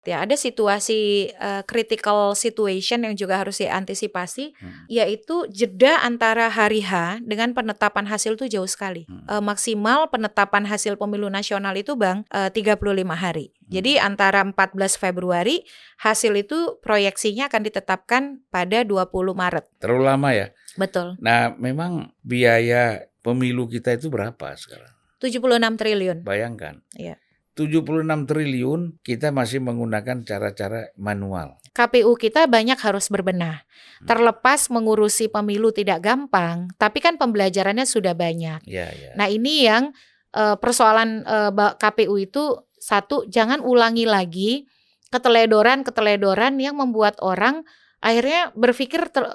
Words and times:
Ya, 0.00 0.24
ada 0.24 0.32
situasi 0.32 1.28
uh, 1.36 1.60
critical 1.68 2.32
situation 2.32 3.04
yang 3.04 3.12
juga 3.12 3.36
harus 3.36 3.60
diantisipasi, 3.60 4.56
hmm. 4.56 4.88
yaitu 4.88 5.44
jeda 5.52 6.00
antara 6.00 6.48
hari 6.48 6.80
H 6.80 7.20
dengan 7.20 7.52
penetapan 7.52 8.08
hasil 8.08 8.40
itu 8.40 8.48
jauh 8.48 8.64
sekali. 8.64 9.04
Hmm. 9.04 9.28
Uh, 9.28 9.42
maksimal 9.44 10.08
penetapan 10.08 10.64
hasil 10.64 10.96
pemilu 10.96 11.28
nasional 11.28 11.76
itu 11.76 12.00
Bang 12.00 12.24
uh, 12.32 12.48
35 12.48 12.80
hari. 13.12 13.52
Hmm. 13.52 13.76
Jadi 13.76 14.00
antara 14.00 14.40
14 14.40 14.56
Februari 14.96 15.68
hasil 16.00 16.32
itu 16.32 16.80
proyeksinya 16.80 17.52
akan 17.52 17.60
ditetapkan 17.68 18.22
pada 18.48 18.80
20 18.88 19.04
Maret. 19.36 19.68
Terlalu 19.84 20.02
lama 20.08 20.32
ya? 20.32 20.48
Betul. 20.80 21.20
Nah, 21.20 21.52
memang 21.60 22.16
biaya 22.24 23.04
pemilu 23.20 23.68
kita 23.68 24.00
itu 24.00 24.08
berapa 24.08 24.56
sekarang? 24.56 24.96
76 25.20 25.76
triliun. 25.76 26.24
Bayangkan. 26.24 26.80
Iya. 26.96 27.20
76 27.60 28.24
triliun 28.24 28.96
kita 29.04 29.28
masih 29.28 29.60
menggunakan 29.60 30.24
cara-cara 30.24 30.88
manual. 30.96 31.60
KPU 31.76 32.16
kita 32.16 32.48
banyak 32.48 32.80
harus 32.80 33.12
berbenah. 33.12 33.60
Hmm. 34.00 34.06
Terlepas 34.08 34.72
mengurusi 34.72 35.28
pemilu 35.28 35.68
tidak 35.68 36.00
gampang, 36.00 36.72
tapi 36.80 37.04
kan 37.04 37.20
pembelajarannya 37.20 37.84
sudah 37.84 38.16
banyak. 38.16 38.64
Ya, 38.64 38.88
ya. 38.88 39.12
Nah 39.12 39.28
ini 39.28 39.68
yang 39.68 39.92
uh, 40.32 40.56
persoalan 40.56 41.28
uh, 41.28 41.52
eh, 41.52 41.72
KPU 41.76 42.16
itu 42.16 42.64
satu 42.80 43.28
jangan 43.28 43.60
ulangi 43.60 44.08
lagi 44.08 44.64
keteledoran-keteledoran 45.12 46.56
yang 46.56 46.80
membuat 46.80 47.20
orang 47.20 47.68
akhirnya 48.00 48.56
berpikir 48.56 49.12
ter 49.12 49.28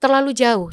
terlalu 0.00 0.32
jauh. 0.32 0.72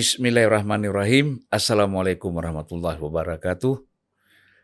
Bismillahirrahmanirrahim. 0.00 1.44
Assalamualaikum 1.52 2.32
warahmatullahi 2.32 2.96
wabarakatuh. 2.96 3.84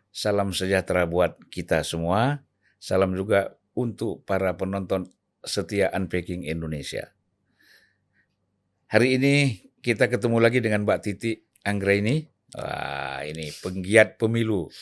Salam 0.09 0.57
sejahtera 0.57 1.05
buat 1.05 1.37
kita 1.53 1.85
semua. 1.85 2.41
Salam 2.81 3.13
juga 3.13 3.61
untuk 3.77 4.25
para 4.25 4.57
penonton 4.57 5.13
setia 5.45 5.93
Unpacking 5.93 6.49
Indonesia. 6.49 7.13
Hari 8.89 9.21
ini 9.21 9.61
kita 9.85 10.09
ketemu 10.09 10.41
lagi 10.41 10.65
dengan 10.65 10.89
Mbak 10.89 11.05
Titi 11.05 11.37
Anggraini. 11.69 12.25
Wah, 12.57 13.21
ini 13.29 13.53
penggiat 13.61 14.17
pemilu. 14.17 14.73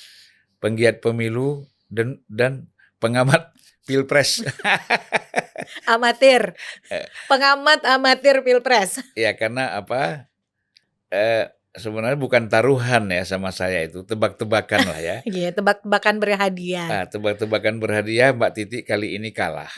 Penggiat 0.62 1.02
pemilu 1.02 1.66
dan 1.90 2.22
dan 2.30 2.70
pengamat 3.02 3.50
pilpres. 3.90 4.46
amatir. 5.98 6.54
Pengamat 7.26 7.82
amatir 7.90 8.38
pilpres. 8.46 9.02
Ya, 9.18 9.34
karena 9.34 9.74
apa? 9.74 10.30
Eh, 11.14 11.54
sebenarnya 11.74 12.18
bukan 12.18 12.46
taruhan 12.46 13.10
ya 13.10 13.26
sama 13.26 13.50
saya 13.50 13.86
itu 13.86 14.06
tebak-tebakan 14.06 14.80
lah 14.86 15.00
ya. 15.02 15.16
Iya 15.30 15.50
tebak-tebakan 15.50 16.22
berhadiah. 16.22 16.88
Nah, 16.90 17.04
tebak-tebakan 17.10 17.82
berhadiah 17.82 18.30
Mbak 18.34 18.52
Titi 18.54 18.78
kali 18.86 19.18
ini 19.18 19.34
kalah. 19.34 19.70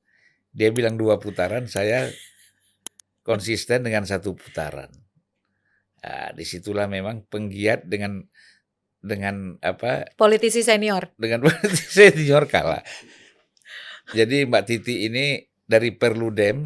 Dia 0.56 0.72
bilang 0.72 0.96
dua 1.00 1.16
putaran, 1.20 1.68
saya 1.68 2.08
konsisten 3.24 3.84
dengan 3.84 4.04
satu 4.08 4.36
putaran. 4.36 4.88
Nah, 6.04 6.30
di 6.32 6.44
situlah 6.46 6.88
memang 6.88 7.26
penggiat 7.28 7.84
dengan 7.84 8.24
dengan 8.98 9.56
apa? 9.60 10.08
Politisi 10.16 10.64
senior. 10.64 11.12
Dengan 11.16 11.42
politisi 11.44 11.88
senior 12.12 12.44
kalah. 12.48 12.84
Jadi 14.12 14.48
Mbak 14.48 14.64
Titi 14.64 15.04
ini 15.04 15.36
dari 15.68 15.92
Perludem, 15.92 16.64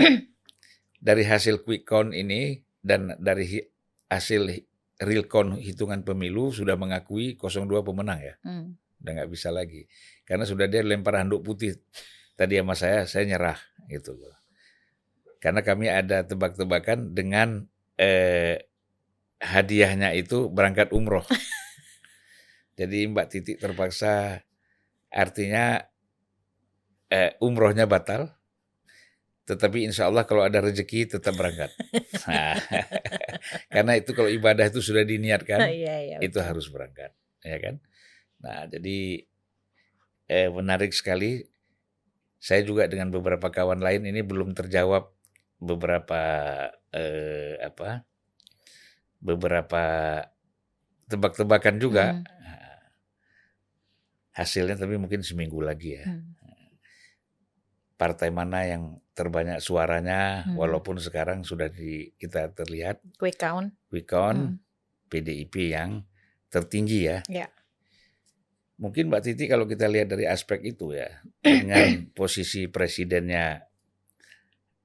dari 1.11 1.23
hasil 1.27 1.67
quick 1.67 1.83
count 1.83 2.15
ini 2.15 2.63
dan 2.79 3.19
dari 3.19 3.72
hasil 4.13 4.53
real 5.01 5.25
count 5.25 5.57
hitungan 5.57 6.05
pemilu 6.05 6.53
sudah 6.53 6.77
mengakui 6.77 7.35
02 7.41 7.81
pemenang 7.81 8.21
ya. 8.21 8.35
Hmm. 8.45 8.77
Udah 9.01 9.11
nggak 9.19 9.31
bisa 9.33 9.49
lagi. 9.49 9.89
Karena 10.29 10.45
sudah 10.45 10.69
dia 10.69 10.85
lempar 10.85 11.19
handuk 11.19 11.43
putih. 11.43 11.81
Tadi 12.37 12.61
sama 12.61 12.75
saya, 12.77 13.05
saya 13.05 13.25
nyerah 13.29 13.59
gitu 13.89 14.17
Karena 15.43 15.61
kami 15.61 15.91
ada 15.91 16.23
tebak-tebakan 16.23 17.13
dengan 17.13 17.67
eh, 17.99 18.63
hadiahnya 19.43 20.15
itu 20.15 20.47
berangkat 20.49 20.95
umroh. 20.95 21.27
Jadi 22.79 23.11
Mbak 23.11 23.27
Titik 23.29 23.59
terpaksa 23.59 24.47
artinya 25.13 25.83
eh, 27.11 27.37
umrohnya 27.43 27.85
batal, 27.91 28.33
tetapi 29.43 29.91
insya 29.91 30.07
Allah 30.07 30.23
kalau 30.23 30.47
ada 30.47 30.63
rezeki 30.63 31.19
tetap 31.19 31.35
berangkat. 31.35 31.75
Nah, 32.31 32.55
karena 33.75 33.93
itu 33.99 34.15
kalau 34.15 34.31
ibadah 34.31 34.71
itu 34.71 34.79
sudah 34.79 35.03
diniatkan, 35.03 35.67
iya, 35.67 35.97
iya, 35.99 36.17
itu 36.23 36.39
harus 36.39 36.71
berangkat, 36.71 37.11
ya 37.43 37.59
kan? 37.59 37.75
Nah, 38.39 38.71
jadi 38.71 39.27
eh, 40.31 40.49
menarik 40.51 40.95
sekali. 40.95 41.43
Saya 42.43 42.67
juga 42.67 42.91
dengan 42.91 43.07
beberapa 43.15 43.55
kawan 43.55 43.79
lain 43.79 44.03
ini 44.03 44.19
belum 44.27 44.51
terjawab 44.59 45.15
beberapa 45.63 46.23
eh, 46.91 47.55
apa? 47.63 48.03
Beberapa 49.23 49.85
tebak-tebakan 51.07 51.79
juga. 51.79 52.19
Hmm. 52.19 52.27
Hasilnya 54.35 54.75
tapi 54.75 54.99
mungkin 54.99 55.23
seminggu 55.23 55.63
lagi 55.63 56.03
ya. 56.03 56.07
Hmm 56.09 56.42
partai 58.03 58.35
mana 58.35 58.67
yang 58.67 58.99
terbanyak 59.15 59.63
suaranya 59.63 60.43
hmm. 60.43 60.59
walaupun 60.59 60.99
sekarang 60.99 61.47
sudah 61.47 61.71
di 61.71 62.11
kita 62.19 62.51
terlihat 62.51 62.99
quick 63.15 63.39
count 63.39 63.71
quick 63.87 64.11
count 64.11 64.59
hmm. 64.59 64.59
PDIP 65.07 65.71
yang 65.71 66.03
tertinggi 66.51 67.07
ya. 67.07 67.19
ya. 67.31 67.47
Mungkin 68.83 69.07
Mbak 69.07 69.23
Titi 69.23 69.45
kalau 69.47 69.71
kita 69.71 69.87
lihat 69.87 70.11
dari 70.11 70.27
aspek 70.27 70.75
itu 70.75 70.91
ya 70.91 71.07
dengan 71.39 72.03
posisi 72.19 72.67
presidennya 72.67 73.71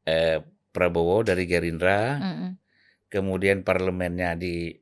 eh, 0.06 0.38
Prabowo 0.70 1.26
dari 1.26 1.50
Gerindra, 1.50 2.22
hmm. 2.22 2.50
kemudian 3.10 3.66
parlemennya 3.66 4.38
di 4.38 4.78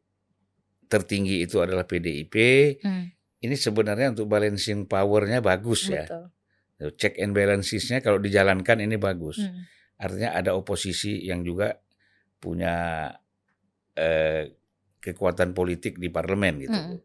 tertinggi 0.91 1.39
itu 1.39 1.63
adalah 1.63 1.87
PDIP. 1.87 2.35
Hmm. 2.83 3.07
Ini 3.39 3.55
sebenarnya 3.55 4.11
untuk 4.11 4.27
balancing 4.27 4.89
powernya 4.89 5.39
bagus 5.39 5.87
ya. 5.87 6.03
Betul. 6.03 6.25
ya 6.27 6.33
check 6.93 7.17
and 7.17 7.33
balancesnya 7.33 8.05
kalau 8.05 8.21
dijalankan 8.21 8.85
ini 8.85 9.01
bagus. 9.01 9.41
Hmm. 9.41 9.65
Artinya 9.97 10.37
ada 10.37 10.53
oposisi 10.53 11.25
yang 11.25 11.41
juga 11.41 11.73
punya 12.37 13.09
eh, 13.97 14.53
kekuatan 15.01 15.57
politik 15.57 15.97
di 15.97 16.13
parlemen 16.13 16.53
gitu. 16.61 16.77
Hmm. 16.77 16.97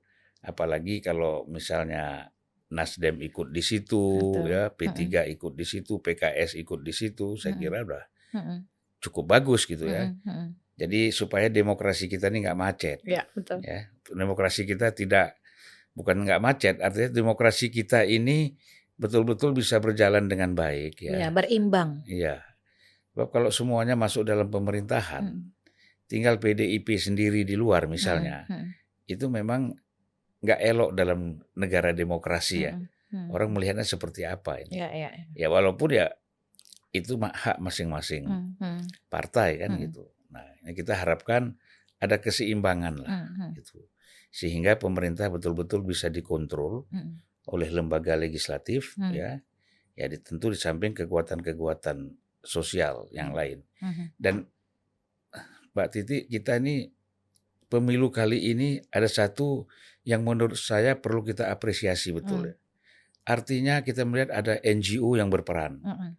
Apalagi 0.45 1.01
kalau 1.01 1.49
misalnya 1.49 2.29
Nasdem 2.71 3.19
ikut 3.19 3.51
di 3.51 3.63
situ, 3.67 4.31
Betul. 4.31 4.47
ya 4.47 4.71
P3 4.71 5.01
hmm. 5.03 5.35
ikut 5.35 5.53
di 5.59 5.67
situ, 5.67 5.99
PKS 5.99 6.55
ikut 6.55 6.81
di 6.87 6.95
situ, 6.95 7.35
saya 7.35 7.59
hmm. 7.59 7.61
kira 7.61 7.79
udah 7.83 8.05
hmm. 8.39 8.59
cukup 9.03 9.25
bagus 9.27 9.67
gitu 9.67 9.91
ya. 9.91 10.07
Hmm. 10.07 10.23
Hmm. 10.23 10.49
Jadi 10.79 11.11
supaya 11.11 11.51
demokrasi 11.51 12.07
kita 12.07 12.31
ini 12.31 12.47
nggak 12.47 12.57
macet. 12.57 12.99
Ya, 13.05 13.27
betul. 13.35 13.61
Ya, 13.67 13.91
demokrasi 14.07 14.65
kita 14.65 14.95
tidak 14.95 15.37
bukan 15.93 16.23
nggak 16.23 16.41
macet, 16.41 16.77
artinya 16.79 17.11
demokrasi 17.11 17.69
kita 17.75 18.07
ini 18.07 18.55
betul-betul 19.01 19.57
bisa 19.57 19.81
berjalan 19.81 20.29
dengan 20.29 20.53
baik 20.53 21.01
ya. 21.01 21.17
Iya, 21.17 21.29
berimbang. 21.33 22.05
Iya. 22.05 22.45
Sebab 23.17 23.33
kalau 23.33 23.49
semuanya 23.49 23.97
masuk 23.97 24.29
dalam 24.29 24.53
pemerintahan, 24.53 25.25
hmm. 25.25 25.43
tinggal 26.05 26.37
PDIP 26.37 27.01
sendiri 27.01 27.49
di 27.49 27.57
luar 27.57 27.89
misalnya, 27.89 28.45
hmm. 28.45 28.53
Hmm. 28.53 28.69
itu 29.09 29.27
memang 29.33 29.73
nggak 30.45 30.61
elok 30.61 30.91
dalam 30.93 31.41
negara 31.57 31.97
demokrasi 31.97 32.69
ya. 32.69 32.77
Hmm. 32.77 32.87
Hmm. 33.11 33.29
Orang 33.35 33.57
melihatnya 33.57 33.89
seperti 33.89 34.29
apa 34.29 34.61
ini. 34.63 34.79
Ya, 34.79 34.93
ya, 34.93 35.11
ya. 35.11 35.25
ya 35.35 35.47
walaupun 35.51 35.91
ya 35.97 36.13
itu 36.95 37.17
hak 37.19 37.59
masing-masing 37.59 38.29
hmm. 38.29 38.49
Hmm. 38.61 38.83
partai 39.09 39.65
kan 39.65 39.75
hmm. 39.75 39.81
gitu. 39.89 40.05
Nah, 40.31 40.45
ini 40.63 40.77
kita 40.77 40.95
harapkan 40.95 41.59
ada 41.99 42.21
keseimbangan 42.23 42.95
lah 43.01 43.11
hmm. 43.11 43.33
hmm. 43.35 43.51
gitu. 43.59 43.81
Sehingga 44.31 44.79
pemerintah 44.79 45.27
betul-betul 45.33 45.83
bisa 45.89 46.13
dikontrol. 46.13 46.87
Hmm 46.93 47.30
oleh 47.49 47.69
lembaga 47.73 48.19
legislatif 48.19 48.99
hmm. 49.01 49.13
ya 49.15 49.31
ya 49.97 50.05
tentu 50.21 50.53
di 50.53 50.59
samping 50.61 50.93
kekuatan-kekuatan 50.93 52.13
sosial 52.45 53.09
yang 53.15 53.33
hmm. 53.33 53.39
lain 53.39 53.59
hmm. 53.81 54.07
dan 54.21 54.45
Mbak 55.71 55.89
Titi 55.95 56.17
kita 56.27 56.59
ini 56.59 56.91
pemilu 57.71 58.11
kali 58.11 58.51
ini 58.51 58.83
ada 58.91 59.07
satu 59.07 59.71
yang 60.03 60.27
menurut 60.27 60.59
saya 60.59 60.99
perlu 60.99 61.23
kita 61.23 61.49
apresiasi 61.49 62.11
betul. 62.11 62.51
Hmm. 62.51 62.59
Artinya 63.23 63.87
kita 63.87 64.03
melihat 64.03 64.35
ada 64.35 64.59
NGO 64.65 65.15
yang 65.15 65.31
berperan, 65.31 65.79
hmm. 65.79 66.11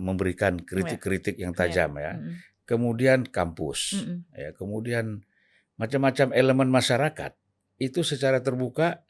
memberikan 0.00 0.56
kritik-kritik 0.56 1.36
yang 1.36 1.52
tajam 1.52 1.92
ya. 2.00 2.16
Hmm. 2.16 2.40
Kemudian 2.64 3.28
kampus, 3.28 4.00
hmm. 4.00 4.18
ya. 4.32 4.50
Kemudian 4.56 5.20
macam-macam 5.76 6.32
elemen 6.32 6.70
masyarakat 6.72 7.36
itu 7.76 8.00
secara 8.00 8.40
terbuka 8.40 9.04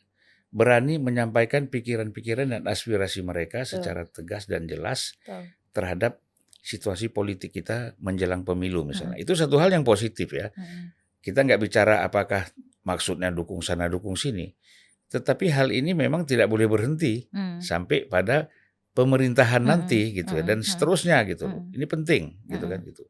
berani 0.50 0.98
menyampaikan 0.98 1.70
pikiran-pikiran 1.70 2.50
dan 2.50 2.62
aspirasi 2.66 3.22
mereka 3.22 3.62
secara 3.62 4.02
tegas 4.06 4.50
dan 4.50 4.66
jelas 4.66 5.14
terhadap 5.70 6.18
situasi 6.60 7.08
politik 7.08 7.56
kita 7.56 7.96
menjelang 8.02 8.44
pemilu 8.44 8.84
misalnya. 8.84 9.16
Hmm. 9.16 9.24
Itu 9.24 9.32
satu 9.32 9.56
hal 9.56 9.72
yang 9.72 9.86
positif 9.86 10.30
ya. 10.34 10.52
Hmm. 10.52 10.92
Kita 11.20 11.44
nggak 11.44 11.60
bicara 11.60 12.04
apakah 12.04 12.48
maksudnya 12.84 13.28
dukung 13.32 13.60
sana 13.60 13.88
dukung 13.88 14.16
sini, 14.16 14.52
tetapi 15.12 15.52
hal 15.52 15.68
ini 15.72 15.92
memang 15.92 16.24
tidak 16.24 16.48
boleh 16.48 16.68
berhenti 16.68 17.28
hmm. 17.28 17.60
sampai 17.60 18.08
pada 18.08 18.48
pemerintahan 18.92 19.62
hmm. 19.64 19.70
nanti 19.70 20.12
gitu 20.16 20.40
ya 20.40 20.44
dan 20.44 20.64
seterusnya 20.64 21.24
gitu. 21.28 21.48
Hmm. 21.48 21.72
Ini 21.72 21.84
penting 21.88 22.22
gitu 22.48 22.64
kan 22.68 22.80
gitu. 22.84 23.04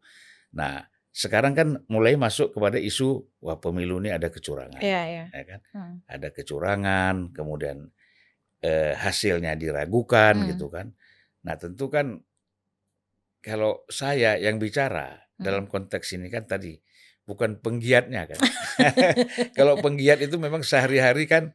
Nah, 0.54 0.82
sekarang 1.10 1.58
kan 1.58 1.68
mulai 1.90 2.14
masuk 2.14 2.54
kepada 2.54 2.78
isu 2.78 3.42
wah 3.42 3.58
pemilu 3.58 3.98
ini 3.98 4.14
ada 4.14 4.30
kecurangan, 4.30 4.78
yeah, 4.78 5.04
yeah. 5.06 5.26
ya 5.34 5.44
kan? 5.44 5.60
Hmm. 5.74 5.94
Ada 6.06 6.28
kecurangan, 6.30 7.34
kemudian 7.34 7.90
eh, 8.62 8.94
hasilnya 8.94 9.58
diragukan 9.58 10.38
hmm. 10.38 10.46
gitu 10.54 10.70
kan. 10.70 10.94
Nah 11.42 11.54
tentu 11.58 11.90
kan 11.90 12.22
kalau 13.42 13.82
saya 13.90 14.38
yang 14.38 14.62
bicara 14.62 15.18
hmm. 15.36 15.42
dalam 15.42 15.64
konteks 15.66 16.14
ini 16.14 16.30
kan 16.30 16.46
tadi 16.46 16.78
bukan 17.26 17.58
penggiatnya 17.58 18.30
kan. 18.30 18.40
kalau 19.58 19.82
penggiat 19.82 20.22
itu 20.22 20.38
memang 20.38 20.62
sehari-hari 20.62 21.26
kan 21.26 21.50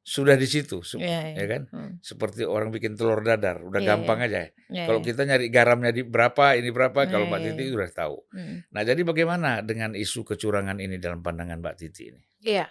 sudah 0.00 0.32
di 0.32 0.48
situ, 0.48 0.80
yeah, 0.96 1.36
yeah. 1.36 1.44
ya 1.44 1.46
kan? 1.46 1.62
Hmm. 1.70 1.92
Seperti 2.00 2.48
orang 2.48 2.72
bikin 2.72 2.96
telur 2.96 3.20
dadar, 3.20 3.60
udah 3.60 3.84
yeah, 3.84 3.88
gampang 3.94 4.18
yeah. 4.24 4.26
aja. 4.26 4.40
Yeah, 4.72 4.86
kalau 4.88 5.00
yeah. 5.04 5.08
kita 5.12 5.22
nyari 5.28 5.46
garamnya 5.52 5.92
di 5.92 6.02
berapa, 6.08 6.56
ini 6.56 6.72
berapa, 6.72 6.98
yeah, 7.04 7.10
kalau 7.12 7.24
Mbak 7.28 7.40
yeah, 7.40 7.48
Titi 7.52 7.62
yeah. 7.68 7.76
udah 7.76 7.90
tahu. 7.92 8.16
Hmm. 8.32 8.56
Nah, 8.72 8.82
jadi 8.82 9.00
bagaimana 9.04 9.50
dengan 9.60 9.92
isu 9.92 10.24
kecurangan 10.24 10.80
ini 10.80 10.96
dalam 10.96 11.20
pandangan 11.20 11.60
Mbak 11.60 11.76
Titi 11.76 12.02
ini? 12.08 12.20
Iya. 12.40 12.64
Yeah. 12.64 12.68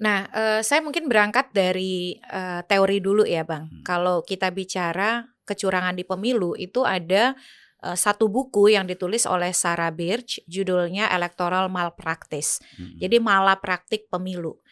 Nah, 0.00 0.18
uh, 0.32 0.60
saya 0.64 0.80
mungkin 0.80 1.10
berangkat 1.10 1.52
dari 1.52 2.16
uh, 2.30 2.64
teori 2.64 3.02
dulu 3.02 3.26
ya, 3.26 3.42
Bang. 3.42 3.68
Hmm. 3.68 3.82
Kalau 3.82 4.22
kita 4.22 4.48
bicara 4.54 5.26
kecurangan 5.42 5.98
di 5.98 6.06
pemilu 6.06 6.54
itu 6.54 6.86
ada 6.86 7.34
uh, 7.82 7.98
satu 7.98 8.30
buku 8.30 8.72
yang 8.72 8.86
ditulis 8.86 9.26
oleh 9.26 9.50
Sarah 9.50 9.90
Birch 9.90 10.40
judulnya 10.46 11.10
Electoral 11.10 11.68
Malpractice. 11.68 12.62
Hmm. 12.78 12.96
Jadi 12.96 13.18
malapraktik 13.18 14.06
pemilu. 14.08 14.62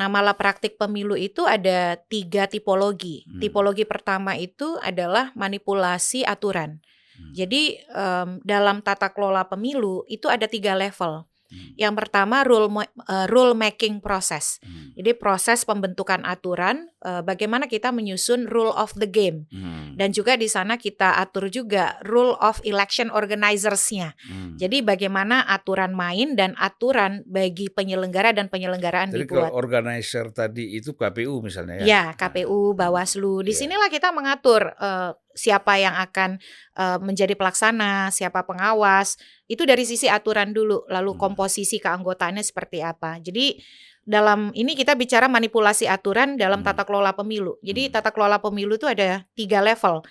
Nah, 0.00 0.08
malapraktik 0.08 0.80
pemilu 0.80 1.12
itu 1.12 1.44
ada 1.44 2.00
tiga 2.08 2.48
tipologi. 2.48 3.28
Hmm. 3.28 3.36
Tipologi 3.36 3.84
pertama 3.84 4.32
itu 4.32 4.80
adalah 4.80 5.28
manipulasi 5.36 6.24
aturan. 6.24 6.80
Hmm. 7.20 7.36
Jadi 7.36 7.76
um, 7.92 8.40
dalam 8.40 8.80
tata 8.80 9.12
kelola 9.12 9.44
pemilu 9.44 10.08
itu 10.08 10.24
ada 10.32 10.48
tiga 10.48 10.72
level. 10.72 11.28
Hmm. 11.50 11.74
Yang 11.74 11.94
pertama 12.06 12.46
rule 12.46 12.70
uh, 12.70 13.26
rule 13.26 13.58
making 13.58 13.98
process. 13.98 14.62
Hmm. 14.62 14.94
Jadi 14.94 15.18
proses 15.18 15.66
pembentukan 15.66 16.22
aturan 16.22 16.86
uh, 17.02 17.26
bagaimana 17.26 17.66
kita 17.66 17.90
menyusun 17.90 18.46
rule 18.46 18.70
of 18.70 18.94
the 18.94 19.10
game. 19.10 19.50
Hmm. 19.50 19.98
Dan 19.98 20.14
juga 20.14 20.38
di 20.38 20.46
sana 20.46 20.78
kita 20.78 21.18
atur 21.18 21.50
juga 21.50 21.98
rule 22.06 22.38
of 22.38 22.62
election 22.62 23.10
organizers-nya. 23.10 24.14
Hmm. 24.30 24.54
Jadi 24.54 24.80
bagaimana 24.86 25.44
aturan 25.50 25.92
main 25.92 26.38
dan 26.38 26.54
aturan 26.56 27.26
bagi 27.26 27.68
penyelenggara 27.68 28.30
dan 28.30 28.46
penyelenggaraan 28.46 29.10
Jadi 29.10 29.26
dibuat. 29.26 29.50
kalau 29.50 29.58
organizer 29.58 30.30
tadi 30.30 30.78
itu 30.78 30.94
KPU 30.94 31.42
misalnya 31.42 31.82
ya. 31.82 31.84
Ya, 31.84 32.04
KPU, 32.14 32.72
Bawaslu. 32.78 33.42
Di 33.42 33.52
ya. 33.52 33.66
sinilah 33.66 33.90
kita 33.90 34.14
mengatur 34.14 34.70
uh, 34.78 35.12
siapa 35.34 35.78
yang 35.78 35.94
akan 35.96 36.38
uh, 36.76 36.98
menjadi 36.98 37.34
pelaksana, 37.38 38.10
siapa 38.10 38.42
pengawas. 38.44 39.18
Itu 39.46 39.66
dari 39.66 39.86
sisi 39.86 40.06
aturan 40.06 40.54
dulu, 40.54 40.86
lalu 40.90 41.12
hmm. 41.14 41.20
komposisi 41.20 41.78
keanggotaannya 41.78 42.42
seperti 42.42 42.82
apa. 42.82 43.18
Jadi 43.22 43.58
dalam 44.00 44.50
ini 44.56 44.74
kita 44.74 44.96
bicara 44.98 45.30
manipulasi 45.30 45.86
aturan 45.86 46.34
dalam 46.34 46.60
hmm. 46.62 46.68
tata 46.68 46.82
kelola 46.82 47.14
pemilu. 47.14 47.56
Jadi 47.62 47.88
hmm. 47.88 47.92
tata 47.94 48.10
kelola 48.10 48.42
pemilu 48.42 48.74
itu 48.76 48.86
ada 48.90 49.24
tiga 49.38 49.62
level. 49.62 50.02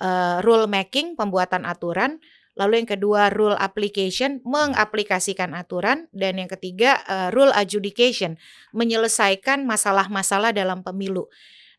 Uh, 0.00 0.40
rule 0.40 0.64
making, 0.64 1.12
pembuatan 1.12 1.68
aturan, 1.68 2.24
lalu 2.56 2.80
yang 2.80 2.88
kedua 2.88 3.28
rule 3.28 3.52
application, 3.60 4.40
mengaplikasikan 4.48 5.52
aturan, 5.52 6.08
dan 6.16 6.40
yang 6.40 6.48
ketiga 6.48 7.04
uh, 7.04 7.28
rule 7.28 7.52
adjudication, 7.52 8.40
menyelesaikan 8.72 9.68
masalah-masalah 9.68 10.56
dalam 10.56 10.80
pemilu. 10.80 11.28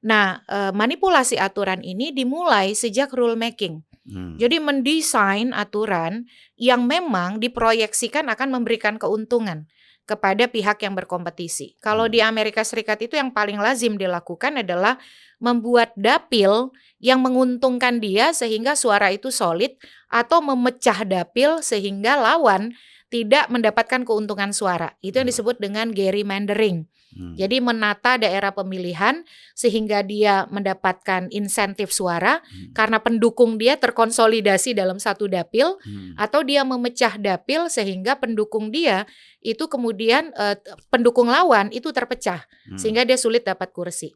Nah, 0.02 0.42
eh, 0.50 0.74
manipulasi 0.74 1.38
aturan 1.38 1.86
ini 1.86 2.10
dimulai 2.10 2.74
sejak 2.74 3.14
rule 3.14 3.38
making. 3.38 3.86
Hmm. 4.02 4.34
Jadi 4.42 4.58
mendesain 4.58 5.54
aturan 5.54 6.26
yang 6.58 6.90
memang 6.90 7.38
diproyeksikan 7.38 8.26
akan 8.34 8.50
memberikan 8.50 8.98
keuntungan 8.98 9.70
kepada 10.10 10.50
pihak 10.50 10.82
yang 10.82 10.98
berkompetisi. 10.98 11.78
Kalau 11.78 12.10
hmm. 12.10 12.14
di 12.18 12.20
Amerika 12.26 12.66
Serikat 12.66 12.98
itu 13.06 13.14
yang 13.14 13.30
paling 13.30 13.62
lazim 13.62 13.96
dilakukan 13.96 14.66
adalah 14.66 14.98
membuat 15.38 15.94
dapil 15.94 16.74
yang 16.98 17.22
menguntungkan 17.22 18.02
dia 18.02 18.34
sehingga 18.34 18.74
suara 18.74 19.14
itu 19.14 19.30
solid 19.30 19.78
atau 20.10 20.42
memecah 20.42 21.06
dapil 21.06 21.62
sehingga 21.62 22.18
lawan 22.18 22.74
tidak 23.14 23.54
mendapatkan 23.54 24.02
keuntungan 24.02 24.50
suara. 24.50 24.98
Itu 25.06 25.22
yang 25.22 25.30
hmm. 25.30 25.34
disebut 25.38 25.56
dengan 25.62 25.88
gerrymandering. 25.94 26.90
Hmm. 27.12 27.36
Jadi 27.36 27.60
menata 27.60 28.16
daerah 28.16 28.56
pemilihan 28.56 29.24
sehingga 29.52 30.00
dia 30.02 30.48
mendapatkan 30.48 31.28
insentif 31.32 31.92
suara 31.92 32.40
hmm. 32.40 32.72
karena 32.72 33.04
pendukung 33.04 33.60
dia 33.60 33.76
terkonsolidasi 33.76 34.72
dalam 34.72 34.96
satu 34.98 35.28
dapil 35.28 35.76
hmm. 35.84 36.16
atau 36.16 36.42
dia 36.42 36.64
memecah 36.64 37.20
dapil 37.20 37.68
sehingga 37.68 38.16
pendukung 38.16 38.72
dia 38.72 39.04
itu 39.44 39.68
kemudian 39.68 40.32
uh, 40.40 40.56
pendukung 40.88 41.28
lawan 41.28 41.68
itu 41.76 41.92
terpecah 41.92 42.48
hmm. 42.72 42.80
sehingga 42.80 43.04
dia 43.04 43.20
sulit 43.20 43.44
dapat 43.44 43.76
kursi. 43.76 44.16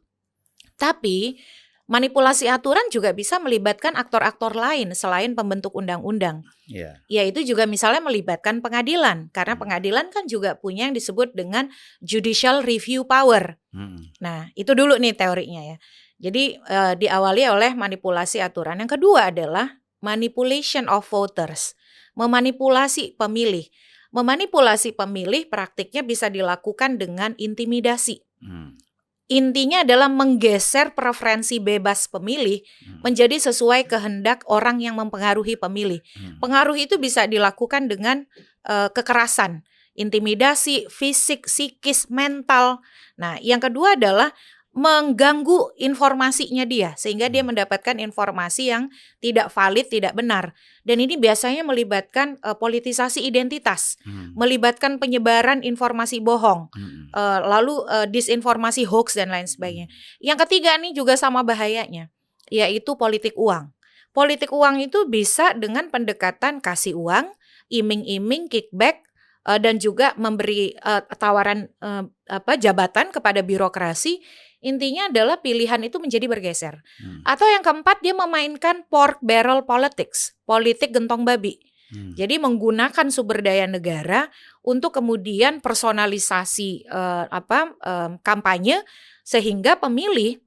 Tapi 0.75 1.39
Manipulasi 1.85 2.49
aturan 2.49 2.81
juga 2.89 3.13
bisa 3.13 3.37
melibatkan 3.37 3.93
aktor-aktor 3.93 4.57
lain 4.57 4.97
selain 4.97 5.37
pembentuk 5.37 5.69
undang-undang. 5.77 6.41
Yeah. 6.65 6.97
Yaitu 7.05 7.45
juga 7.45 7.69
misalnya 7.69 8.01
melibatkan 8.01 8.65
pengadilan, 8.65 9.29
karena 9.29 9.53
hmm. 9.53 9.61
pengadilan 9.61 10.05
kan 10.09 10.25
juga 10.25 10.57
punya 10.57 10.89
yang 10.89 10.97
disebut 10.97 11.37
dengan 11.37 11.69
judicial 12.01 12.65
review 12.65 13.05
power. 13.05 13.61
Hmm. 13.69 14.01
Nah, 14.17 14.49
itu 14.57 14.73
dulu 14.73 14.97
nih 14.97 15.13
teorinya 15.13 15.61
ya. 15.61 15.77
Jadi 16.17 16.57
uh, 16.57 16.97
diawali 16.97 17.53
oleh 17.53 17.71
manipulasi 17.77 18.41
aturan. 18.41 18.81
Yang 18.81 18.97
kedua 18.97 19.29
adalah 19.29 19.77
manipulation 20.01 20.89
of 20.89 21.05
voters, 21.05 21.77
memanipulasi 22.17 23.13
pemilih. 23.13 23.69
Memanipulasi 24.09 24.97
pemilih 24.97 25.53
praktiknya 25.53 26.01
bisa 26.01 26.33
dilakukan 26.33 26.97
dengan 26.97 27.37
intimidasi. 27.37 28.25
Hmm 28.41 28.81
intinya 29.25 29.81
adalah 29.81 30.05
menggeser 30.05 30.93
preferensi 30.93 31.57
bebas 31.57 32.05
pemilih 32.05 32.61
hmm. 32.61 33.01
menjadi 33.01 33.41
sesuai 33.41 33.89
kehendak 33.89 34.45
orang 34.45 34.77
yang 34.81 34.93
mempengaruhi 34.97 35.57
pemilih. 35.57 36.05
Hmm. 36.13 36.37
Pengaruh 36.37 36.77
itu 36.77 37.01
bisa 37.01 37.25
dilakukan 37.25 37.89
dengan 37.89 38.29
uh, 38.69 38.93
kekerasan, 38.93 39.65
intimidasi, 39.97 40.85
fisik, 40.93 41.49
psikis, 41.49 42.11
mental. 42.13 42.85
Nah, 43.17 43.41
yang 43.41 43.63
kedua 43.63 43.97
adalah 43.97 44.29
mengganggu 44.75 45.71
informasinya 45.79 46.67
dia 46.67 46.91
sehingga 46.99 47.31
dia 47.31 47.41
hmm. 47.41 47.55
mendapatkan 47.55 47.95
informasi 47.95 48.75
yang 48.75 48.91
tidak 49.23 49.47
valid, 49.47 49.87
tidak 49.87 50.11
benar. 50.11 50.51
Dan 50.83 50.99
ini 50.99 51.15
biasanya 51.15 51.63
melibatkan 51.63 52.35
uh, 52.43 52.59
politisasi 52.59 53.23
identitas, 53.23 53.95
hmm. 54.03 54.35
melibatkan 54.35 54.99
penyebaran 54.99 55.63
informasi 55.63 56.19
bohong, 56.19 56.67
hmm. 56.75 57.15
uh, 57.15 57.39
lalu 57.47 57.87
uh, 57.87 58.03
disinformasi 58.03 58.83
hoax 58.83 59.15
dan 59.15 59.31
lain 59.31 59.47
sebagainya. 59.47 59.87
Hmm. 59.87 60.35
Yang 60.35 60.37
ketiga 60.43 60.75
ini 60.75 60.91
juga 60.91 61.15
sama 61.15 61.39
bahayanya, 61.47 62.11
yaitu 62.51 62.99
politik 62.99 63.31
uang. 63.39 63.71
Politik 64.11 64.51
uang 64.51 64.83
itu 64.83 65.07
bisa 65.07 65.55
dengan 65.55 65.87
pendekatan 65.87 66.59
kasih 66.59 66.99
uang, 66.99 67.31
iming-iming, 67.71 68.51
kickback, 68.51 69.07
uh, 69.47 69.59
dan 69.61 69.79
juga 69.79 70.11
memberi 70.17 70.75
uh, 70.83 71.05
tawaran 71.15 71.69
uh, 71.79 72.03
apa 72.27 72.57
jabatan 72.57 73.13
kepada 73.13 73.45
birokrasi 73.45 74.19
Intinya 74.65 75.05
adalah 75.05 75.37
pilihan 75.45 75.77
itu 75.85 76.01
menjadi 76.01 76.25
bergeser. 76.25 76.81
Hmm. 76.97 77.21
Atau 77.21 77.45
yang 77.45 77.61
keempat 77.61 78.01
dia 78.01 78.17
memainkan 78.17 78.81
pork 78.89 79.21
barrel 79.21 79.61
politics, 79.61 80.33
politik 80.49 80.89
gentong 80.89 81.21
babi. 81.21 81.61
Hmm. 81.93 82.17
Jadi 82.17 82.41
menggunakan 82.41 83.13
sumber 83.13 83.45
daya 83.45 83.69
negara 83.69 84.25
untuk 84.65 84.97
kemudian 84.97 85.61
personalisasi 85.61 86.89
uh, 86.89 87.29
apa 87.29 87.77
um, 87.77 88.11
kampanye 88.25 88.81
sehingga 89.21 89.77
pemilih 89.77 90.41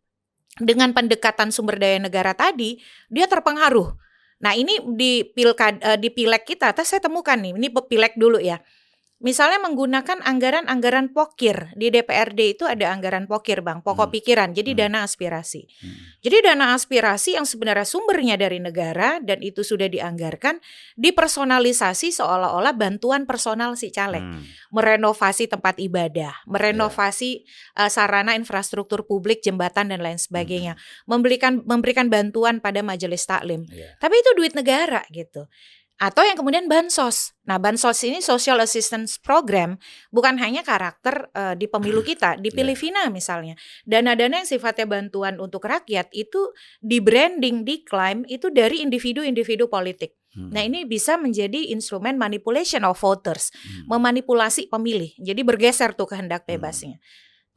dengan 0.59 0.91
pendekatan 0.91 1.55
sumber 1.55 1.79
daya 1.79 2.03
negara 2.03 2.35
tadi 2.35 2.83
dia 3.07 3.31
terpengaruh. 3.31 3.95
Nah 4.43 4.59
ini 4.59 4.83
di 4.99 5.23
pilkad 5.23 5.79
uh, 5.79 5.95
di 5.95 6.11
pileg 6.11 6.43
kita, 6.43 6.75
saya 6.83 6.99
temukan 6.99 7.39
nih, 7.39 7.55
ini 7.55 7.71
pileg 7.71 8.19
dulu 8.19 8.43
ya 8.43 8.59
misalnya 9.19 9.59
menggunakan 9.59 10.23
anggaran-anggaran 10.23 11.11
pokir 11.11 11.75
di 11.75 11.91
DPRD 11.91 12.55
itu 12.55 12.65
ada 12.71 12.95
anggaran 12.95 13.27
pokir 13.27 13.67
bang 13.67 13.83
pokok 13.83 14.07
Hmm. 14.07 14.15
pikiran 14.15 14.49
jadi 14.55 14.71
Hmm. 14.75 14.79
dana 14.79 14.99
aspirasi 15.03 15.67
Hmm. 15.67 15.99
jadi 16.23 16.37
dana 16.47 16.79
aspirasi 16.79 17.35
yang 17.35 17.43
sebenarnya 17.43 17.83
sumbernya 17.83 18.39
dari 18.39 18.63
negara 18.63 19.19
dan 19.19 19.43
itu 19.43 19.67
sudah 19.67 19.91
dianggarkan 19.91 20.63
dipersonalisasi 20.95 22.15
seolah-olah 22.15 22.79
bantuan 22.79 23.27
personal 23.27 23.75
si 23.75 23.91
caleg 23.91 24.23
Hmm. 24.23 24.47
merenovasi 24.71 25.51
tempat 25.51 25.83
ibadah 25.83 26.39
merenovasi 26.47 27.43
uh, 27.75 27.91
sarana 27.91 28.39
infrastruktur 28.39 29.03
publik 29.03 29.43
jembatan 29.43 29.91
dan 29.91 29.99
lain 29.99 30.23
sebagainya 30.23 30.79
memberikan 31.11 31.67
memberikan 31.67 32.07
bantuan 32.07 32.63
pada 32.63 32.87
majelis 32.87 33.27
taklim 33.27 33.67
Iya. 33.67 33.99
tapi 33.99 34.15
itu 34.15 34.31
duit 34.39 34.55
negara 34.55 35.03
gitu. 35.11 35.51
Atau 35.99 36.23
yang 36.23 36.39
kemudian 36.39 36.71
bansos. 36.71 37.35
Nah, 37.43 37.59
bansos 37.59 37.99
ini 38.07 38.23
social 38.23 38.63
assistance 38.63 39.19
program 39.19 39.83
bukan 40.15 40.39
hanya 40.39 40.63
karakter 40.63 41.27
eh, 41.35 41.55
di 41.59 41.67
pemilu 41.67 42.07
kita, 42.09 42.39
di 42.39 42.55
Iya. 42.55 42.57
Filipina 42.63 43.03
misalnya. 43.11 43.59
Dana-dana 43.83 44.39
yang 44.39 44.47
sifatnya 44.47 44.87
bantuan 44.87 45.43
untuk 45.43 45.67
rakyat 45.67 46.15
itu 46.15 46.55
di 46.79 47.03
branding, 47.03 47.67
diklaim 47.67 48.23
itu 48.31 48.47
dari 48.55 48.79
individu-individu 48.87 49.67
politik. 49.67 50.15
Hmm. 50.39 50.55
Nah, 50.55 50.63
ini 50.63 50.87
bisa 50.87 51.19
menjadi 51.19 51.75
instrumen 51.75 52.15
manipulation 52.15 52.87
of 52.87 52.95
voters, 53.03 53.51
Hmm. 53.51 53.99
memanipulasi 53.99 54.71
pemilih. 54.71 55.19
Jadi 55.19 55.43
bergeser 55.43 55.99
tuh 55.99 56.07
kehendak 56.07 56.47
Hmm. 56.47 56.55
bebasnya. 56.55 56.97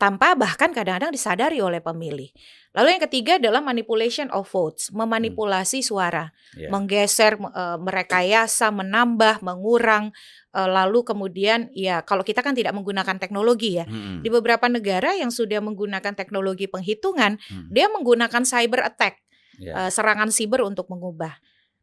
Tanpa 0.02 0.34
bahkan 0.34 0.74
kadang-kadang 0.74 1.14
disadari 1.14 1.62
oleh 1.62 1.78
pemilih. 1.78 2.34
Lalu 2.72 2.88
yang 2.96 3.04
ketiga 3.04 3.32
adalah 3.36 3.60
manipulation 3.60 4.32
of 4.32 4.48
votes, 4.48 4.96
memanipulasi 4.96 5.84
suara 5.84 6.32
Iya. 6.56 6.72
menggeser, 6.72 7.36
eh, 7.36 7.78
merekayasa, 7.80 8.72
menambah, 8.72 9.44
mengurang, 9.44 10.16
eh, 10.56 10.70
lalu 10.72 11.04
kemudian 11.04 11.68
ya 11.76 12.00
kalau 12.08 12.24
kita 12.24 12.40
kan 12.40 12.56
tidak 12.56 12.72
menggunakan 12.72 13.20
teknologi 13.20 13.76
ya. 13.80 13.84
Hmm. 13.84 14.24
Di 14.24 14.32
beberapa 14.32 14.72
negara 14.72 15.12
yang 15.16 15.36
sudah 15.36 15.60
menggunakan 15.60 16.16
teknologi 16.16 16.72
penghitungan, 16.72 17.36
Hmm. 17.40 17.68
dia 17.68 17.92
menggunakan 17.92 18.44
cyber 18.48 18.88
attack, 18.88 19.20
Iya. 19.60 19.88
eh, 19.88 19.90
serangan 19.92 20.32
siber 20.32 20.64
untuk 20.64 20.88
mengubah. 20.88 21.36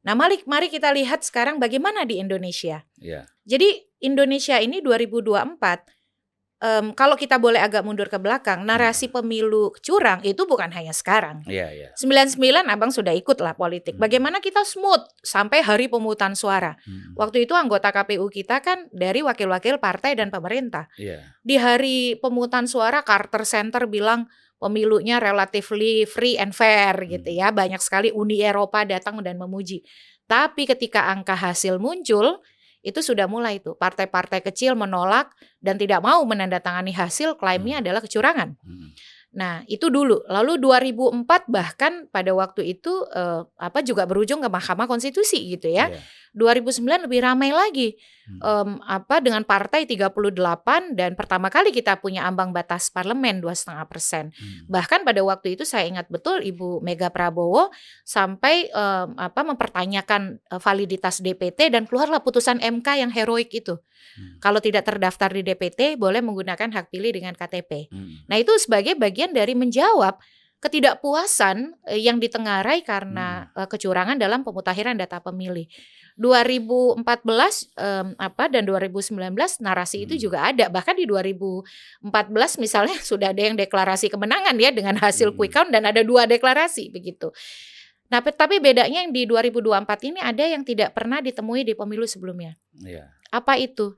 Nah, 0.09 0.17
mari 0.17 0.41
mari 0.49 0.73
kita 0.73 0.89
lihat 0.95 1.21
sekarang 1.21 1.61
bagaimana 1.61 2.09
di 2.09 2.17
Indonesia. 2.17 2.81
Iya. 2.97 3.29
Jadi 3.45 3.93
Indonesia 4.01 4.57
ini 4.57 4.81
2024 4.81 5.85
em, 6.59 6.91
kalau 6.95 7.15
kita 7.15 7.39
boleh 7.39 7.63
agak 7.63 7.87
mundur 7.87 8.11
ke 8.11 8.19
belakang, 8.19 8.67
narasi 8.67 9.07
pemilu 9.07 9.71
curang 9.79 10.19
itu 10.27 10.43
bukan 10.45 10.71
hanya 10.75 10.91
sekarang. 10.91 11.47
Iya, 11.47 11.71
iya. 11.71 11.89
99 11.95 12.67
abang 12.67 12.91
sudah 12.91 13.15
ikut 13.15 13.39
lah 13.39 13.55
politik. 13.55 13.95
Hmm. 13.95 14.03
Bagaimana 14.07 14.43
kita 14.43 14.67
smooth 14.67 15.07
sampai 15.23 15.63
hari 15.63 15.87
pemungutan 15.87 16.35
suara. 16.35 16.75
Hmm. 16.83 17.15
Waktu 17.15 17.47
itu 17.47 17.55
anggota 17.55 17.95
KPU 17.95 18.27
kita 18.27 18.59
kan 18.63 18.91
dari 18.91 19.23
wakil-wakil 19.23 19.79
partai 19.79 20.19
dan 20.19 20.35
pemerintah. 20.35 20.91
Iya. 20.99 21.23
Di 21.43 21.57
hari 21.57 22.19
pemungutan 22.19 22.67
suara 22.67 23.07
Carter 23.07 23.47
Center 23.47 23.87
bilang 23.87 24.27
pemilunya 24.59 25.23
relatively 25.23 26.03
free 26.03 26.35
and 26.35 26.51
fair 26.51 26.99
gitu 27.07 27.31
Hmm. 27.31 27.39
ya. 27.39 27.49
Banyak 27.55 27.79
sekali 27.79 28.11
Uni 28.11 28.43
Eropa 28.43 28.83
datang 28.83 29.23
dan 29.23 29.39
memuji. 29.39 29.87
Tapi 30.29 30.69
ketika 30.69 31.09
angka 31.09 31.33
hasil 31.39 31.81
muncul 31.81 32.43
itu 32.83 33.01
sudah 33.03 33.27
mulai 33.27 33.59
tuh 33.59 33.75
partai-partai 33.75 34.39
kecil 34.41 34.79
menolak 34.79 35.35
dan 35.59 35.75
tidak 35.77 35.99
mau 35.99 36.23
menandatangani 36.23 36.95
hasil 36.95 37.35
klaimnya 37.37 37.79
Hmm. 37.79 37.85
adalah 37.85 38.01
kecurangan. 38.03 38.55
Hmm. 38.63 38.89
Nah, 39.29 39.61
itu 39.69 39.93
dulu. 39.93 40.25
Lalu 40.25 40.57
2004 40.57 41.53
bahkan 41.53 42.09
pada 42.09 42.33
waktu 42.33 42.65
itu 42.79 42.91
eh, 43.13 43.45
apa 43.61 43.85
juga 43.85 44.09
berujung 44.09 44.41
ke 44.41 44.49
Mahkamah 44.49 44.89
Konstitusi 44.89 45.59
gitu 45.59 45.69
ya. 45.69 45.93
Iya. 45.93 46.01
2009 46.33 47.05
lebih 47.07 47.21
ramai 47.21 47.53
lagi. 47.53 47.99
Hmm. 48.29 48.41
Em, 48.45 48.71
apa 48.85 49.25
dengan 49.25 49.41
partai 49.41 49.89
38 49.89 50.93
dan 50.93 51.17
pertama 51.17 51.49
kali 51.49 51.73
kita 51.73 51.97
punya 51.97 52.29
ambang 52.29 52.53
batas 52.53 52.93
parlemen 52.93 53.41
2,5 53.41 53.89
persen. 53.89 54.29
Hmm. 54.37 54.69
Bahkan 54.69 55.09
pada 55.09 55.25
waktu 55.25 55.57
itu 55.57 55.65
saya 55.65 55.89
ingat 55.89 56.13
betul 56.13 56.45
Ibu 56.45 56.85
Mega 56.85 57.09
Prabowo 57.09 57.73
sampai 58.05 58.69
em, 58.69 59.09
apa 59.17 59.41
mempertanyakan 59.41 60.37
eh, 60.45 60.61
validitas 60.61 61.25
DPT 61.25 61.73
dan 61.73 61.89
keluarlah 61.89 62.21
putusan 62.21 62.61
MK 62.61 63.01
yang 63.01 63.11
heroik 63.11 63.49
itu. 63.49 63.81
Hmm. 63.81 64.37
Kalau 64.45 64.61
tidak 64.61 64.85
terdaftar 64.85 65.33
di 65.33 65.41
DPT 65.41 65.97
boleh 65.97 66.21
menggunakan 66.21 66.69
hak 66.69 66.93
pilih 66.93 67.17
dengan 67.17 67.33
KTP. 67.33 67.89
Hmm. 67.89 68.29
Nah, 68.29 68.37
itu 68.37 68.53
sebagai 68.61 68.93
bagian 68.95 69.33
dari 69.33 69.57
menjawab 69.57 70.21
ketidakpuasan 70.59 71.79
eh, 71.87 72.03
yang 72.03 72.19
ditengarai 72.19 72.83
karena 72.83 73.51
eh, 73.55 73.69
kecurangan 73.71 74.19
dalam 74.19 74.43
pemutakhiran 74.43 74.99
data 74.99 75.23
pemilih. 75.23 75.67
2014 76.19 77.07
em, 77.79 78.07
apa 78.19 78.51
dan 78.51 78.67
2019 78.67 79.15
narasi 79.63 80.03
itu 80.03 80.19
Hmm. 80.19 80.23
juga 80.27 80.39
ada. 80.51 80.67
Bahkan 80.67 80.99
di 80.99 81.07
2014 81.07 82.59
misalnya 82.59 82.99
sudah 83.11 83.31
ada 83.31 83.39
yang 83.39 83.55
deklarasi 83.55 84.11
kemenangan 84.11 84.59
ya 84.59 84.75
dengan 84.75 84.99
hasil 84.99 85.31
Hmm. 85.31 85.39
quick 85.39 85.55
count 85.55 85.71
dan 85.71 85.87
ada 85.87 86.03
dua 86.03 86.27
deklarasi 86.27 86.91
begitu. 86.91 87.31
Nah, 88.09 88.25
tapi 88.25 88.57
bedanya 88.59 89.05
yang 89.05 89.13
di 89.13 89.29
2024 89.29 90.01
ini 90.09 90.19
ada 90.19 90.41
yang 90.41 90.65
tidak 90.65 90.97
pernah 90.97 91.21
ditemui 91.21 91.61
di 91.63 91.77
pemilu 91.77 92.09
sebelumnya. 92.09 92.57
Iya. 92.81 93.05
Apa 93.29 93.61
itu? 93.61 93.95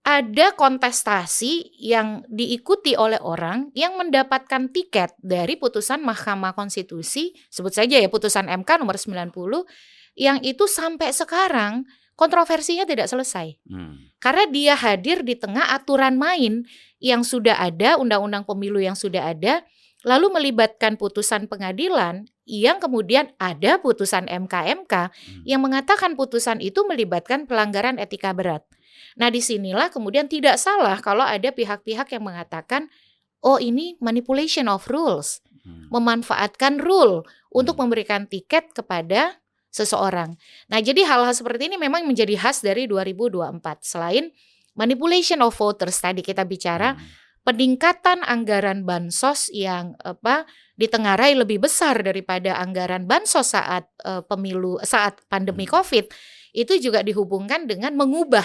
Ada 0.00 0.56
kontestasi 0.56 1.76
yang 1.76 2.24
diikuti 2.32 2.96
oleh 2.96 3.20
orang 3.20 3.68
yang 3.76 4.00
mendapatkan 4.00 4.72
tiket 4.72 5.12
dari 5.20 5.60
putusan 5.60 6.00
Mahkamah 6.00 6.56
Konstitusi, 6.56 7.36
sebut 7.52 7.76
saja 7.76 8.00
ya 8.00 8.08
putusan 8.08 8.48
MK 8.48 8.80
nomor 8.80 8.96
90, 8.96 9.68
yang 10.16 10.40
itu 10.40 10.64
sampai 10.64 11.12
sekarang 11.12 11.84
kontroversinya 12.16 12.88
tidak 12.88 13.12
selesai. 13.12 13.60
Hmm. 13.68 13.96
Karena 14.20 14.44
dia 14.48 14.74
hadir 14.76 15.20
di 15.20 15.36
tengah 15.36 15.72
aturan 15.72 16.16
main 16.16 16.64
yang 17.00 17.20
sudah 17.20 17.60
ada, 17.60 17.96
undang-undang 17.96 18.44
pemilu 18.44 18.80
yang 18.80 18.96
sudah 18.96 19.32
ada, 19.32 19.64
lalu 20.04 20.32
melibatkan 20.32 20.96
putusan 20.96 21.44
pengadilan 21.44 22.24
yang 22.48 22.80
kemudian 22.80 23.32
ada 23.36 23.80
putusan 23.80 24.28
MK-MK 24.28 24.94
Hmm. 25.12 25.42
yang 25.44 25.60
mengatakan 25.60 26.16
putusan 26.16 26.60
itu 26.64 26.84
melibatkan 26.88 27.44
pelanggaran 27.44 28.00
etika 28.00 28.32
berat. 28.32 28.64
Nah, 29.18 29.32
di 29.32 29.42
sinilah 29.42 29.90
kemudian 29.90 30.30
tidak 30.30 30.60
salah 30.60 30.98
kalau 31.02 31.24
ada 31.26 31.50
pihak-pihak 31.50 32.12
yang 32.14 32.22
mengatakan, 32.26 32.86
oh 33.40 33.56
ini 33.56 33.96
manipulation 33.98 34.68
of 34.68 34.86
rules, 34.86 35.40
Hmm. 35.60 35.92
memanfaatkan 35.92 36.80
rule 36.80 37.20
untuk 37.52 37.76
Hmm. 37.76 37.84
memberikan 37.88 38.24
tiket 38.24 38.72
kepada 38.72 39.36
seseorang. 39.68 40.34
Nah, 40.72 40.80
jadi 40.80 41.04
hal-hal 41.04 41.36
seperti 41.36 41.68
ini 41.68 41.76
memang 41.76 42.08
menjadi 42.08 42.32
khas 42.40 42.64
dari 42.64 42.88
2024. 42.88 43.84
Selain 43.84 44.32
manipulation 44.72 45.44
of 45.44 45.52
voters 45.52 46.00
tadi 46.00 46.24
kita 46.24 46.48
bicara, 46.48 46.96
Hmm. 46.96 47.04
peningkatan 47.44 48.24
anggaran 48.24 48.88
bansos 48.88 49.52
yang 49.52 49.96
apa 50.00 50.48
ditengarai 50.80 51.36
lebih 51.36 51.60
besar 51.60 52.00
daripada 52.00 52.56
anggaran 52.56 53.04
bansos 53.04 53.52
saat 53.52 53.84
eh, 54.00 54.24
pemilu 54.24 54.80
saat 54.80 55.20
pandemi 55.28 55.68
Hmm. 55.68 55.80
Covid 55.80 56.08
itu 56.56 56.80
juga 56.80 57.04
dihubungkan 57.04 57.68
dengan 57.68 57.94
mengubah 58.00 58.44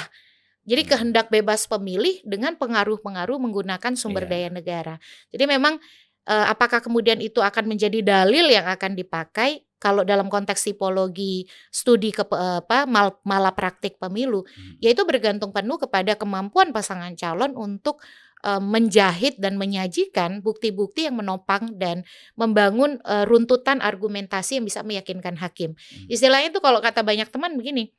jadi 0.65 0.81
Hmm. 0.83 0.89
kehendak 0.91 1.29
bebas 1.29 1.69
pemilih 1.69 2.19
dengan 2.25 2.57
pengaruh-pengaruh 2.57 3.37
menggunakan 3.37 3.93
sumber 3.95 4.25
Iya. 4.25 4.31
daya 4.33 4.49
negara. 4.51 4.95
Jadi 5.31 5.45
memang 5.45 5.77
eh, 6.25 6.45
apakah 6.49 6.81
kemudian 6.81 7.21
itu 7.21 7.37
akan 7.37 7.69
menjadi 7.69 8.01
dalil 8.01 8.49
yang 8.49 8.65
akan 8.65 8.97
dipakai 8.97 9.61
kalau 9.77 10.01
dalam 10.01 10.25
konteks 10.25 10.65
tipologi 10.65 11.45
studi 11.69 12.09
ke 12.09 12.25
apa 12.33 12.89
mal, 12.89 13.21
malapraktik 13.21 14.01
pemilu 14.01 14.41
Hmm. 14.41 14.81
yaitu 14.81 15.05
bergantung 15.05 15.53
penuh 15.53 15.77
kepada 15.77 16.17
kemampuan 16.17 16.73
pasangan 16.73 17.13
calon 17.13 17.53
untuk 17.53 18.01
eh, 18.41 18.57
menjahit 18.57 19.37
dan 19.37 19.57
menyajikan 19.61 20.41
bukti-bukti 20.41 21.05
yang 21.05 21.17
menopang 21.21 21.77
dan 21.77 22.01
membangun 22.33 22.97
eh, 23.05 23.25
runtutan 23.29 23.77
argumentasi 23.85 24.57
yang 24.57 24.65
bisa 24.65 24.81
meyakinkan 24.81 25.37
hakim. 25.37 25.77
Hmm. 25.77 26.09
Istilahnya 26.09 26.49
itu 26.49 26.57
kalau 26.57 26.81
kata 26.81 27.05
banyak 27.05 27.29
teman 27.29 27.53
begini, 27.53 27.93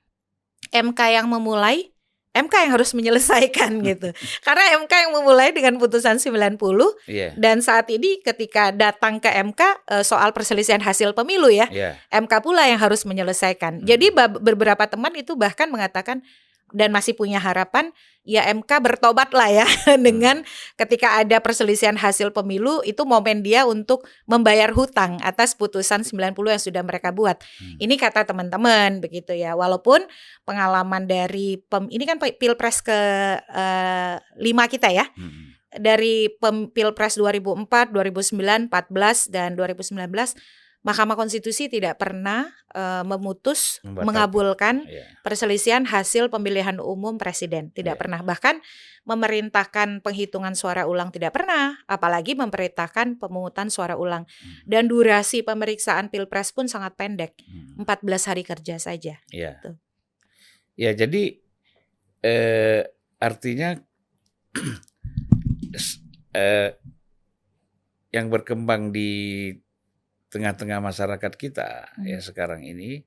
MK 0.75 0.99
yang 1.15 1.31
memulai, 1.31 1.95
MK 2.37 2.55
yang 2.69 2.73
harus 2.76 2.93
menyelesaikan 2.93 3.81
gitu. 3.88 4.12
Karena 4.45 4.76
MK 4.85 4.93
yang 4.93 5.12
memulai 5.16 5.57
dengan 5.57 5.81
putusan 5.81 6.21
90 6.21 6.61
Iya. 7.09 7.33
dan 7.40 7.64
saat 7.64 7.88
ini 7.88 8.21
ketika 8.21 8.71
datang 8.71 9.16
ke 9.16 9.33
MK 9.33 9.61
eh, 9.88 10.05
soal 10.05 10.37
perselisihan 10.37 10.81
hasil 10.85 11.16
pemilu 11.16 11.49
ya, 11.49 11.66
Iya. 11.73 11.97
MK 12.12 12.45
pula 12.45 12.69
yang 12.69 12.76
harus 12.78 13.09
menyelesaikan. 13.09 13.81
Hmm. 13.81 13.87
Jadi 13.88 14.12
beberapa 14.40 14.85
teman 14.85 15.12
itu 15.16 15.33
bahkan 15.35 15.73
mengatakan 15.73 16.21
dan 16.75 16.91
masih 16.91 17.15
punya 17.15 17.39
harapan 17.39 17.95
ya 18.27 18.43
MK 18.51 18.67
bertobat 18.83 19.31
lah 19.31 19.47
ya 19.47 19.67
dengan 20.07 20.43
ketika 20.75 21.23
ada 21.23 21.39
perselisihan 21.39 21.95
hasil 21.95 22.35
pemilu 22.35 22.83
itu 22.83 23.07
momen 23.07 23.47
dia 23.47 23.63
untuk 23.63 24.03
membayar 24.27 24.75
hutang 24.75 25.23
atas 25.23 25.55
putusan 25.55 26.03
90 26.03 26.35
yang 26.35 26.59
sudah 26.59 26.83
mereka 26.83 27.15
buat. 27.15 27.39
Hmm. 27.39 27.79
Ini 27.79 27.95
kata 27.95 28.27
teman-teman 28.27 28.99
begitu 28.99 29.31
ya. 29.31 29.55
Walaupun 29.55 30.03
pengalaman 30.43 31.07
dari 31.07 31.63
pem, 31.71 31.87
ini 31.87 32.03
kan 32.03 32.19
Pilpres 32.19 32.83
ke 32.83 32.99
eh, 33.39 34.15
lima 34.43 34.67
kita 34.67 34.91
ya 34.91 35.07
Hmm. 35.15 35.55
dari 35.71 36.27
pem- 36.43 36.67
Pilpres 36.75 37.15
2004, 37.15 37.95
2009, 37.95 38.67
14 38.67 39.31
dan 39.31 39.55
2019 39.55 40.35
Mahkamah 40.87 41.19
Konstitusi 41.19 41.66
tidak 41.66 41.99
pernah 41.99 42.47
uh, 42.71 43.02
memutus 43.02 43.83
Membatalkan. 43.83 44.07
mengabulkan 44.07 44.75
yeah. 44.87 45.19
perselisihan 45.26 45.83
hasil 45.83 46.31
pemilihan 46.31 46.78
umum 46.78 47.19
presiden, 47.19 47.75
tidak 47.75 47.99
yeah. 47.99 48.00
pernah. 48.07 48.23
Bahkan 48.23 48.62
memerintahkan 49.02 49.99
penghitungan 50.07 50.55
suara 50.55 50.87
ulang 50.87 51.11
tidak 51.11 51.35
pernah, 51.35 51.83
apalagi 51.90 52.38
memerintahkan 52.38 53.19
pemungutan 53.19 53.66
suara 53.66 53.99
ulang. 53.99 54.31
Hmm. 54.31 54.62
Dan 54.62 54.87
durasi 54.87 55.43
pemeriksaan 55.43 56.07
Pilpres 56.07 56.55
pun 56.55 56.71
sangat 56.71 56.95
pendek, 56.95 57.35
hmm. 57.43 57.83
14 57.83 58.31
hari 58.31 58.47
kerja 58.47 58.78
saja. 58.78 59.19
Iya. 59.35 59.59
Gitu. 59.59 59.71
Ya, 60.78 60.95
jadi 60.95 61.43
eh, 62.23 62.83
artinya 63.19 63.75
eh, 66.38 66.71
yang 68.14 68.31
berkembang 68.31 68.95
di 68.95 69.11
tengah-tengah 70.30 70.83
masyarakat 70.83 71.33
kita 71.38 71.95
hmm. 71.97 72.06
ya 72.06 72.18
sekarang 72.18 72.66
ini 72.66 73.06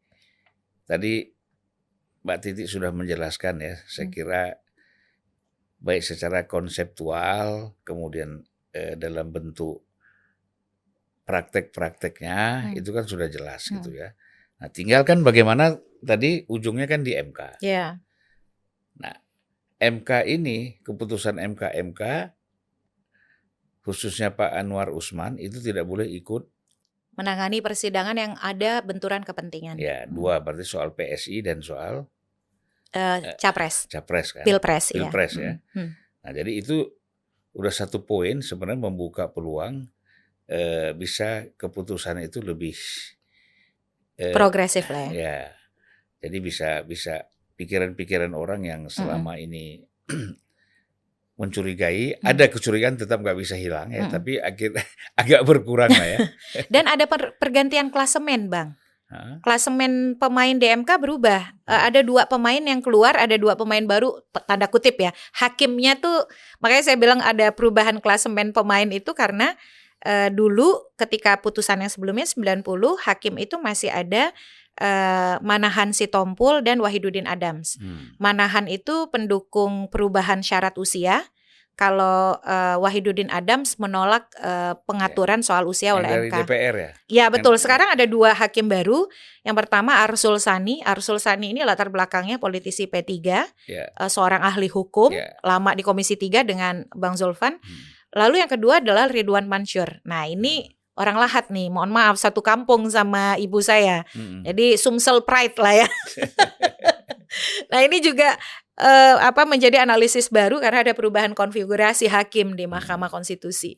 tadi 0.88 1.28
Mbak 2.24 2.40
Titi 2.44 2.64
sudah 2.68 2.92
menjelaskan 2.92 3.64
ya 3.64 3.76
saya 3.88 4.08
hmm. 4.08 4.14
kira 4.14 4.44
baik 5.80 6.04
secara 6.04 6.44
konseptual 6.48 7.76
kemudian 7.88 8.44
eh, 8.76 9.00
dalam 9.00 9.32
bentuk 9.32 9.84
praktek-prakteknya 11.24 12.74
hmm. 12.74 12.80
itu 12.80 12.90
kan 12.92 13.06
sudah 13.08 13.28
jelas 13.32 13.68
hmm. 13.68 13.74
gitu 13.80 13.90
ya 13.96 14.12
nah 14.60 14.68
tinggalkan 14.68 15.24
bagaimana 15.24 15.80
tadi 16.04 16.44
ujungnya 16.52 16.88
kan 16.88 17.04
di 17.04 17.16
MK 17.16 17.64
yeah. 17.64 17.96
nah 19.00 19.16
MK 19.80 20.28
ini 20.28 20.84
keputusan 20.84 21.40
MK 21.40 21.72
MK 21.94 22.02
khususnya 23.88 24.36
Pak 24.36 24.52
Anwar 24.52 24.92
Usman 24.92 25.40
itu 25.40 25.64
tidak 25.64 25.88
boleh 25.88 26.06
ikut 26.12 26.44
menangani 27.20 27.60
persidangan 27.60 28.16
yang 28.16 28.34
ada 28.40 28.80
benturan 28.80 29.28
kepentingan. 29.28 29.76
Ya, 29.76 30.08
dua 30.08 30.40
berarti 30.40 30.64
soal 30.64 30.96
PSI 30.96 31.44
dan 31.44 31.60
soal 31.60 32.08
uh, 32.96 33.20
capres. 33.36 33.92
Capres 33.92 34.32
kan. 34.32 34.48
Pilpres, 34.48 34.96
iya. 34.96 35.04
Pilpres 35.04 35.34
ya. 35.36 35.44
ya. 35.44 35.54
Hmm. 35.76 35.92
Nah, 36.24 36.32
jadi 36.32 36.52
itu 36.56 36.88
udah 37.52 37.74
satu 37.76 38.08
poin 38.08 38.40
sebenarnya 38.40 38.88
membuka 38.88 39.28
peluang 39.28 39.92
uh, 40.48 40.92
bisa 40.96 41.52
keputusan 41.60 42.24
itu 42.24 42.40
lebih 42.40 42.80
uh, 44.24 44.32
progresif 44.32 44.88
lah 44.88 45.12
ya. 45.12 45.20
Ya. 45.20 45.40
Jadi 46.24 46.38
bisa 46.40 46.88
bisa 46.88 47.28
pikiran-pikiran 47.60 48.32
orang 48.32 48.64
yang 48.64 48.82
selama 48.88 49.36
hmm. 49.36 49.44
ini 49.44 49.66
mencurigai, 51.40 52.20
hmm. 52.20 52.28
ada 52.28 52.52
kecurigaan 52.52 53.00
tetap 53.00 53.24
nggak 53.24 53.40
bisa 53.40 53.56
hilang 53.56 53.88
ya, 53.96 54.06
hmm. 54.06 54.12
tapi 54.12 54.36
agak 54.36 54.76
agak 55.22 55.42
berkurang 55.48 55.88
lah 55.90 56.08
ya. 56.08 56.20
Dan 56.74 56.92
ada 56.92 57.08
per, 57.08 57.40
pergantian 57.40 57.88
klasemen, 57.88 58.52
Bang. 58.52 58.76
Huh? 59.10 59.42
Klasemen 59.42 60.20
pemain 60.20 60.54
DMK 60.54 61.02
berubah. 61.02 61.56
Uh, 61.66 61.82
ada 61.90 62.06
dua 62.06 62.30
pemain 62.30 62.62
yang 62.62 62.84
keluar, 62.84 63.18
ada 63.18 63.40
dua 63.40 63.58
pemain 63.58 63.82
baru 63.82 64.22
tanda 64.46 64.70
kutip 64.70 65.00
ya. 65.00 65.16
Hakimnya 65.34 65.98
tuh 65.98 66.28
makanya 66.62 66.94
saya 66.94 66.98
bilang 67.00 67.24
ada 67.24 67.50
perubahan 67.56 68.04
klasemen 68.04 68.54
pemain 68.54 68.86
itu 68.92 69.16
karena 69.18 69.58
uh, 70.06 70.30
dulu 70.30 70.94
ketika 71.00 71.42
putusan 71.42 71.82
yang 71.82 71.90
sebelumnya 71.90 72.28
90 72.30 72.68
hakim 73.08 73.34
itu 73.42 73.56
masih 73.58 73.90
ada 73.90 74.30
uh, 74.80 75.36
Manahan 75.44 75.92
Sitompul 75.92 76.64
dan 76.64 76.80
Wahidudin 76.80 77.28
Adams. 77.28 77.78
Hmm. 77.78 78.16
Manahan 78.18 78.66
itu 78.66 79.12
pendukung 79.12 79.92
perubahan 79.92 80.42
syarat 80.42 80.80
usia 80.80 81.28
kalau 81.80 82.36
uh, 82.44 82.76
Wahidudin 82.84 83.32
Adams 83.32 83.80
menolak 83.80 84.28
uh, 84.44 84.76
pengaturan 84.84 85.40
soal 85.40 85.64
usia 85.64 85.96
oleh 85.96 86.12
dari 86.12 86.28
MK. 86.28 86.44
DPR 86.44 86.76
ya? 86.76 86.92
Ya 87.08 87.26
betul. 87.32 87.56
Sekarang 87.56 87.88
ada 87.96 88.04
dua 88.04 88.36
hakim 88.36 88.68
baru. 88.68 89.08
Yang 89.48 89.64
pertama 89.64 90.04
Arsul 90.04 90.44
Sani. 90.44 90.84
Arsul 90.84 91.24
Sani 91.24 91.56
ini 91.56 91.64
latar 91.64 91.88
belakangnya 91.88 92.36
politisi 92.36 92.92
P3, 92.92 93.08
yeah. 93.72 93.88
uh, 93.96 94.12
seorang 94.12 94.44
ahli 94.44 94.68
hukum, 94.68 95.16
yeah. 95.16 95.32
lama 95.40 95.72
di 95.72 95.80
Komisi 95.80 96.20
3 96.20 96.44
dengan 96.44 96.84
Bang 96.92 97.16
Zulfan. 97.16 97.56
Hmm. 97.64 97.82
Lalu 98.12 98.44
yang 98.44 98.52
kedua 98.52 98.84
adalah 98.84 99.08
Ridwan 99.08 99.48
Mansur. 99.48 100.04
Nah 100.04 100.28
ini 100.28 100.68
hmm. 100.68 100.79
Orang 100.96 101.18
lahat 101.20 101.52
nih. 101.54 101.70
Mohon 101.70 101.92
maaf 101.94 102.16
satu 102.18 102.40
kampung 102.40 102.88
sama 102.90 103.36
ibu 103.38 103.60
saya. 103.60 104.08
Hmm. 104.16 104.42
Jadi 104.48 104.80
Sumsel 104.80 105.22
Pride 105.22 105.58
lah 105.60 105.86
ya. 105.86 105.88
nah 107.72 107.80
ini 107.86 108.02
juga 108.02 108.34
uh, 108.80 109.16
apa 109.22 109.44
menjadi 109.46 109.84
analisis 109.84 110.32
baru 110.32 110.58
karena 110.64 110.88
ada 110.88 110.94
perubahan 110.96 111.36
konfigurasi 111.36 112.08
hakim 112.10 112.56
di 112.56 112.66
Mahkamah 112.66 113.12
Konstitusi. 113.12 113.76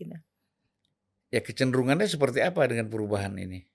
Ya 1.32 1.40
kecenderungannya 1.42 2.08
seperti 2.08 2.44
apa 2.44 2.68
dengan 2.70 2.88
perubahan 2.88 3.34
ini? 3.36 3.66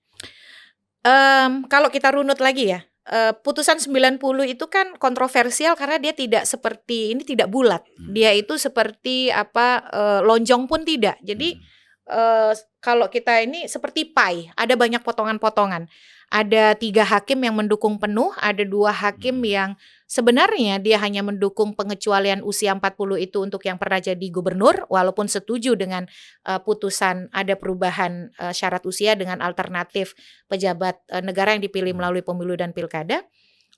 Um, 1.07 1.63
kalau 1.71 1.87
kita 1.87 2.11
runut 2.11 2.43
lagi 2.43 2.73
ya, 2.75 2.83
uh, 3.07 3.33
putusan 3.39 3.79
90 3.79 4.19
itu 4.51 4.65
kan 4.67 4.93
kontroversial 4.99 5.73
karena 5.79 5.97
dia 5.97 6.11
tidak 6.11 6.43
seperti 6.43 7.15
ini 7.15 7.23
tidak 7.23 7.47
bulat. 7.47 7.81
Hmm. 7.95 8.11
Dia 8.11 8.35
itu 8.35 8.59
seperti 8.59 9.31
apa 9.31 9.87
uh, 9.87 10.19
lonjong 10.27 10.67
pun 10.67 10.83
tidak. 10.83 11.17
Jadi 11.23 11.55
hmm. 11.55 11.76
Uh, 12.07 12.51
kalau 12.79 13.11
kita 13.11 13.43
ini 13.43 13.67
seperti 13.67 14.09
pie, 14.09 14.51
ada 14.55 14.73
banyak 14.73 15.03
potongan-potongan. 15.03 15.87
Ada 16.27 16.75
tiga 16.75 17.07
hakim 17.07 17.39
yang 17.39 17.55
mendukung 17.55 17.95
penuh, 18.03 18.35
ada 18.35 18.67
dua 18.67 18.91
hakim 18.91 19.39
hmm. 19.39 19.47
yang 19.47 19.71
Sebenarnya 20.07 20.79
dia 20.79 21.03
hanya 21.03 21.19
mendukung 21.19 21.75
pengecualian 21.75 22.39
usia 22.39 22.71
40 22.71 23.27
itu 23.27 23.43
untuk 23.43 23.59
yang 23.67 23.75
pernah 23.75 23.99
jadi 23.99 24.23
gubernur 24.31 24.87
walaupun 24.87 25.27
setuju 25.27 25.75
dengan 25.75 26.07
uh, 26.47 26.63
putusan 26.63 27.27
ada 27.35 27.59
perubahan 27.59 28.31
uh, 28.39 28.55
syarat 28.55 28.87
usia 28.87 29.19
dengan 29.19 29.43
alternatif 29.43 30.15
pejabat 30.47 31.03
uh, 31.11 31.19
negara 31.19 31.51
yang 31.51 31.59
dipilih 31.59 31.91
hmm. 31.91 31.99
melalui 31.99 32.23
pemilu 32.23 32.55
dan 32.55 32.71
pilkada. 32.71 33.27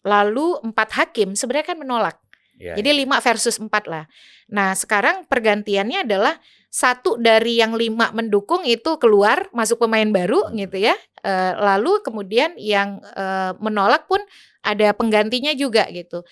Lalu 0.06 0.62
empat 0.70 1.02
hakim 1.02 1.34
sebenarnya 1.34 1.74
kan 1.74 1.82
menolak. 1.82 2.22
Ya, 2.62 2.78
jadi 2.78 2.94
ya. 2.94 2.98
lima 3.02 3.18
versus 3.26 3.58
empat 3.58 3.90
lah. 3.90 4.06
Nah 4.54 4.78
sekarang 4.78 5.26
pergantiannya 5.26 6.06
adalah 6.06 6.38
satu 6.70 7.18
dari 7.18 7.58
yang 7.58 7.74
lima 7.74 8.14
mendukung 8.14 8.62
itu 8.62 9.02
keluar 9.02 9.50
masuk 9.52 9.82
pemain 9.82 10.06
baru 10.06 10.54
gitu 10.54 10.78
ya. 10.78 10.94
Uh, 11.20 11.58
lalu 11.60 12.00
kemudian 12.06 12.56
yang 12.56 13.02
uh, 13.18 13.58
menolak 13.60 14.08
pun 14.08 14.22
ada 14.62 14.94
penggantinya 14.94 15.52
juga 15.58 15.90
gitu. 15.90 16.24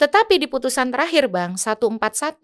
Tetapi 0.00 0.40
di 0.40 0.48
putusan 0.48 0.90
terakhir 0.90 1.28
Bang 1.28 1.54
141 1.60 2.40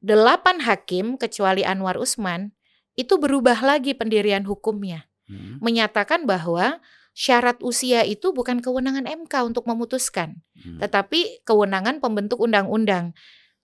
delapan 0.00 0.56
hakim 0.64 1.20
kecuali 1.20 1.60
Anwar 1.60 2.00
Usman 2.00 2.56
itu 2.96 3.20
berubah 3.20 3.60
lagi 3.60 3.92
pendirian 3.92 4.46
hukumnya. 4.48 5.10
Hmm. 5.28 5.60
Menyatakan 5.60 6.24
bahwa 6.24 6.80
syarat 7.12 7.60
usia 7.60 8.06
itu 8.06 8.32
bukan 8.32 8.64
kewenangan 8.64 9.04
MK 9.04 9.34
untuk 9.44 9.68
memutuskan, 9.68 10.40
hmm. 10.56 10.80
tetapi 10.80 11.44
kewenangan 11.44 12.00
pembentuk 12.00 12.40
undang-undang. 12.40 13.12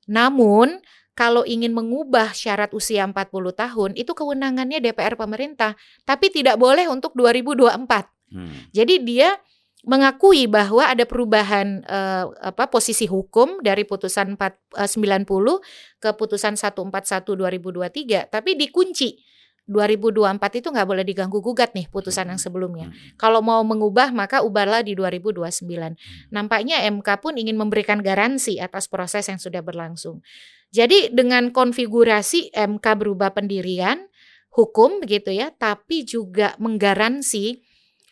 Namun 0.07 0.83
kalau 1.17 1.49
ingin 1.49 1.73
mengubah 1.73 2.37
syarat 2.37 2.77
usia 2.77 3.09
40 3.09 3.33
tahun 3.57 3.91
itu 3.97 4.13
kewenangannya 4.13 4.85
DPR 4.85 5.17
pemerintah, 5.17 5.73
tapi 6.05 6.29
tidak 6.29 6.61
boleh 6.61 6.85
untuk 6.93 7.17
2024. 7.17 8.37
Hmm. 8.37 8.53
Jadi 8.77 9.01
dia 9.01 9.41
mengakui 9.87 10.51
bahwa 10.51 10.83
ada 10.83 11.07
perubahan 11.07 11.87
uh, 11.87 12.35
apa 12.43 12.67
posisi 12.69 13.07
hukum 13.07 13.63
dari 13.63 13.87
putusan 13.87 14.35
4, 14.35 14.77
uh, 14.77 14.85
90 14.85 16.03
ke 16.03 16.11
putusan 16.19 16.59
141 16.59 17.23
2023 17.23 18.27
tapi 18.27 18.59
dikunci 18.59 19.23
2024 19.67 20.63
itu 20.63 20.71
nggak 20.71 20.87
boleh 20.87 21.03
diganggu 21.03 21.43
gugat 21.43 21.75
nih 21.75 21.91
putusan 21.91 22.31
yang 22.31 22.39
sebelumnya. 22.39 22.95
Kalau 23.19 23.43
mau 23.43 23.59
mengubah 23.67 24.15
maka 24.15 24.47
ubahlah 24.47 24.87
di 24.87 24.95
2029. 24.95 25.43
Hmm. 25.43 25.99
Nampaknya 26.31 26.87
MK 26.87 27.09
pun 27.19 27.35
ingin 27.35 27.59
memberikan 27.59 27.99
garansi 27.99 28.63
atas 28.63 28.87
proses 28.87 29.27
yang 29.27 29.43
sudah 29.43 29.67
berlangsung. 29.67 30.23
Jadi 30.71 31.11
dengan 31.11 31.51
konfigurasi 31.51 32.55
MK 32.55 32.87
berubah 32.95 33.35
pendirian 33.35 34.07
hukum 34.55 35.03
begitu 35.03 35.35
ya, 35.35 35.51
tapi 35.51 36.07
juga 36.07 36.55
menggaransi 36.63 37.59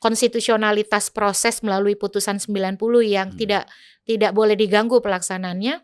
konstitusionalitas 0.03 1.09
proses 1.15 1.63
melalui 1.63 1.95
putusan 1.95 2.43
90 2.43 2.83
yang 3.07 3.31
hmm. 3.31 3.39
tidak 3.39 3.65
tidak 4.05 4.35
boleh 4.35 4.59
diganggu 4.59 4.99
pelaksanaannya. 4.99 5.81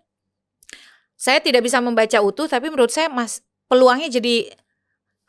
Saya 1.14 1.38
tidak 1.38 1.62
bisa 1.62 1.78
membaca 1.78 2.18
utuh 2.18 2.50
tapi 2.50 2.74
menurut 2.74 2.90
saya 2.90 3.06
Mas 3.06 3.46
peluangnya 3.70 4.11
jadi 4.11 4.50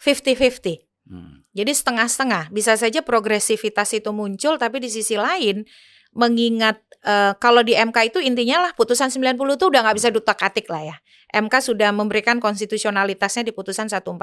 50-50. 0.02 0.82
Hmm. 1.06 1.46
Jadi 1.54 1.72
setengah-setengah. 1.72 2.50
Bisa 2.50 2.74
saja 2.74 3.06
progresivitas 3.06 3.94
itu 3.94 4.10
muncul 4.10 4.58
tapi 4.58 4.82
di 4.82 4.90
sisi 4.90 5.16
lain 5.16 5.64
mengingat 6.12 6.82
uh, 7.08 7.38
kalau 7.40 7.64
di 7.64 7.72
MK 7.72 8.12
itu 8.12 8.20
intinya 8.20 8.68
lah 8.68 8.72
putusan 8.76 9.08
90 9.08 9.38
itu 9.38 9.66
udah 9.72 9.80
nggak 9.88 9.98
bisa 10.02 10.10
dutak-atik 10.12 10.68
lah 10.68 10.96
ya. 10.96 10.98
MK 11.32 11.54
sudah 11.64 11.96
memberikan 11.96 12.44
konstitusionalitasnya 12.44 13.48
di 13.48 13.56
putusan 13.56 13.88
141. 13.88 14.20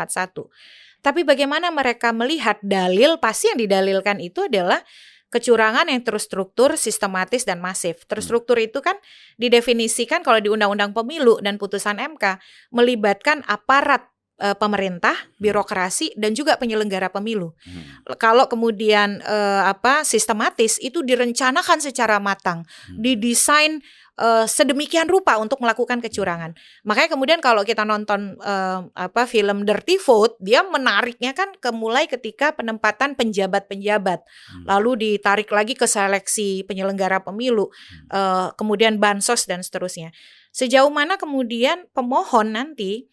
Tapi 1.00 1.20
bagaimana 1.22 1.70
mereka 1.70 2.10
melihat 2.12 2.58
dalil 2.60 3.16
pasti 3.22 3.48
yang 3.54 3.58
didalilkan 3.62 4.18
itu 4.20 4.50
adalah 4.50 4.82
kecurangan 5.28 5.92
yang 5.92 6.02
terstruktur, 6.04 6.76
sistematis 6.76 7.44
dan 7.44 7.60
masif. 7.60 8.04
Terstruktur 8.08 8.56
itu 8.60 8.80
kan 8.80 8.96
didefinisikan 9.36 10.24
kalau 10.24 10.40
di 10.40 10.48
Undang-Undang 10.48 10.96
Pemilu 10.96 11.40
dan 11.44 11.60
putusan 11.60 12.00
MK 12.00 12.40
melibatkan 12.72 13.44
aparat 13.44 14.08
uh, 14.38 14.57
pemerintah, 14.57 15.14
birokrasi 15.37 16.14
dan 16.14 16.33
juga 16.33 16.57
penyelenggara 16.57 17.11
pemilu. 17.11 17.53
Hmm. 17.62 18.16
Kalau 18.16 18.46
kemudian 18.46 19.20
uh, 19.22 19.68
apa 19.68 20.07
sistematis 20.07 20.79
itu 20.79 21.03
direncanakan 21.03 21.79
secara 21.83 22.22
matang, 22.22 22.64
hmm. 22.64 22.98
didesain 23.03 23.83
uh, 24.18 24.46
sedemikian 24.46 25.07
rupa 25.07 25.38
untuk 25.38 25.62
melakukan 25.62 26.03
kecurangan. 26.03 26.55
Makanya 26.87 27.11
kemudian 27.14 27.40
kalau 27.42 27.62
kita 27.62 27.87
nonton 27.87 28.38
uh, 28.42 28.87
apa 28.94 29.27
film 29.27 29.62
Dirty 29.66 29.98
Vote, 30.03 30.38
dia 30.42 30.66
menariknya 30.66 31.35
kan 31.35 31.55
kemulai 31.59 32.11
ketika 32.11 32.55
penempatan 32.55 33.14
penjabat-penjabat, 33.14 34.22
hmm. 34.22 34.64
lalu 34.66 34.90
ditarik 35.18 35.51
lagi 35.51 35.79
ke 35.79 35.87
seleksi 35.87 36.66
penyelenggara 36.66 37.22
pemilu, 37.22 37.70
hmm. 37.70 38.09
uh, 38.11 38.48
kemudian 38.59 38.98
bansos 38.98 39.46
dan 39.46 39.62
seterusnya. 39.62 40.14
Sejauh 40.48 40.90
mana 40.90 41.20
kemudian 41.20 41.87
pemohon 41.94 42.57
nanti 42.57 43.07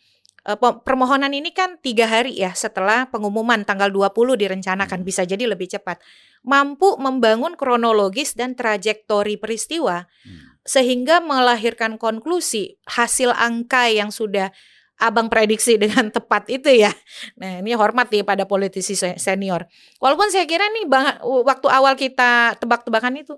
permohonan 0.85 1.33
ini 1.33 1.49
kan 1.49 1.81
tiga 1.81 2.05
hari 2.05 2.37
ya 2.37 2.53
setelah 2.53 3.09
pengumuman 3.09 3.65
tanggal 3.65 3.89
20 3.89 4.37
direncanakan 4.37 5.01
hmm. 5.01 5.07
bisa 5.07 5.25
jadi 5.25 5.49
lebih 5.49 5.65
cepat 5.65 5.97
mampu 6.45 6.93
membangun 7.01 7.57
kronologis 7.57 8.37
dan 8.37 8.53
trajektori 8.53 9.41
peristiwa 9.41 10.05
hmm. 10.05 10.61
sehingga 10.61 11.17
melahirkan 11.17 11.97
konklusi 11.97 12.77
hasil 12.85 13.33
angka 13.33 13.89
yang 13.89 14.13
sudah 14.13 14.53
abang 15.01 15.33
prediksi 15.33 15.75
dengan 15.81 16.13
tepat 16.13 16.45
itu 16.53 16.69
ya. 16.69 16.93
Nah 17.41 17.65
ini 17.65 17.73
hormat 17.73 18.13
nih 18.13 18.21
pada 18.21 18.45
politisi 18.45 18.93
senior. 18.95 19.65
Walaupun 19.97 20.29
saya 20.29 20.45
kira 20.45 20.69
nih 20.69 20.85
bang, 20.85 21.25
waktu 21.25 21.67
awal 21.73 21.97
kita 21.97 22.53
tebak-tebakan 22.61 23.17
itu 23.17 23.33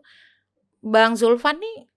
Bang 0.83 1.17
Zulfan 1.17 1.57
nih 1.57 1.87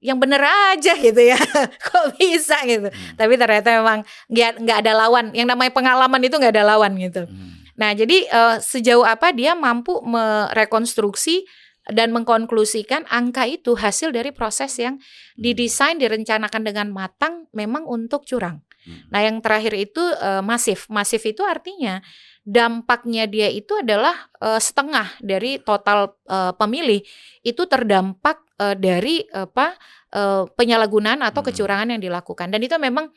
yang 0.00 0.16
bener 0.16 0.40
aja 0.40 0.96
gitu 1.06 1.20
ya 1.20 1.38
kok 1.78 2.16
bisa 2.16 2.64
gitu 2.64 2.88
hmm. 2.88 3.20
tapi 3.20 3.36
ternyata 3.36 3.68
memang 3.80 3.98
nggak 4.32 4.52
nggak 4.64 4.78
ada 4.84 4.92
lawan 4.96 5.26
yang 5.36 5.46
namanya 5.46 5.72
pengalaman 5.72 6.20
itu 6.24 6.34
nggak 6.40 6.54
ada 6.56 6.64
lawan 6.74 6.92
gitu 6.96 7.28
hmm. 7.28 7.76
nah 7.76 7.92
jadi 7.92 8.26
uh, 8.32 8.56
sejauh 8.58 9.04
apa 9.04 9.30
dia 9.36 9.52
mampu 9.52 10.00
merekonstruksi 10.02 11.44
dan 11.88 12.12
mengkonklusikan 12.12 13.08
angka 13.08 13.48
itu 13.48 13.72
hasil 13.76 14.12
dari 14.12 14.32
proses 14.32 14.72
yang 14.80 14.96
hmm. 14.96 15.36
didesain 15.36 16.00
direncanakan 16.00 16.62
dengan 16.64 16.88
matang 16.88 17.44
memang 17.52 17.84
untuk 17.84 18.24
curang 18.24 18.64
hmm. 18.88 19.12
nah 19.12 19.20
yang 19.20 19.44
terakhir 19.44 19.76
itu 19.76 20.00
uh, 20.00 20.40
masif 20.40 20.88
masif 20.88 21.20
itu 21.28 21.44
artinya 21.44 22.00
dampaknya 22.40 23.28
dia 23.28 23.52
itu 23.52 23.76
adalah 23.76 24.16
uh, 24.40 24.56
setengah 24.56 25.12
dari 25.20 25.60
total 25.60 26.16
uh, 26.24 26.56
pemilih 26.56 27.04
itu 27.44 27.62
terdampak 27.68 28.40
uh, 28.60 28.76
dari 28.76 29.24
apa 29.32 29.74
uh, 30.12 30.44
penyalahgunaan 30.52 31.24
atau 31.24 31.40
hmm. 31.40 31.48
kecurangan 31.48 31.88
yang 31.96 32.02
dilakukan 32.04 32.52
dan 32.52 32.60
itu 32.60 32.76
memang 32.76 33.08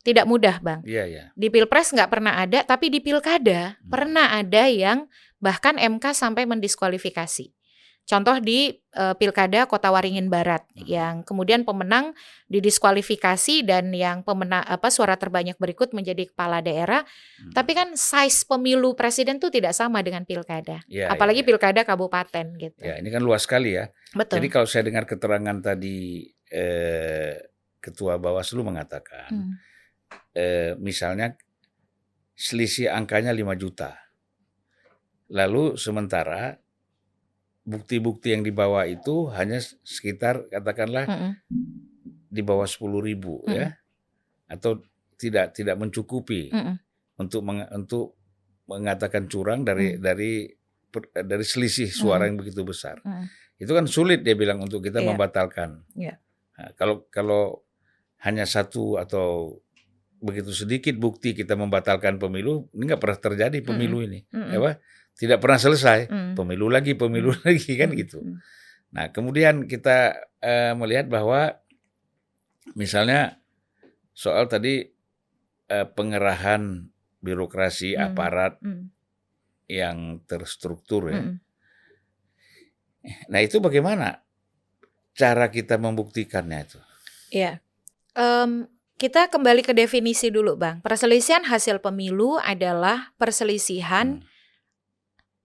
tidak 0.00 0.24
mudah 0.24 0.56
bang. 0.64 0.80
Iya 0.84 1.04
iya. 1.08 1.24
Di 1.36 1.52
pilpres 1.52 1.92
nggak 1.92 2.08
pernah 2.08 2.40
ada, 2.40 2.64
tapi 2.64 2.88
di 2.88 3.04
pilkada 3.04 3.76
hmm. 3.76 3.88
pernah 3.88 4.32
ada 4.32 4.64
yang 4.68 5.08
bahkan 5.40 5.76
MK 5.76 6.12
sampai 6.16 6.44
mendiskualifikasi. 6.48 7.52
Contoh 8.10 8.42
di 8.42 8.74
uh, 8.98 9.14
Pilkada 9.14 9.70
Kota 9.70 9.94
Waringin 9.94 10.26
Barat 10.26 10.66
hmm. 10.74 10.82
yang 10.82 11.14
kemudian 11.22 11.62
pemenang 11.62 12.10
didiskualifikasi 12.50 13.62
dan 13.62 13.94
yang 13.94 14.26
pemenang 14.26 14.66
apa 14.66 14.90
suara 14.90 15.14
terbanyak 15.14 15.54
berikut 15.62 15.94
menjadi 15.94 16.26
kepala 16.26 16.58
daerah. 16.58 17.06
Hmm. 17.38 17.54
Tapi 17.54 17.70
kan 17.78 17.94
size 17.94 18.42
pemilu 18.42 18.98
presiden 18.98 19.38
itu 19.38 19.46
tidak 19.54 19.78
sama 19.78 20.02
dengan 20.02 20.26
pilkada. 20.26 20.82
Ya, 20.90 21.06
Apalagi 21.06 21.40
ya, 21.40 21.44
ya. 21.46 21.48
pilkada 21.54 21.80
kabupaten 21.86 22.46
gitu. 22.58 22.82
Ya, 22.82 22.98
ini 22.98 23.14
kan 23.14 23.22
luas 23.22 23.46
sekali 23.46 23.78
ya. 23.78 23.94
Betul. 24.10 24.42
Jadi 24.42 24.48
kalau 24.50 24.66
saya 24.66 24.82
dengar 24.82 25.06
keterangan 25.06 25.56
tadi 25.62 26.26
eh, 26.50 27.38
ketua 27.78 28.18
Bawaslu 28.18 28.66
mengatakan 28.66 29.30
hmm. 29.30 29.52
eh, 30.34 30.72
misalnya 30.82 31.38
selisih 32.34 32.90
angkanya 32.90 33.30
5 33.30 33.54
juta. 33.54 33.94
Lalu 35.30 35.78
sementara 35.78 36.58
bukti-bukti 37.70 38.34
yang 38.34 38.42
dibawa 38.42 38.90
itu 38.90 39.30
hanya 39.30 39.62
sekitar 39.86 40.50
katakanlah 40.50 41.06
mm 41.06 41.18
-mm. 41.22 41.32
di 42.26 42.42
bawah 42.42 42.66
sepuluh 42.66 42.98
ribu 42.98 43.38
mm 43.42 43.46
-mm. 43.46 43.54
ya 43.54 43.66
atau 44.50 44.82
tidak 45.14 45.54
tidak 45.54 45.78
mencukupi 45.78 46.50
mm 46.50 46.58
-mm. 46.58 46.74
untuk 47.22 47.40
meng, 47.46 47.62
untuk 47.70 48.18
mengatakan 48.66 49.30
curang 49.30 49.62
dari 49.62 49.94
mm. 49.94 50.02
dari 50.02 50.50
dari 51.14 51.44
selisih 51.46 51.86
suara 51.94 52.26
mm. 52.26 52.28
yang 52.28 52.36
begitu 52.42 52.60
besar 52.66 52.98
mm. 53.06 53.24
itu 53.62 53.70
kan 53.70 53.86
sulit 53.86 54.26
dia 54.26 54.34
bilang 54.34 54.58
untuk 54.58 54.82
kita 54.82 54.98
yeah. 54.98 55.08
membatalkan 55.08 55.70
yeah. 55.94 56.18
Nah, 56.60 56.76
kalau 56.76 57.08
kalau 57.08 57.64
hanya 58.20 58.44
satu 58.44 59.00
atau 59.00 59.56
begitu 60.20 60.52
sedikit 60.52 60.92
bukti 61.00 61.32
kita 61.32 61.56
membatalkan 61.56 62.20
pemilu 62.20 62.68
ini 62.76 62.92
nggak 62.92 63.00
pernah 63.00 63.16
terjadi 63.16 63.58
pemilu 63.64 64.04
mm. 64.04 64.06
ini 64.10 64.20
mm 64.28 64.36
-mm. 64.36 64.50
ya 64.52 64.72
tidak 65.20 65.44
pernah 65.44 65.60
selesai. 65.60 66.08
Mm. 66.08 66.32
Pemilu 66.32 66.72
lagi, 66.72 66.96
pemilu 66.96 67.36
mm. 67.36 67.40
lagi 67.44 67.72
kan 67.76 67.92
mm. 67.92 67.96
gitu. 68.00 68.18
Hmm. 68.24 68.40
Nah, 68.90 69.12
kemudian 69.12 69.68
kita 69.68 70.16
uh, 70.40 70.72
melihat 70.80 71.12
bahwa 71.12 71.60
misalnya 72.72 73.36
soal 74.16 74.48
tadi 74.48 74.88
uh, 75.68 75.86
pengerahan 75.92 76.88
birokrasi 77.20 78.00
mm. 78.00 78.00
aparat 78.00 78.56
mm. 78.64 78.84
yang 79.68 80.24
terstruktur 80.24 81.12
ya. 81.12 81.20
Mm. 81.20 81.36
Nah, 83.28 83.40
itu 83.44 83.60
bagaimana 83.60 84.24
cara 85.12 85.52
kita 85.52 85.76
membuktikannya 85.76 86.58
itu? 86.64 86.80
Iya. 87.28 87.60
Um, 88.16 88.72
kita 88.96 89.28
kembali 89.28 89.64
ke 89.64 89.76
definisi 89.76 90.32
dulu, 90.32 90.56
Bang. 90.56 90.80
Perselisihan 90.80 91.44
hasil 91.44 91.84
pemilu 91.84 92.40
adalah 92.40 93.12
perselisihan 93.20 94.24
hmm 94.24 94.39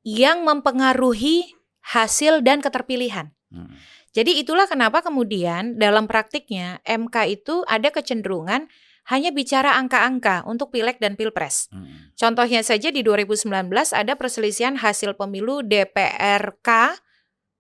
yang 0.06 0.46
mempengaruhi 0.46 1.58
hasil 1.82 2.46
dan 2.46 2.62
keterpilihan. 2.62 3.34
Hmm. 3.50 3.74
Jadi 4.16 4.40
itulah 4.40 4.70
kenapa 4.70 5.04
kemudian 5.04 5.76
dalam 5.76 6.08
praktiknya 6.08 6.80
MK 6.88 7.16
itu 7.36 7.66
ada 7.68 7.92
kecenderungan 7.92 8.72
hanya 9.12 9.30
bicara 9.30 9.76
angka-angka 9.78 10.48
untuk 10.48 10.72
pileg 10.72 10.98
dan 11.04 11.20
pilpres. 11.20 11.68
Hmm. 11.70 12.14
Contohnya 12.16 12.64
saja 12.64 12.90
di 12.90 13.04
2019 13.04 13.50
ada 13.92 14.14
perselisihan 14.16 14.80
hasil 14.80 15.14
pemilu 15.20 15.62
DPRK 15.62 16.70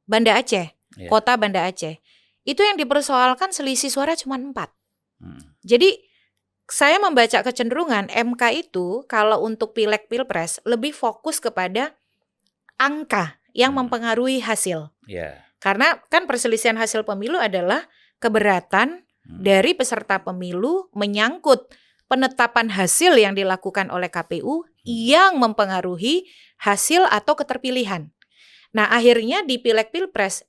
Banda 0.05 0.38
Aceh, 0.38 0.69
yeah. 0.69 1.10
kota 1.10 1.36
Banda 1.36 1.65
Aceh. 1.65 1.97
Itu 2.45 2.62
yang 2.62 2.77
dipersoalkan 2.77 3.51
selisih 3.51 3.89
suara 3.89 4.13
cuma 4.13 4.38
4. 4.38 4.53
Hmm. 5.21 5.41
Jadi 5.65 5.97
saya 6.65 6.97
membaca 6.97 7.45
kecenderungan 7.45 8.10
MK 8.10 8.43
itu 8.69 9.05
kalau 9.05 9.45
untuk 9.45 9.77
pileg 9.77 10.10
pilpres 10.10 10.62
lebih 10.65 10.97
fokus 10.97 11.38
kepada 11.38 11.93
angka 12.75 13.39
yang 13.55 13.73
hmm. 13.73 13.88
mempengaruhi 13.88 14.43
hasil. 14.43 14.91
Yeah. 15.07 15.41
Karena 15.63 15.97
kan 16.11 16.29
perselisihan 16.29 16.77
hasil 16.77 17.07
pemilu 17.07 17.39
adalah 17.39 17.88
keberatan 18.19 19.07
hmm. 19.25 19.41
dari 19.41 19.73
peserta 19.73 20.21
pemilu 20.21 20.91
menyangkut 20.93 21.71
penetapan 22.05 22.69
hasil 22.69 23.17
yang 23.17 23.33
dilakukan 23.33 23.89
oleh 23.89 24.11
KPU 24.11 24.63
hmm. 24.63 24.69
yang 24.85 25.41
mempengaruhi 25.41 26.29
hasil 26.61 27.07
atau 27.09 27.33
keterpilihan. 27.35 28.11
Nah, 28.75 28.91
akhirnya 28.91 29.41
di 29.47 29.55
Pileg 29.55 29.89
Pilpres 29.89 30.43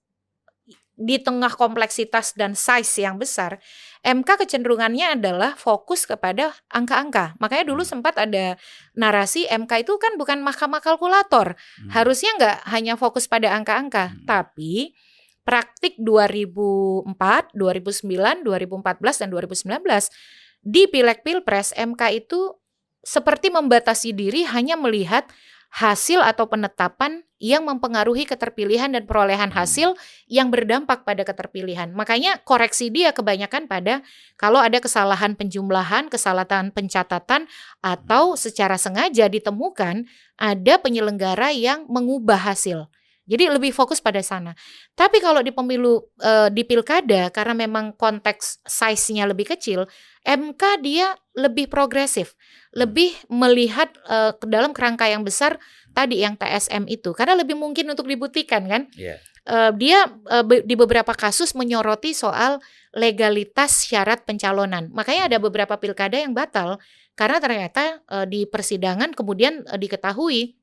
di 0.96 1.20
tengah 1.20 1.52
kompleksitas 1.52 2.32
dan 2.32 2.56
size 2.56 3.04
yang 3.04 3.20
besar, 3.20 3.60
MK 4.00 4.48
kecenderungannya 4.48 5.20
adalah 5.20 5.52
fokus 5.54 6.08
kepada 6.08 6.56
angka-angka. 6.72 7.36
Makanya 7.36 7.68
dulu 7.68 7.84
hmm. 7.84 7.92
sempat 7.92 8.16
ada 8.16 8.56
narasi 8.96 9.44
MK 9.44 9.84
itu 9.84 9.92
kan 10.00 10.16
bukan 10.16 10.40
mahkamah 10.40 10.80
kalkulator. 10.80 11.52
Hmm. 11.54 11.90
Harusnya 11.92 12.32
nggak 12.40 12.56
hanya 12.72 12.96
fokus 12.96 13.28
pada 13.28 13.52
angka-angka, 13.52 14.16
hmm. 14.16 14.24
tapi 14.24 14.96
praktik 15.44 15.94
2004, 16.00 17.12
2009, 17.54 18.42
2014 18.42 19.20
dan 19.22 19.28
2019 19.30 20.66
di 20.66 20.82
Pileg 20.90 21.22
Pilpres 21.22 21.70
MK 21.78 22.02
itu 22.26 22.58
seperti 23.06 23.54
membatasi 23.54 24.10
diri 24.10 24.42
hanya 24.42 24.74
melihat 24.74 25.30
hasil 25.70 26.22
atau 26.24 26.48
penetapan 26.48 27.26
yang 27.36 27.68
mempengaruhi 27.68 28.24
keterpilihan 28.24 28.88
dan 28.88 29.04
perolehan 29.04 29.52
hmm. 29.52 29.58
hasil 29.60 29.88
yang 30.24 30.48
berdampak 30.48 31.04
pada 31.04 31.20
keterpilihan. 31.20 31.92
Makanya 31.92 32.40
koreksi 32.48 32.88
dia 32.88 33.12
kebanyakan 33.12 33.68
pada 33.68 34.00
kalau 34.40 34.56
ada 34.56 34.80
kesalahan 34.80 35.36
penjumlahan, 35.36 36.08
kesalahan 36.08 36.72
pencatatan 36.72 37.44
atau 37.84 38.34
secara 38.40 38.80
sengaja 38.80 39.28
ditemukan 39.28 40.08
ada 40.40 40.74
penyelenggara 40.80 41.52
yang 41.52 41.84
mengubah 41.92 42.40
hasil. 42.40 42.88
Jadi 43.26 43.50
lebih 43.50 43.74
fokus 43.74 43.98
pada 43.98 44.22
sana. 44.22 44.54
Tapi 44.94 45.18
kalau 45.18 45.42
di 45.42 45.50
pemilu 45.50 45.98
e, 46.22 46.48
di 46.54 46.62
pilkada 46.62 47.28
karena 47.34 47.58
memang 47.58 47.92
konteks 47.98 48.62
size-nya 48.62 49.26
lebih 49.26 49.50
kecil, 49.50 49.90
MK 50.22 50.62
dia 50.80 51.10
lebih 51.34 51.66
progresif, 51.66 52.38
lebih 52.70 53.12
melihat 53.26 53.90
e, 54.06 54.38
ke 54.38 54.46
dalam 54.46 54.70
kerangka 54.70 55.10
yang 55.10 55.26
besar 55.26 55.58
tadi 55.90 56.22
yang 56.22 56.38
TSM 56.38 56.86
itu 56.86 57.10
karena 57.12 57.34
lebih 57.34 57.58
mungkin 57.58 57.90
untuk 57.90 58.06
dibuktikan 58.06 58.64
kan. 58.70 58.86
Yeah. 58.94 59.18
Iya. 59.18 59.18
E, 59.46 59.56
dia 59.74 59.98
e, 60.06 60.36
be, 60.46 60.56
di 60.62 60.78
beberapa 60.78 61.10
kasus 61.10 61.58
menyoroti 61.58 62.14
soal 62.14 62.62
legalitas 62.94 63.90
syarat 63.90 64.22
pencalonan. 64.22 64.88
Makanya 64.94 65.28
ada 65.28 65.38
beberapa 65.42 65.74
pilkada 65.76 66.16
yang 66.16 66.30
batal 66.30 66.78
karena 67.16 67.40
ternyata 67.40 68.04
uh, 68.12 68.28
di 68.28 68.44
persidangan 68.44 69.16
kemudian 69.16 69.64
uh, 69.66 69.80
diketahui 69.80 70.54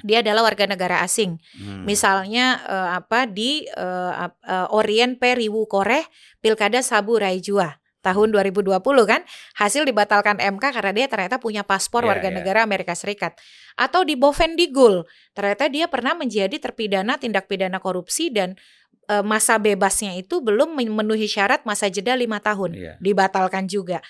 dia 0.00 0.24
adalah 0.24 0.48
warga 0.48 0.64
negara 0.64 1.04
asing. 1.04 1.36
Hmm. 1.60 1.84
Misalnya 1.84 2.64
uh, 2.64 2.90
apa 2.96 3.28
di 3.28 3.68
uh, 3.76 4.32
uh, 4.32 4.66
Orient 4.72 5.20
Periwu 5.20 5.68
Koreh 5.68 6.08
Pilkada 6.40 6.80
Sabu 6.80 7.20
Raijua 7.20 7.82
tahun 8.02 8.34
2020 8.34 8.74
kan 9.06 9.22
hasil 9.54 9.86
dibatalkan 9.86 10.42
MK 10.42 10.64
karena 10.74 10.92
dia 10.92 11.06
ternyata 11.06 11.38
punya 11.38 11.62
paspor 11.62 12.02
yeah, 12.02 12.10
warga 12.10 12.28
yeah. 12.28 12.36
negara 12.42 12.60
Amerika 12.66 12.98
Serikat 12.98 13.38
atau 13.78 14.02
di 14.02 14.18
Bovendigul 14.18 15.06
ternyata 15.32 15.70
dia 15.70 15.86
pernah 15.86 16.18
menjadi 16.18 16.58
terpidana 16.58 17.16
tindak 17.16 17.46
pidana 17.46 17.78
korupsi 17.78 18.34
dan 18.34 18.58
e, 19.06 19.22
masa 19.22 19.56
bebasnya 19.62 20.18
itu 20.18 20.42
belum 20.42 20.74
memenuhi 20.74 21.30
syarat 21.30 21.62
masa 21.62 21.86
jeda 21.88 22.18
lima 22.18 22.42
tahun 22.42 22.74
yeah. 22.74 22.96
dibatalkan 22.98 23.70
juga 23.70 24.02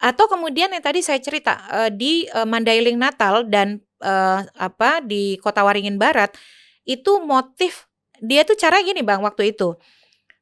atau 0.00 0.28
kemudian 0.32 0.72
yang 0.72 0.82
tadi 0.82 1.04
saya 1.04 1.20
cerita 1.20 1.60
e, 1.68 1.80
di 1.92 2.24
Mandailing 2.32 2.96
Natal 2.96 3.44
dan 3.46 3.84
e, 4.00 4.14
apa 4.46 5.04
di 5.04 5.36
Kota 5.40 5.64
Waringin 5.66 6.00
Barat 6.00 6.34
itu 6.86 7.20
motif 7.22 7.88
dia 8.20 8.46
tuh 8.48 8.56
cara 8.56 8.80
gini 8.80 9.04
bang 9.04 9.20
waktu 9.20 9.52
itu 9.52 9.76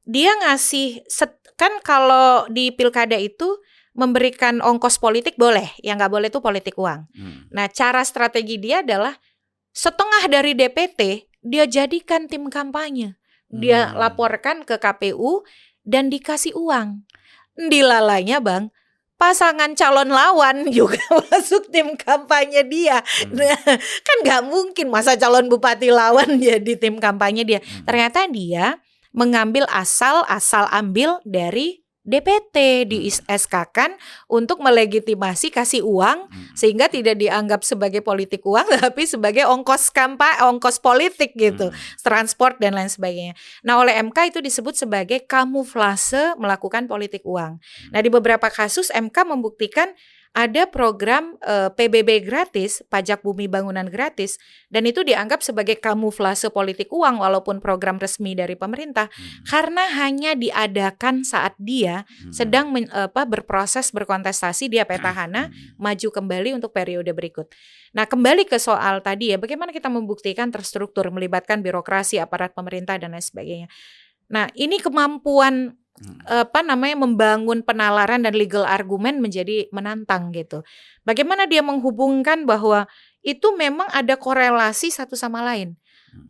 dia 0.05 0.37
ngasih 0.37 1.03
set, 1.09 1.41
kan 1.57 1.81
kalau 1.81 2.45
di 2.53 2.69
pilkada 2.71 3.17
itu 3.17 3.59
memberikan 3.95 4.59
ongkos 4.61 4.99
politik 4.99 5.39
boleh, 5.39 5.71
yang 5.81 5.97
nggak 5.97 6.13
boleh 6.13 6.29
itu 6.29 6.43
politik 6.43 6.75
uang. 6.77 7.07
Hmm. 7.15 7.47
Nah, 7.55 7.71
cara 7.71 8.03
strategi 8.03 8.59
dia 8.59 8.83
adalah 8.83 9.15
setengah 9.71 10.29
dari 10.29 10.53
DPT 10.53 11.31
dia 11.45 11.65
jadikan 11.69 12.27
tim 12.27 12.51
kampanye, 12.51 13.17
dia 13.49 13.91
hmm. 13.91 13.97
laporkan 13.97 14.67
ke 14.67 14.77
KPU 14.77 15.47
dan 15.87 16.11
dikasih 16.11 16.57
uang. 16.57 17.07
Dilalainya 17.55 18.43
bang, 18.43 18.75
pasangan 19.25 19.73
calon 19.73 20.13
lawan 20.13 20.57
juga 20.77 21.01
masuk 21.33 21.73
tim 21.73 21.97
kampanye 21.97 22.61
dia. 22.69 23.01
Hmm. 23.01 23.41
Nah, 23.41 23.57
kan 24.05 24.17
nggak 24.21 24.43
mungkin 24.45 24.87
masa 24.93 25.17
calon 25.17 25.49
bupati 25.49 25.89
lawan 25.89 26.37
jadi 26.45 26.77
tim 26.77 27.01
kampanye 27.01 27.49
dia. 27.49 27.61
Hmm. 27.65 27.89
Ternyata 27.89 28.29
dia 28.29 28.77
mengambil 29.15 29.65
asal 29.71 30.27
asal 30.27 30.69
ambil 30.75 31.23
dari 31.23 31.84
DPT 32.05 32.85
di 32.85 33.09
hmm. 33.09 33.33
SK 33.33 33.55
kan 33.73 33.91
untuk 34.29 34.61
melegitimasi 34.61 35.49
kasih 35.49 35.81
uang 35.81 36.29
hmm. 36.29 36.53
sehingga 36.53 36.93
tidak 36.93 37.17
dianggap 37.17 37.65
sebagai 37.65 38.05
politik 38.05 38.45
uang 38.45 38.69
tapi 38.85 39.09
sebagai 39.09 39.49
ongkos 39.49 39.89
kampanye, 39.89 40.45
ongkos 40.45 40.85
politik 40.85 41.33
gitu, 41.33 41.73
hmm. 41.73 42.05
transport 42.05 42.61
dan 42.61 42.77
lain 42.77 42.93
sebagainya. 42.93 43.35
Nah, 43.65 43.81
oleh 43.81 43.97
MK 44.05 44.37
itu 44.37 44.39
disebut 44.45 44.77
sebagai 44.77 45.25
kamuflase 45.25 46.37
melakukan 46.37 46.85
politik 46.85 47.25
uang. 47.25 47.57
Nah, 47.89 48.01
di 48.05 48.13
beberapa 48.13 48.53
kasus 48.53 48.93
MK 48.93 49.17
membuktikan 49.25 49.97
ada 50.35 50.67
program 50.67 51.39
eh, 51.47 51.71
PBB 51.71 52.27
gratis, 52.27 52.83
pajak 52.91 53.23
bumi 53.23 53.47
bangunan 53.47 53.87
gratis, 53.87 54.43
dan 54.67 54.83
itu 54.83 55.07
dianggap 55.07 55.47
sebagai 55.47 55.79
kamuflase 55.79 56.51
politik 56.51 56.91
uang 56.91 57.23
walaupun 57.23 57.63
program 57.63 58.03
resmi 58.03 58.35
dari 58.35 58.59
pemerintah, 58.59 59.07
hmm. 59.07 59.47
karena 59.47 59.87
hanya 59.95 60.35
diadakan 60.35 61.23
saat 61.23 61.55
dia 61.63 62.03
hmm. 62.03 62.35
sedang 62.35 62.75
men, 62.75 62.91
apa, 62.91 63.23
berproses 63.23 63.95
berkontestasi 63.95 64.67
dia 64.67 64.83
petahana 64.83 65.55
hmm. 65.55 65.79
maju 65.79 66.09
kembali 66.11 66.59
untuk 66.59 66.75
periode 66.75 67.15
berikut. 67.15 67.47
Nah 67.95 68.11
kembali 68.11 68.51
ke 68.51 68.59
soal 68.59 69.07
tadi 69.07 69.31
ya, 69.31 69.39
bagaimana 69.39 69.71
kita 69.71 69.87
membuktikan 69.87 70.51
terstruktur 70.51 71.15
melibatkan 71.15 71.63
birokrasi, 71.63 72.19
aparat 72.19 72.59
pemerintah 72.59 72.99
dan 72.99 73.15
lain 73.15 73.23
sebagainya. 73.23 73.69
Nah 74.35 74.51
ini 74.59 74.83
kemampuan 74.83 75.79
Hmm. 75.95 76.19
apa 76.27 76.67
namanya 76.67 77.07
membangun 77.07 77.63
penalaran 77.63 78.27
dan 78.27 78.35
legal 78.35 78.67
argumen 78.67 79.23
menjadi 79.23 79.71
menantang 79.71 80.35
gitu. 80.35 80.67
Bagaimana 81.07 81.47
dia 81.47 81.63
menghubungkan 81.63 82.43
bahwa 82.51 82.91
itu 83.23 83.55
memang 83.55 83.87
ada 83.95 84.19
korelasi 84.19 84.91
satu 84.91 85.15
sama 85.15 85.47
lain. 85.47 85.79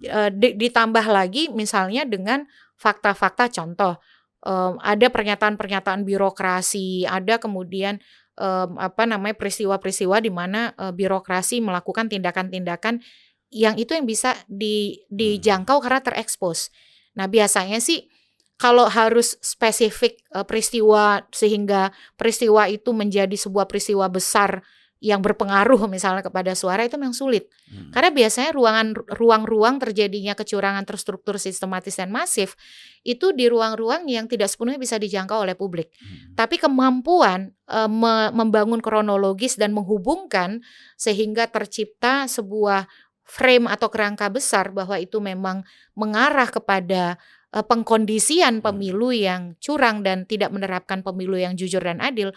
E, 0.04 0.20
ditambah 0.36 1.08
lagi 1.08 1.48
misalnya 1.48 2.04
dengan 2.04 2.44
fakta-fakta 2.76 3.48
contoh 3.48 3.96
e, 4.44 4.52
ada 4.84 5.08
pernyataan-pernyataan 5.08 6.04
birokrasi, 6.04 7.08
ada 7.08 7.40
kemudian 7.40 8.04
e, 8.36 8.48
apa 8.76 9.08
namanya 9.08 9.32
peristiwa-peristiwa 9.40 10.20
di 10.20 10.28
mana 10.28 10.76
e, 10.76 10.92
birokrasi 10.92 11.64
melakukan 11.64 12.12
tindakan-tindakan 12.12 13.00
yang 13.48 13.80
itu 13.80 13.96
yang 13.96 14.04
bisa 14.04 14.36
di, 14.44 15.00
hmm. 15.08 15.08
dijangkau 15.08 15.80
karena 15.80 16.04
terekspos. 16.04 16.68
Nah, 17.16 17.30
biasanya 17.30 17.78
sih 17.78 18.10
kalau 18.54 18.86
harus 18.86 19.34
spesifik 19.42 20.22
uh, 20.30 20.46
peristiwa 20.46 21.26
sehingga 21.34 21.90
peristiwa 22.14 22.70
itu 22.70 22.94
menjadi 22.94 23.34
sebuah 23.34 23.66
peristiwa 23.66 24.06
besar 24.06 24.62
yang 25.04 25.20
berpengaruh 25.20 25.84
misalnya 25.94 26.24
kepada 26.24 26.56
suara 26.56 26.88
itu 26.88 26.96
memang 26.96 27.12
sulit. 27.12 27.52
Hmm. 27.68 27.92
Karena 27.92 28.08
biasanya 28.08 28.50
ruangan 28.56 28.96
ruang-ruang 28.96 29.76
terjadinya 29.76 30.32
kecurangan 30.32 30.88
terstruktur 30.88 31.36
sistematis 31.36 32.00
dan 32.00 32.08
masif 32.08 32.56
itu 33.04 33.36
di 33.36 33.50
ruang-ruang 33.52 34.08
yang 34.08 34.24
tidak 34.24 34.48
sepenuhnya 34.48 34.80
bisa 34.80 34.96
dijangkau 34.96 35.44
oleh 35.44 35.52
publik. 35.52 35.92
Hmm. 36.00 36.32
Tapi 36.32 36.56
kemampuan 36.56 37.52
uh, 37.68 37.90
me 37.90 38.32
membangun 38.32 38.80
kronologis 38.80 39.60
dan 39.60 39.76
menghubungkan 39.76 40.64
sehingga 40.96 41.52
tercipta 41.52 42.24
sebuah 42.24 42.88
frame 43.24 43.68
atau 43.68 43.88
kerangka 43.88 44.28
besar 44.28 44.72
bahwa 44.72 45.00
itu 45.00 45.16
memang 45.20 45.64
mengarah 45.96 46.48
kepada 46.48 47.16
pengkondisian 47.62 48.58
hmm. 48.58 48.64
pemilu 48.66 49.14
yang 49.14 49.54
curang 49.62 50.02
dan 50.02 50.26
tidak 50.26 50.50
menerapkan 50.50 51.06
pemilu 51.06 51.38
yang 51.38 51.54
jujur 51.54 51.78
dan 51.78 52.02
adil 52.02 52.34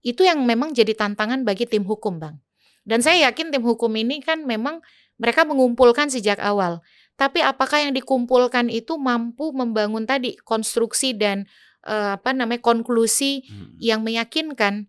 itu 0.00 0.24
yang 0.24 0.40
memang 0.44 0.72
jadi 0.72 0.96
tantangan 0.96 1.44
bagi 1.44 1.68
tim 1.68 1.84
hukum, 1.84 2.20
Bang. 2.20 2.40
Dan 2.84 3.04
saya 3.04 3.28
yakin 3.28 3.52
tim 3.52 3.60
hukum 3.60 3.92
ini 3.92 4.24
kan 4.24 4.48
memang 4.48 4.80
mereka 5.20 5.44
mengumpulkan 5.44 6.08
sejak 6.08 6.40
awal. 6.40 6.80
Tapi 7.20 7.44
apakah 7.44 7.84
yang 7.84 7.92
dikumpulkan 7.92 8.72
itu 8.72 8.96
mampu 8.96 9.52
membangun 9.52 10.08
tadi 10.08 10.40
konstruksi 10.40 11.12
dan 11.12 11.44
uh, 11.84 12.16
apa 12.16 12.32
namanya 12.32 12.64
konklusi 12.64 13.44
hmm. 13.44 13.76
yang 13.76 14.00
meyakinkan? 14.00 14.88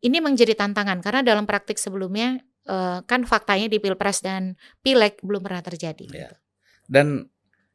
Ini 0.00 0.16
menjadi 0.24 0.56
tantangan 0.56 1.04
karena 1.04 1.20
dalam 1.20 1.44
praktik 1.44 1.76
sebelumnya 1.76 2.40
uh, 2.64 3.04
kan 3.04 3.28
faktanya 3.28 3.68
di 3.68 3.76
Pilpres 3.76 4.24
dan 4.24 4.56
Pileg 4.80 5.20
belum 5.20 5.44
pernah 5.44 5.60
terjadi. 5.60 6.04
Ya. 6.08 6.12
Gitu. 6.32 6.34
Dan 6.88 7.28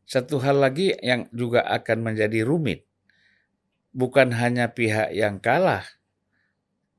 satu 0.06 0.38
hal 0.38 0.62
lagi 0.62 0.94
yang 1.02 1.26
juga 1.34 1.66
akan 1.66 2.14
menjadi 2.14 2.46
rumit, 2.46 2.86
bukan 3.90 4.34
hanya 4.38 4.70
pihak 4.72 5.10
yang 5.18 5.42
kalah 5.42 5.82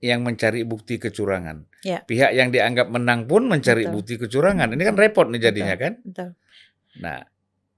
yang 0.03 0.27
mencari 0.27 0.67
bukti 0.67 0.99
kecurangan. 1.01 1.65
Ya. 1.87 2.03
Pihak 2.05 2.35
yang 2.35 2.51
dianggap 2.51 2.91
menang 2.91 3.25
pun 3.31 3.47
mencari 3.49 3.87
Betul. 3.87 3.95
bukti 3.95 4.15
kecurangan. 4.21 4.75
Ini 4.75 4.83
kan 4.83 4.97
repot 4.99 5.27
nih 5.31 5.41
jadinya 5.41 5.75
Betul. 5.79 5.85
kan. 5.87 5.93
Betul. 6.03 6.31
Nah, 7.01 7.19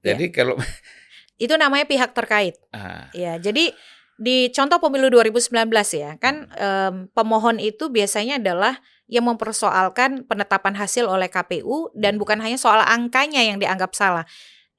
ya. 0.03 0.15
jadi 0.15 0.25
kalau 0.33 0.55
itu 1.45 1.55
namanya 1.55 1.87
pihak 1.87 2.11
terkait. 2.17 2.57
Ah. 2.75 3.13
Ya, 3.15 3.39
jadi 3.39 3.71
di 4.19 4.51
contoh 4.51 4.83
pemilu 4.83 5.13
2019 5.15 5.71
ya, 5.95 6.19
kan 6.19 6.51
um, 6.59 7.07
pemohon 7.15 7.63
itu 7.63 7.87
biasanya 7.87 8.43
adalah 8.43 8.83
yang 9.09 9.25
mempersoalkan 9.25 10.27
penetapan 10.27 10.75
hasil 10.77 11.07
oleh 11.09 11.31
KPU 11.33 11.95
dan 11.97 12.19
hmm. 12.19 12.21
bukan 12.21 12.39
hanya 12.45 12.59
soal 12.61 12.83
angkanya 12.85 13.41
yang 13.41 13.57
dianggap 13.57 13.97
salah 13.97 14.29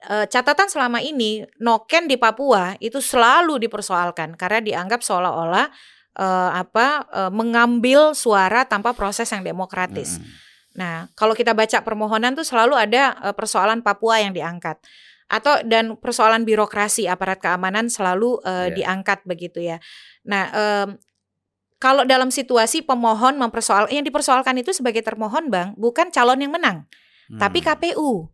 uh, 0.07 0.25
catatan 0.29 0.71
selama 0.71 1.03
ini 1.03 1.43
noken 1.59 2.07
di 2.07 2.15
Papua 2.15 2.79
itu 2.79 3.03
selalu 3.03 3.59
dipersoalkan 3.67 4.39
karena 4.39 4.63
dianggap 4.63 5.03
seolah-olah 5.03 5.67
uh, 6.15 6.51
apa 6.55 7.07
uh, 7.11 7.31
mengambil 7.33 8.15
suara 8.15 8.63
tanpa 8.63 8.95
proses 8.95 9.27
yang 9.31 9.43
demokratis. 9.43 10.19
Hmm. 10.19 10.27
Nah, 10.79 10.95
kalau 11.17 11.35
kita 11.35 11.51
baca 11.51 11.83
permohonan 11.83 12.37
tuh 12.37 12.47
selalu 12.47 12.77
ada 12.79 13.17
uh, 13.19 13.35
persoalan 13.35 13.83
Papua 13.83 14.23
yang 14.23 14.31
diangkat 14.31 14.79
atau 15.29 15.61
dan 15.61 15.93
persoalan 15.93 16.41
birokrasi 16.41 17.05
aparat 17.05 17.37
keamanan 17.37 17.85
selalu 17.85 18.41
uh, 18.41 18.65
yeah. 18.65 18.73
diangkat 18.73 19.21
begitu 19.29 19.61
ya. 19.61 19.77
Nah, 20.25 20.49
um, 20.55 20.97
kalau 21.79 22.03
dalam 22.03 22.27
situasi 22.33 22.83
pemohon 22.83 23.39
mempersoal 23.39 23.87
yang 23.87 24.03
dipersoalkan 24.03 24.57
itu 24.59 24.75
sebagai 24.75 24.99
termohon, 24.99 25.47
Bang, 25.47 25.77
bukan 25.79 26.11
calon 26.11 26.41
yang 26.43 26.51
menang, 26.51 26.89
hmm. 27.31 27.39
tapi 27.39 27.63
KPU. 27.63 28.27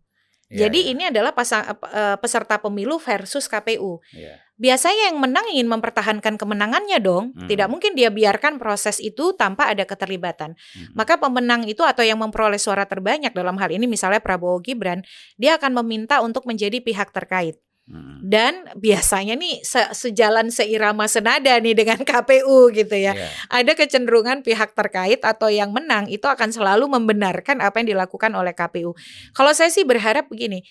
Yeah, 0.45 0.69
Jadi 0.69 0.79
yeah. 0.85 0.91
ini 0.93 1.03
adalah 1.09 1.33
pasang, 1.33 1.65
uh, 1.65 2.17
peserta 2.21 2.61
pemilu 2.61 3.01
versus 3.01 3.49
KPU. 3.49 3.97
Yeah. 4.13 4.37
Biasanya 4.55 5.11
yang 5.11 5.17
menang 5.19 5.51
ingin 5.51 5.67
mempertahankan 5.67 6.39
kemenangannya 6.39 7.01
dong. 7.03 7.35
Hmm. 7.35 7.49
Tidak 7.49 7.67
mungkin 7.67 7.91
dia 7.97 8.07
biarkan 8.07 8.55
proses 8.55 9.03
itu 9.03 9.35
tanpa 9.35 9.67
ada 9.67 9.83
keterlibatan. 9.83 10.55
Hmm. 10.55 10.93
Maka 10.95 11.19
pemenang 11.19 11.67
itu 11.67 11.83
atau 11.83 12.05
yang 12.05 12.21
memperoleh 12.21 12.61
suara 12.61 12.87
terbanyak 12.87 13.35
dalam 13.35 13.59
hal 13.59 13.73
ini 13.73 13.83
misalnya 13.89 14.23
Prabowo 14.23 14.61
Gibran, 14.63 15.03
dia 15.35 15.57
akan 15.59 15.81
meminta 15.83 16.21
untuk 16.23 16.47
menjadi 16.47 16.79
pihak 16.79 17.11
terkait. 17.11 17.59
Hmm. 17.85 18.17
Dan 18.17 18.65
biasanya 18.81 19.37
nih 19.37 19.61
se 19.61 19.77
sejalan 19.93 20.49
seirama 20.49 21.05
senada 21.05 21.53
nih 21.61 21.77
dengan 21.77 22.01
KPU 22.09 22.73
gitu 22.73 22.97
ya. 22.97 23.13
Yeah. 23.13 23.29
Ada 23.53 23.77
kecenderungan 23.77 24.41
pihak 24.41 24.73
terkait 24.73 25.21
atau 25.21 25.53
yang 25.53 25.69
menang 25.69 26.09
itu 26.09 26.25
akan 26.25 26.49
selalu 26.49 26.89
membenarkan 26.89 27.61
apa 27.61 27.77
yang 27.81 27.93
dilakukan 27.93 28.33
oleh 28.33 28.57
KPU. 28.57 28.97
Kalau 29.37 29.53
saya 29.53 29.69
sih 29.69 29.85
berharap 29.85 30.33
begini, 30.33 30.65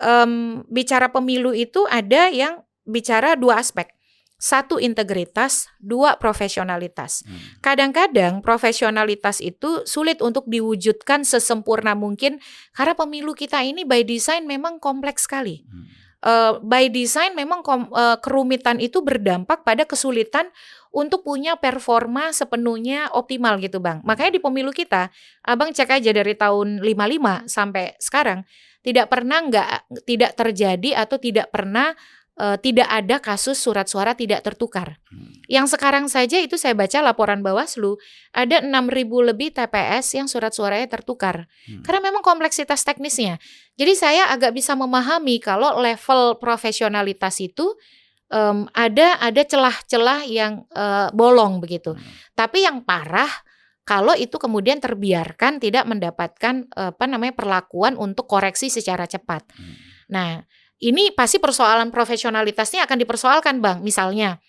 um, 0.00 0.64
bicara 0.72 1.12
pemilu 1.12 1.52
itu 1.52 1.84
ada 1.84 2.32
yang 2.32 2.64
bicara 2.88 3.36
dua 3.36 3.60
aspek. 3.60 3.92
satu 4.34 4.76
integritas, 4.76 5.72
dua 5.80 6.20
profesionalitas. 6.20 7.24
Hmm. 7.24 7.64
Kadang-kadang 7.64 8.44
profesionalitas 8.44 9.40
itu 9.40 9.88
sulit 9.88 10.20
untuk 10.20 10.44
diwujudkan 10.44 11.24
sesempurna 11.24 11.96
mungkin 11.96 12.42
karena 12.76 12.92
pemilu 12.92 13.32
kita 13.32 13.64
ini 13.64 13.88
by 13.88 14.04
design 14.04 14.44
memang 14.44 14.76
kompleks 14.84 15.24
sekali. 15.24 15.64
Hmm. 15.64 16.03
Uh, 16.24 16.56
by 16.64 16.88
design 16.88 17.36
memang 17.36 17.60
kom, 17.60 17.92
uh, 17.92 18.16
kerumitan 18.16 18.80
itu 18.80 19.04
berdampak 19.04 19.60
pada 19.60 19.84
kesulitan 19.84 20.48
untuk 20.88 21.20
punya 21.20 21.60
performa 21.60 22.32
sepenuhnya 22.32 23.12
optimal 23.12 23.60
gitu 23.60 23.76
Bang. 23.76 24.00
Makanya 24.08 24.38
di 24.38 24.40
pemilu 24.40 24.72
kita, 24.72 25.12
Abang 25.44 25.76
cek 25.76 26.00
aja 26.00 26.10
dari 26.16 26.32
tahun 26.32 26.80
55 26.80 27.44
sampai 27.44 27.92
sekarang 28.00 28.40
tidak 28.80 29.12
pernah 29.12 29.44
nggak 29.44 29.68
tidak 30.08 30.32
terjadi 30.32 31.04
atau 31.04 31.16
tidak 31.20 31.52
pernah 31.52 31.92
uh, 32.38 32.56
tidak 32.58 32.88
ada 32.90 33.22
kasus 33.22 33.58
surat 33.58 33.86
suara 33.86 34.14
tidak 34.18 34.42
tertukar. 34.42 34.98
Hmm. 35.10 35.30
Yang 35.46 35.76
sekarang 35.76 36.06
saja 36.10 36.40
itu 36.40 36.56
saya 36.58 36.74
baca 36.74 36.98
laporan 37.04 37.44
Bawaslu 37.44 38.00
ada 38.34 38.64
6.000 38.64 39.28
lebih 39.30 39.52
TPS 39.54 40.18
yang 40.18 40.26
surat 40.26 40.50
suaranya 40.50 40.88
tertukar. 40.90 41.46
Hmm. 41.68 41.82
Karena 41.86 42.10
memang 42.10 42.22
kompleksitas 42.24 42.82
teknisnya. 42.82 43.38
Jadi 43.78 43.92
saya 43.94 44.30
agak 44.30 44.54
bisa 44.56 44.74
memahami 44.74 45.38
kalau 45.38 45.78
level 45.78 46.38
profesionalitas 46.38 47.38
itu 47.42 47.74
um, 48.30 48.66
ada 48.74 49.18
ada 49.20 49.42
celah-celah 49.44 50.26
yang 50.26 50.66
uh, 50.74 51.10
bolong 51.14 51.62
begitu. 51.62 51.94
Hmm. 51.94 52.02
Tapi 52.34 52.66
yang 52.66 52.82
parah 52.82 53.30
kalau 53.84 54.16
itu 54.16 54.40
kemudian 54.40 54.80
terbiarkan 54.80 55.60
tidak 55.60 55.84
mendapatkan 55.84 56.72
apa 56.72 57.04
namanya 57.04 57.36
perlakuan 57.36 58.00
untuk 58.00 58.24
koreksi 58.24 58.72
secara 58.72 59.04
cepat. 59.04 59.44
Hmm. 59.52 59.76
Nah, 60.08 60.40
ini 60.82 61.14
pasti 61.14 61.38
persoalan 61.38 61.94
profesionalitasnya 61.94 62.82
akan 62.84 62.98
dipersoalkan, 62.98 63.62
Bang. 63.62 63.86
Misalnya, 63.86 64.42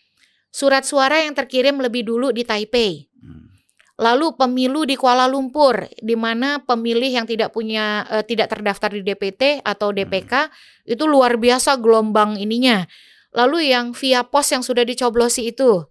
surat 0.50 0.88
suara 0.88 1.22
yang 1.22 1.38
terkirim 1.38 1.78
lebih 1.78 2.08
dulu 2.08 2.34
di 2.34 2.42
Taipei. 2.42 3.06
Hmm. 3.22 3.54
Lalu 3.96 4.36
pemilu 4.36 4.84
di 4.84 4.98
Kuala 4.98 5.30
Lumpur, 5.30 5.86
di 6.02 6.18
mana 6.18 6.60
pemilih 6.66 7.22
yang 7.22 7.26
tidak 7.30 7.54
punya 7.54 8.04
uh, 8.10 8.24
tidak 8.26 8.52
terdaftar 8.52 8.92
di 8.92 9.06
DPT 9.06 9.62
atau 9.62 9.94
DPK 9.94 10.34
hmm. 10.50 10.94
itu 10.98 11.04
luar 11.06 11.38
biasa 11.38 11.78
gelombang 11.78 12.42
ininya. 12.42 12.84
Lalu 13.36 13.72
yang 13.72 13.92
via 13.94 14.24
pos 14.26 14.50
yang 14.52 14.64
sudah 14.64 14.84
dicoblosi 14.88 15.52
itu, 15.52 15.84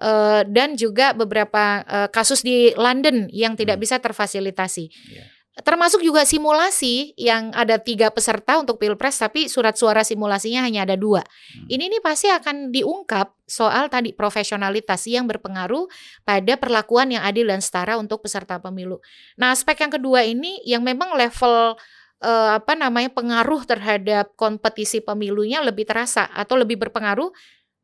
uh, 0.00 0.42
dan 0.48 0.74
juga 0.74 1.12
beberapa 1.14 1.84
uh, 1.86 2.08
kasus 2.08 2.42
di 2.42 2.74
London 2.74 3.30
yang 3.30 3.54
tidak 3.54 3.78
hmm. 3.78 3.84
bisa 3.86 3.96
terfasilitasi. 4.02 4.84
Yeah 5.14 5.37
termasuk 5.62 6.04
juga 6.04 6.22
simulasi 6.22 7.14
yang 7.18 7.50
ada 7.54 7.80
tiga 7.82 8.14
peserta 8.14 8.58
untuk 8.62 8.78
pilpres 8.78 9.18
tapi 9.18 9.50
surat 9.50 9.74
suara 9.74 10.06
simulasinya 10.06 10.62
hanya 10.62 10.86
ada 10.86 10.94
dua. 10.94 11.24
Hmm. 11.24 11.66
Ini 11.66 11.84
nih 11.90 12.02
pasti 12.02 12.30
akan 12.30 12.70
diungkap 12.70 13.34
soal 13.48 13.90
tadi 13.90 14.14
profesionalitas 14.14 15.08
yang 15.10 15.26
berpengaruh 15.26 15.88
pada 16.22 16.54
perlakuan 16.60 17.10
yang 17.10 17.24
adil 17.24 17.48
dan 17.48 17.58
setara 17.58 17.98
untuk 17.98 18.22
peserta 18.22 18.60
pemilu. 18.62 19.02
Nah 19.40 19.50
aspek 19.50 19.82
yang 19.82 19.92
kedua 19.92 20.22
ini 20.22 20.62
yang 20.62 20.84
memang 20.84 21.16
level 21.16 21.74
uh, 22.22 22.50
apa 22.58 22.72
namanya 22.78 23.10
pengaruh 23.10 23.62
terhadap 23.66 24.34
kompetisi 24.38 25.02
pemilunya 25.02 25.62
lebih 25.62 25.86
terasa 25.88 26.28
atau 26.30 26.54
lebih 26.58 26.78
berpengaruh 26.78 27.30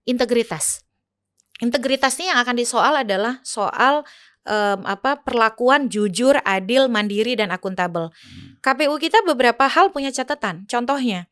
integritas. 0.07 0.85
Integritasnya 1.63 2.35
yang 2.35 2.39
akan 2.43 2.57
disoal 2.59 2.95
adalah 3.07 3.39
soal 3.47 4.03
um, 4.49 4.81
apa 4.85 5.21
perlakuan 5.21 5.89
jujur, 5.89 6.39
adil, 6.45 6.89
mandiri 6.89 7.37
dan 7.37 7.51
akuntabel. 7.51 8.13
Hmm. 8.13 8.61
KPU 8.61 8.97
kita 9.01 9.25
beberapa 9.25 9.69
hal 9.69 9.91
punya 9.91 10.13
catatan. 10.13 10.65
Contohnya, 10.69 11.29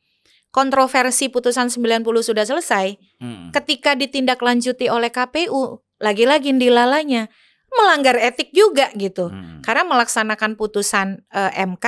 kontroversi 0.52 1.32
putusan 1.32 1.72
90 1.72 2.04
sudah 2.20 2.44
selesai. 2.44 2.96
Hmm. 3.20 3.48
Ketika 3.54 3.96
ditindaklanjuti 3.96 4.92
oleh 4.92 5.08
KPU, 5.08 5.80
lagi-lagi 6.02 6.52
dilalanya 6.52 7.30
melanggar 7.72 8.20
etik 8.20 8.52
juga 8.52 8.92
gitu. 8.92 9.32
Hmm. 9.32 9.64
Karena 9.64 9.88
melaksanakan 9.88 10.60
putusan 10.60 11.24
uh, 11.32 11.48
eh, 11.56 11.64
MK 11.64 11.86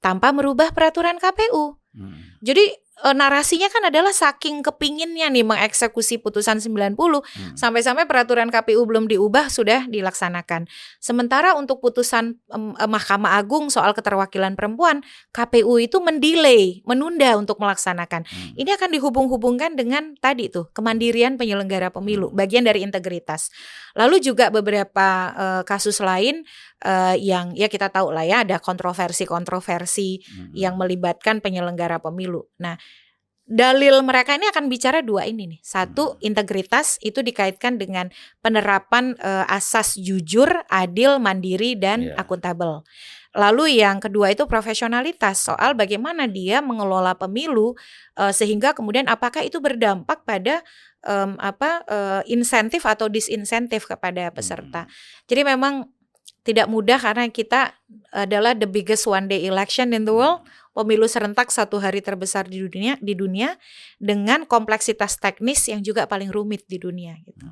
tanpa 0.00 0.32
merubah 0.32 0.72
peraturan 0.72 1.20
KPU. 1.20 1.76
Hmm. 1.92 2.40
Jadi 2.40 2.72
e, 3.04 3.08
narasinya 3.12 3.68
kan 3.68 3.88
adalah 3.88 4.12
saking 4.14 4.64
kepinginnya 4.64 5.28
nih 5.28 5.44
mengeksekusi 5.44 6.20
putusan 6.22 6.62
90 6.62 6.96
hmm. 6.96 7.56
sampai-sampai 7.58 8.08
peraturan 8.08 8.48
KPU 8.48 8.84
belum 8.88 9.10
diubah 9.10 9.52
sudah 9.52 9.84
dilaksanakan. 9.90 10.68
Sementara 11.00 11.52
untuk 11.58 11.84
putusan 11.84 12.40
e, 12.48 12.58
Mahkamah 12.86 13.36
Agung 13.36 13.68
soal 13.68 13.92
keterwakilan 13.92 14.56
perempuan, 14.56 15.04
KPU 15.32 15.76
itu 15.80 16.00
mendelay, 16.00 16.80
menunda 16.88 17.36
untuk 17.36 17.60
melaksanakan. 17.60 18.24
Hmm. 18.24 18.52
Ini 18.56 18.70
akan 18.76 18.90
dihubung-hubungkan 18.96 19.76
dengan 19.76 20.16
tadi 20.16 20.48
tuh 20.48 20.72
kemandirian 20.72 21.36
penyelenggara 21.36 21.92
pemilu, 21.92 22.32
hmm. 22.32 22.36
bagian 22.36 22.64
dari 22.64 22.80
integritas. 22.84 23.52
Lalu 23.96 24.20
juga 24.20 24.48
beberapa 24.52 25.08
e, 25.32 25.46
kasus 25.68 26.00
lain 26.00 26.44
uh, 26.84 27.16
yang 27.16 27.56
ya 27.56 27.70
kita 27.70 27.88
tahu 27.88 28.12
lah 28.12 28.26
ya 28.26 28.42
ada 28.44 28.60
kontroversi-kontroversi 28.60 30.20
hmm. 30.20 30.52
yang 30.52 30.76
melibatkan 30.76 31.40
penyelenggara 31.40 32.02
pemilu. 32.02 32.44
Nah, 32.60 32.76
dalil 33.46 34.02
mereka 34.02 34.34
ini 34.34 34.50
akan 34.50 34.66
bicara 34.66 35.00
dua 35.00 35.24
ini 35.24 35.56
nih. 35.56 35.60
Satu, 35.62 36.18
hmm. 36.18 36.26
integritas 36.26 36.98
itu 37.00 37.22
dikaitkan 37.22 37.78
dengan 37.78 38.10
penerapan 38.42 39.14
uh, 39.22 39.46
asas 39.46 39.94
jujur, 39.96 40.50
adil, 40.66 41.22
mandiri 41.22 41.78
dan 41.78 42.10
yeah. 42.10 42.18
akuntabel. 42.18 42.82
Lalu 43.36 43.84
yang 43.84 44.00
kedua 44.00 44.32
itu 44.32 44.48
profesionalitas 44.48 45.44
soal 45.44 45.76
bagaimana 45.76 46.24
dia 46.24 46.64
mengelola 46.64 47.12
pemilu 47.14 47.76
uh, 48.16 48.32
sehingga 48.32 48.72
kemudian 48.72 49.04
apakah 49.12 49.44
itu 49.44 49.60
berdampak 49.60 50.24
pada 50.24 50.64
um, 51.04 51.36
apa 51.36 51.84
uh, 51.84 52.22
insentif 52.24 52.88
atau 52.88 53.12
disinsentif 53.12 53.84
kepada 53.84 54.32
peserta. 54.32 54.88
Hmm. 54.88 54.92
Jadi 55.28 55.42
memang 55.44 55.74
tidak 56.46 56.70
mudah 56.70 57.02
karena 57.02 57.26
kita 57.26 57.74
adalah 58.14 58.54
the 58.54 58.70
biggest 58.70 59.10
one 59.10 59.26
day 59.26 59.42
election 59.50 59.90
in 59.90 60.06
the 60.06 60.14
world, 60.14 60.46
pemilu 60.70 61.10
serentak 61.10 61.50
satu 61.50 61.82
hari 61.82 61.98
terbesar 61.98 62.46
di 62.46 62.62
dunia 62.62 62.94
di 63.02 63.18
dunia 63.18 63.58
dengan 63.98 64.46
kompleksitas 64.46 65.18
teknis 65.18 65.66
yang 65.66 65.82
juga 65.82 66.06
paling 66.06 66.30
rumit 66.30 66.62
di 66.70 66.78
dunia 66.78 67.18
gitu. 67.26 67.50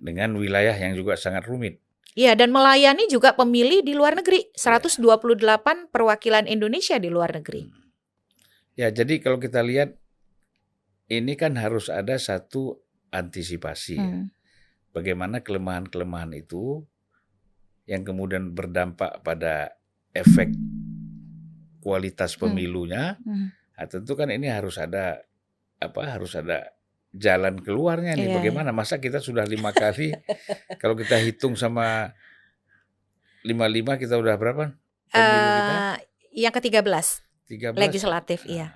Dengan 0.00 0.32
wilayah 0.40 0.72
yang 0.72 0.96
juga 0.96 1.20
sangat 1.20 1.44
rumit. 1.44 1.76
Iya, 2.12 2.36
dan 2.36 2.52
melayani 2.52 3.08
juga 3.08 3.32
pemilih 3.32 3.80
di 3.80 3.96
luar 3.96 4.12
negeri, 4.12 4.52
128 4.52 5.00
ya. 5.00 5.88
perwakilan 5.88 6.44
Indonesia 6.44 7.00
di 7.00 7.08
luar 7.08 7.32
negeri. 7.32 7.68
Hmm. 7.68 7.80
Ya, 8.76 8.88
jadi 8.92 9.20
kalau 9.20 9.40
kita 9.40 9.64
lihat 9.64 9.96
ini 11.08 11.36
kan 11.36 11.56
harus 11.56 11.88
ada 11.88 12.16
satu 12.20 12.80
antisipasi. 13.12 13.96
Ya. 13.96 14.04
Hmm. 14.04 14.24
Bagaimana 14.92 15.40
kelemahan-kelemahan 15.40 16.36
itu 16.36 16.84
yang 17.86 18.06
kemudian 18.06 18.54
berdampak 18.54 19.22
pada 19.26 19.74
efek 20.14 20.54
kualitas 21.82 22.38
hmm. 22.38 22.40
pemilunya, 22.46 23.18
hmm. 23.20 23.26
Hmm. 23.26 23.48
Nah, 23.82 23.86
tentu 23.90 24.14
kan 24.14 24.30
ini 24.30 24.46
harus 24.46 24.78
ada 24.78 25.26
apa? 25.82 26.06
Harus 26.06 26.38
ada 26.38 26.70
jalan 27.10 27.58
keluarnya 27.58 28.14
nih. 28.14 28.30
Iya, 28.30 28.34
Bagaimana? 28.38 28.70
Iya. 28.70 28.78
Masa 28.78 29.02
kita 29.02 29.18
sudah 29.18 29.42
lima 29.42 29.74
kali? 29.74 30.14
kalau 30.80 30.94
kita 30.94 31.18
hitung 31.18 31.58
sama 31.58 32.14
lima 33.42 33.66
lima 33.66 33.98
kita 33.98 34.14
udah 34.14 34.38
berapa? 34.38 34.78
Pemilu 35.10 35.42
uh, 35.42 35.58
kita? 35.58 35.76
Yang 36.30 36.52
ke 36.54 36.60
tiga 36.70 36.80
belas. 36.86 37.06
Legislatif, 37.52 38.46
nah, 38.46 38.52
iya. 38.54 38.68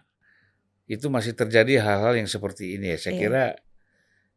Itu 0.90 1.09
masih 1.09 1.33
terjadi 1.33 1.81
hal-hal 1.81 2.19
yang 2.19 2.29
seperti 2.29 2.77
ini 2.77 2.92
ya. 2.92 2.99
Saya 2.99 3.14
iya. 3.14 3.21
kira 3.23 3.45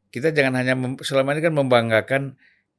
kita 0.09 0.29
jangan 0.31 0.53
hanya 0.61 0.73
selama 1.01 1.33
ini 1.33 1.41
kan 1.43 1.53
membanggakan 1.53 2.23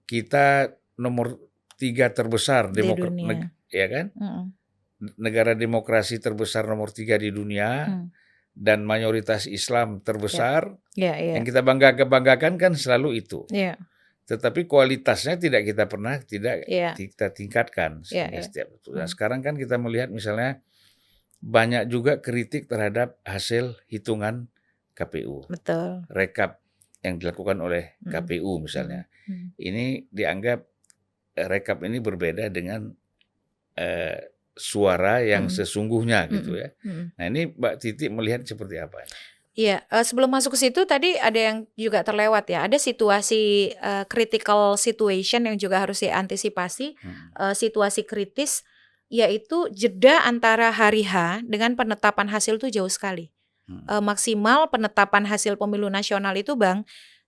kita 0.09 0.75
nomor 0.99 1.50
tiga 1.81 2.13
terbesar 2.13 2.69
demokrasi, 2.69 3.49
ya 3.73 3.87
kan? 3.89 4.07
Mm. 4.13 4.45
Negara 5.17 5.57
demokrasi 5.57 6.21
terbesar 6.21 6.69
nomor 6.69 6.93
tiga 6.93 7.17
di 7.17 7.33
dunia 7.33 7.89
mm. 7.89 8.05
dan 8.53 8.85
mayoritas 8.85 9.49
Islam 9.49 10.05
terbesar. 10.05 10.77
Yeah. 10.93 11.17
Yeah, 11.17 11.17
yeah. 11.17 11.35
Yang 11.41 11.57
kita 11.57 11.61
bangga 11.65 11.97
kebanggakan 11.97 12.61
kan 12.61 12.77
selalu 12.77 13.25
itu. 13.25 13.49
Yeah. 13.49 13.81
Tetapi 14.29 14.69
kualitasnya 14.69 15.41
tidak 15.41 15.65
kita 15.65 15.89
pernah 15.89 16.21
tidak 16.21 16.69
yeah. 16.69 16.93
kita 16.93 17.33
tingkatkan 17.33 18.05
yeah, 18.13 18.29
yeah. 18.29 18.45
setiap 18.45 18.69
itu. 18.77 18.93
Nah, 18.93 19.09
mm. 19.09 19.13
sekarang 19.17 19.41
kan 19.41 19.57
kita 19.57 19.81
melihat 19.81 20.13
misalnya 20.13 20.61
banyak 21.41 21.89
juga 21.89 22.21
kritik 22.21 22.69
terhadap 22.69 23.17
hasil 23.25 23.81
hitungan 23.89 24.53
KPU. 24.93 25.49
Betul. 25.49 26.05
Rekap 26.13 26.61
yang 27.01 27.17
dilakukan 27.17 27.57
oleh 27.65 27.97
KPU 28.05 28.61
misalnya. 28.61 29.09
Hmm. 29.25 29.57
Ini 29.57 30.13
dianggap 30.13 30.69
rekap 31.49 31.81
ini 31.87 32.03
berbeda 32.03 32.51
dengan 32.53 32.91
uh, 33.79 34.19
suara 34.61 35.25
yang 35.25 35.49
hmm. 35.49 35.55
sesungguhnya 35.57 36.29
gitu 36.29 36.59
ya. 36.59 36.69
Hmm. 36.85 37.15
Nah 37.17 37.25
ini 37.31 37.49
Mbak 37.55 37.75
Titi 37.81 38.07
melihat 38.13 38.45
seperti 38.45 38.77
apa? 38.77 39.07
Iya, 39.57 39.83
uh, 39.91 40.05
sebelum 40.05 40.31
masuk 40.31 40.55
ke 40.55 40.69
situ 40.69 40.87
tadi 40.87 41.17
ada 41.19 41.37
yang 41.37 41.57
juga 41.75 42.05
terlewat 42.07 42.47
ya. 42.49 42.69
Ada 42.69 42.79
situasi 42.79 43.75
uh, 43.81 44.05
critical 44.07 44.77
situation 44.77 45.49
yang 45.49 45.57
juga 45.59 45.83
harus 45.83 46.05
diantisipasi, 46.05 46.95
hmm. 46.97 47.41
uh, 47.41 47.55
situasi 47.57 48.05
kritis 48.05 48.63
yaitu 49.11 49.67
jeda 49.75 50.23
antara 50.23 50.71
hari 50.71 51.03
H 51.03 51.43
dengan 51.43 51.75
penetapan 51.75 52.31
hasil 52.31 52.63
itu 52.63 52.71
jauh 52.71 52.93
sekali. 52.93 53.35
Hmm. 53.67 53.83
Uh, 53.91 54.03
maksimal 54.03 54.71
penetapan 54.71 55.27
hasil 55.27 55.59
pemilu 55.59 55.91
nasional 55.91 56.35
itu 56.39 56.55
Bang 56.55 56.87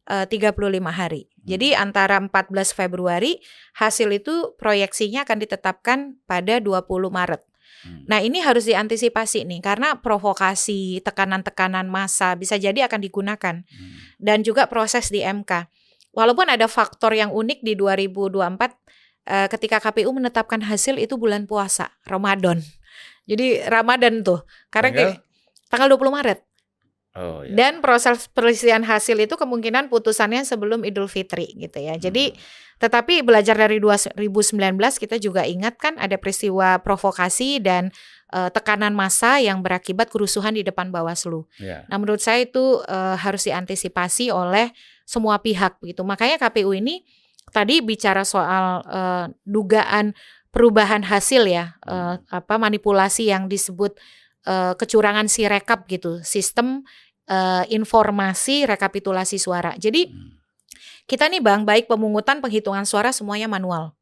uh, 0.09 0.26
35 0.26 0.55
hari. 0.90 1.28
Jadi 1.42 1.74
antara 1.74 2.18
14 2.18 2.30
Februari 2.70 3.42
hasil 3.74 4.09
itu 4.14 4.55
proyeksinya 4.59 5.26
akan 5.26 5.38
ditetapkan 5.42 5.98
pada 6.26 6.62
20 6.62 6.86
Maret. 7.11 7.42
Hmm. 7.82 8.07
Nah, 8.07 8.22
ini 8.22 8.38
harus 8.38 8.62
diantisipasi 8.70 9.42
nih 9.42 9.59
karena 9.59 9.98
provokasi, 9.98 11.03
tekanan-tekanan 11.03 11.90
massa 11.90 12.38
bisa 12.38 12.55
jadi 12.55 12.86
akan 12.86 13.00
digunakan. 13.03 13.55
Hmm. 13.66 13.92
Dan 14.22 14.46
juga 14.46 14.70
proses 14.70 15.11
di 15.11 15.26
MK. 15.26 15.66
Walaupun 16.14 16.46
ada 16.46 16.70
faktor 16.70 17.16
yang 17.16 17.34
unik 17.34 17.64
di 17.64 17.74
2024 17.74 18.78
eh, 19.26 19.48
ketika 19.48 19.80
KPU 19.80 20.12
menetapkan 20.12 20.61
hasil 20.62 21.00
itu 21.00 21.16
bulan 21.16 21.48
puasa, 21.48 21.90
Ramadan. 22.05 22.61
Jadi 23.24 23.64
Ramadan 23.64 24.20
tuh. 24.20 24.44
Karena 24.68 24.92
tanggal, 24.92 25.11
tanggal 25.72 25.88
20 25.96 26.16
Maret. 26.20 26.38
Oh, 27.13 27.45
iya. 27.45 27.53
Dan 27.53 27.85
proses 27.85 28.25
perselisihan 28.33 28.81
hasil 28.81 29.21
itu 29.21 29.37
kemungkinan 29.37 29.93
putusannya 29.93 30.49
sebelum 30.49 30.81
Idul 30.81 31.13
Fitri 31.13 31.53
gitu 31.61 31.77
ya. 31.77 32.01
Jadi 32.01 32.33
hmm. 32.33 32.41
tetapi 32.81 33.21
belajar 33.21 33.53
dari 33.53 33.77
2019 33.77 34.17
kita 34.97 35.21
juga 35.21 35.45
ingat 35.45 35.77
kan 35.77 36.01
ada 36.01 36.17
peristiwa 36.17 36.81
provokasi 36.81 37.61
dan 37.61 37.93
uh, 38.33 38.49
tekanan 38.49 38.97
massa 38.97 39.37
yang 39.39 39.61
berakibat 39.61 40.09
kerusuhan 40.09 40.57
di 40.57 40.65
depan 40.65 40.89
Bawaslu. 40.89 41.45
Yeah. 41.61 41.85
Nah, 41.93 42.01
menurut 42.01 42.25
saya 42.25 42.49
itu 42.49 42.81
uh, 42.89 43.17
harus 43.21 43.45
diantisipasi 43.45 44.33
oleh 44.33 44.73
semua 45.05 45.37
pihak 45.37 45.79
begitu. 45.85 46.01
Makanya 46.03 46.41
KPU 46.41 46.73
ini 46.73 47.05
tadi 47.53 47.85
bicara 47.85 48.25
soal 48.25 48.81
uh, 48.89 49.29
dugaan 49.45 50.17
perubahan 50.49 51.05
hasil 51.05 51.45
ya, 51.45 51.77
uh, 51.85 52.21
apa 52.29 52.57
manipulasi 52.57 53.29
yang 53.29 53.49
disebut 53.49 53.97
uh, 54.47 54.74
kecurangan 54.78 55.26
si 55.26 55.47
rekap 55.47 55.84
gitu, 55.90 56.22
sistem 56.22 56.86
uh, 57.30 57.64
informasi 57.68 58.66
rekapitulasi 58.66 59.38
suara. 59.38 59.74
Jadi 59.78 60.09
hmm. 60.09 60.30
kita 61.07 61.28
nih 61.28 61.43
Bang, 61.43 61.66
baik 61.66 61.90
pemungutan 61.90 62.38
peenghitungan 62.38 62.86
suara 62.86 63.11
semuanya 63.11 63.51
manual. 63.51 63.95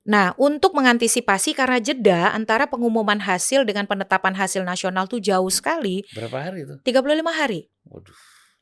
Nah, 0.00 0.32
untuk 0.40 0.72
mengantisipasi 0.72 1.52
karena 1.52 1.76
jeda 1.76 2.32
antara 2.32 2.64
pengumuman 2.64 3.20
hasil 3.20 3.68
dengan 3.68 3.84
penetapan 3.84 4.32
hasil 4.32 4.64
nasional 4.64 5.04
tuh 5.04 5.20
jauh 5.20 5.52
sekali. 5.52 6.08
Berapa 6.16 6.50
hari 6.50 6.64
itu? 6.64 6.74
35 6.82 7.30
hari. 7.30 7.68
Waduh. 7.84 8.16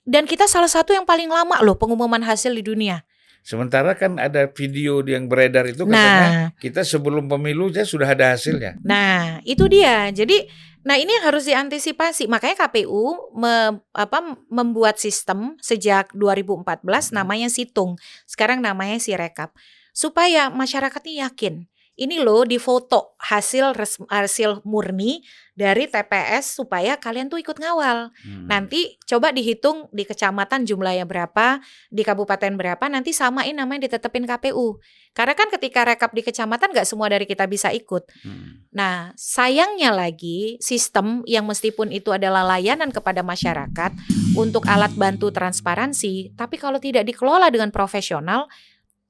Dan 0.09 0.24
kita 0.24 0.49
salah 0.49 0.72
satu 0.72 0.96
yang 0.96 1.05
paling 1.05 1.28
lama 1.28 1.61
loh 1.61 1.76
pengumuman 1.76 2.24
hasil 2.24 2.57
di 2.57 2.64
dunia. 2.64 3.05
Sementara 3.44 3.94
kan 3.94 4.18
ada 4.18 4.51
video 4.51 5.01
yang 5.05 5.24
beredar 5.30 5.64
itu 5.64 5.86
katanya 5.88 6.53
nah, 6.53 6.59
kita 6.59 6.84
sebelum 6.84 7.30
pemilu 7.30 7.70
ya 7.72 7.86
sudah 7.86 8.09
ada 8.12 8.34
hasilnya. 8.34 8.76
Nah, 8.82 9.38
itu 9.46 9.64
dia. 9.70 10.11
Jadi 10.12 10.49
Nah, 10.87 10.95
ini 10.95 11.11
yang 11.11 11.24
harus 11.26 11.49
diantisipasi. 11.49 12.31
Makanya 12.31 12.68
KPU 12.68 13.35
me, 13.35 13.83
apa, 13.97 14.39
membuat 14.51 15.03
sistem 15.03 15.59
sejak 15.59 16.14
2014 16.14 16.62
hmm. 16.62 17.14
namanya 17.14 17.49
Situng. 17.51 17.99
Sekarang 18.29 18.62
namanya 18.62 19.01
Sirekap. 19.03 19.55
Supaya 19.91 20.47
masyarakat 20.53 21.03
ini 21.11 21.24
yakin 21.26 21.55
ini 21.99 22.22
loh 22.22 22.46
di 22.46 22.62
foto 22.62 23.18
hasil 23.18 23.74
res, 23.74 23.99
hasil 24.07 24.62
murni 24.62 25.26
dari 25.59 25.90
TPS 25.90 26.62
supaya 26.62 26.94
kalian 26.94 27.26
tuh 27.26 27.42
ikut 27.42 27.59
ngawal. 27.59 28.14
Hmm. 28.14 28.46
Nanti 28.46 28.94
coba 29.03 29.34
dihitung 29.34 29.90
di 29.90 30.07
kecamatan 30.07 30.62
jumlahnya 30.62 31.03
berapa, 31.03 31.59
di 31.90 32.07
kabupaten 32.07 32.55
berapa, 32.55 32.86
nanti 32.86 33.11
samain 33.11 33.51
namanya 33.51 33.90
ditetepin 33.90 34.30
KPU. 34.30 34.78
Karena 35.11 35.34
kan 35.34 35.51
ketika 35.51 35.82
rekap 35.82 36.14
di 36.14 36.22
kecamatan 36.22 36.70
gak 36.70 36.86
semua 36.86 37.11
dari 37.11 37.26
kita 37.26 37.51
bisa 37.51 37.74
ikut. 37.74 38.07
Hmm. 38.22 38.62
Nah, 38.70 39.11
sayangnya 39.18 39.90
lagi 39.90 40.62
sistem 40.62 41.26
yang 41.26 41.42
meskipun 41.51 41.90
itu 41.90 42.14
adalah 42.14 42.46
layanan 42.46 42.94
kepada 42.94 43.26
masyarakat 43.26 43.99
untuk 44.38 44.62
alat 44.70 44.94
bantu 44.94 45.34
transparansi, 45.34 46.38
tapi 46.38 46.55
kalau 46.62 46.78
tidak 46.78 47.03
dikelola 47.03 47.51
dengan 47.51 47.74
profesional, 47.74 48.46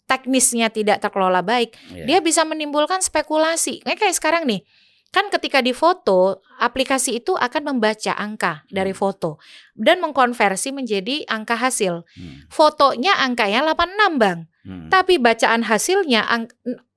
teknisnya 0.09 0.73
tidak 0.73 1.05
terkelola 1.05 1.45
baik, 1.45 1.77
yeah. 1.93 2.09
dia 2.09 2.19
bisa 2.25 2.43
menimbulkan 2.49 3.05
spekulasi. 3.05 3.85
Kayak 3.85 4.17
sekarang 4.17 4.49
nih, 4.49 4.65
kan 5.13 5.29
ketika 5.29 5.61
di 5.61 5.77
foto, 5.77 6.41
aplikasi 6.57 7.21
itu 7.21 7.37
akan 7.37 7.77
membaca 7.77 8.17
angka 8.17 8.65
dari 8.73 8.97
hmm. 8.97 9.01
foto 9.01 9.37
dan 9.77 10.01
mengkonversi 10.01 10.73
menjadi 10.73 11.29
angka 11.29 11.61
hasil. 11.61 12.09
Hmm. 12.09 12.49
Fotonya 12.49 13.21
angkanya 13.21 13.63
86, 13.77 14.17
Bang. 14.17 14.49
Hmm. 14.65 14.89
Tapi 14.93 15.17
bacaan 15.17 15.65
hasilnya 15.65 16.29
ang 16.29 16.49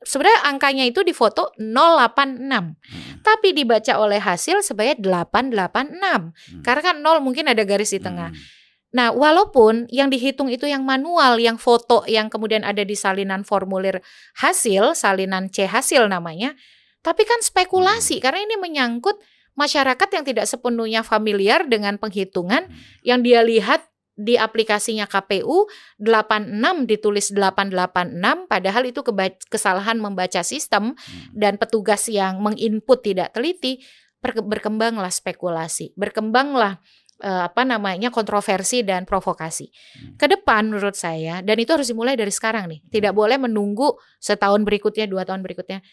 sebenarnya 0.04 0.42
angkanya 0.50 0.84
itu 0.88 1.04
di 1.08 1.16
foto 1.16 1.56
086. 1.56 2.48
Hmm. 2.48 2.76
Tapi 3.24 3.56
dibaca 3.56 3.94
oleh 3.96 4.20
hasil 4.20 4.60
sebagai 4.64 5.00
886. 5.00 6.00
Hmm. 6.00 6.64
Karena 6.64 6.82
kan 6.84 6.96
0 7.00 7.24
mungkin 7.24 7.48
ada 7.48 7.64
garis 7.64 7.96
di 7.96 8.00
tengah. 8.04 8.32
Hmm. 8.32 8.60
Nah, 8.92 9.16
walaupun 9.16 9.88
yang 9.88 10.12
dihitung 10.12 10.52
itu 10.52 10.68
yang 10.68 10.84
manual, 10.84 11.40
yang 11.40 11.56
foto 11.56 12.04
yang 12.12 12.28
kemudian 12.28 12.68
ada 12.68 12.84
di 12.84 12.96
salinan 12.96 13.48
formulir 13.48 14.04
hasil, 14.36 15.00
salinan 15.00 15.48
C 15.48 15.64
hasil 15.64 16.12
namanya, 16.12 16.60
tapi 17.00 17.24
kan 17.24 17.40
spekulasi 17.40 18.20
hmm. 18.20 18.24
karena 18.24 18.40
ini 18.44 18.56
menyangkut 18.60 19.16
masyarakat 19.56 20.10
yang 20.12 20.24
tidak 20.28 20.46
sepenuhnya 20.48 21.02
familiar 21.08 21.64
dengan 21.66 21.96
penghitungan 21.98 22.68
hmm. 22.68 23.04
yang 23.08 23.24
dia 23.24 23.42
lihat 23.48 23.88
di 24.20 24.36
aplikasinya 24.36 25.08
KPU 25.08 25.72
86 25.98 26.86
ditulis 26.86 27.32
886 27.34 28.52
padahal 28.52 28.84
itu 28.86 29.02
kesalahan 29.50 29.98
membaca 29.98 30.44
sistem 30.44 30.94
hmm. 30.94 31.32
dan 31.32 31.56
petugas 31.56 32.06
yang 32.12 32.44
menginput 32.44 33.02
tidak 33.02 33.34
teliti 33.34 33.82
berkembanglah 34.22 35.10
spekulasi, 35.10 35.98
berkembanglah 35.98 36.78
uh, 37.22 37.48
apa 37.48 37.62
namanya 37.64 38.10
kontroversi 38.10 38.82
dan 38.82 39.06
provokasi. 39.06 39.70
Hmm. 39.70 40.18
Ke 40.18 40.26
depan 40.28 40.68
menurut 40.68 40.98
saya 40.98 41.40
dan 41.46 41.56
itu 41.62 41.72
harus 41.72 41.88
dimulai 41.88 42.18
dari 42.18 42.34
sekarang 42.34 42.68
nih. 42.68 42.82
Tidak 42.90 43.14
boleh 43.14 43.38
menunggu 43.38 43.96
setahun 44.18 44.66
berikutnya, 44.66 45.06
dua 45.06 45.24
tahun 45.24 45.46
berikutnya. 45.46 45.86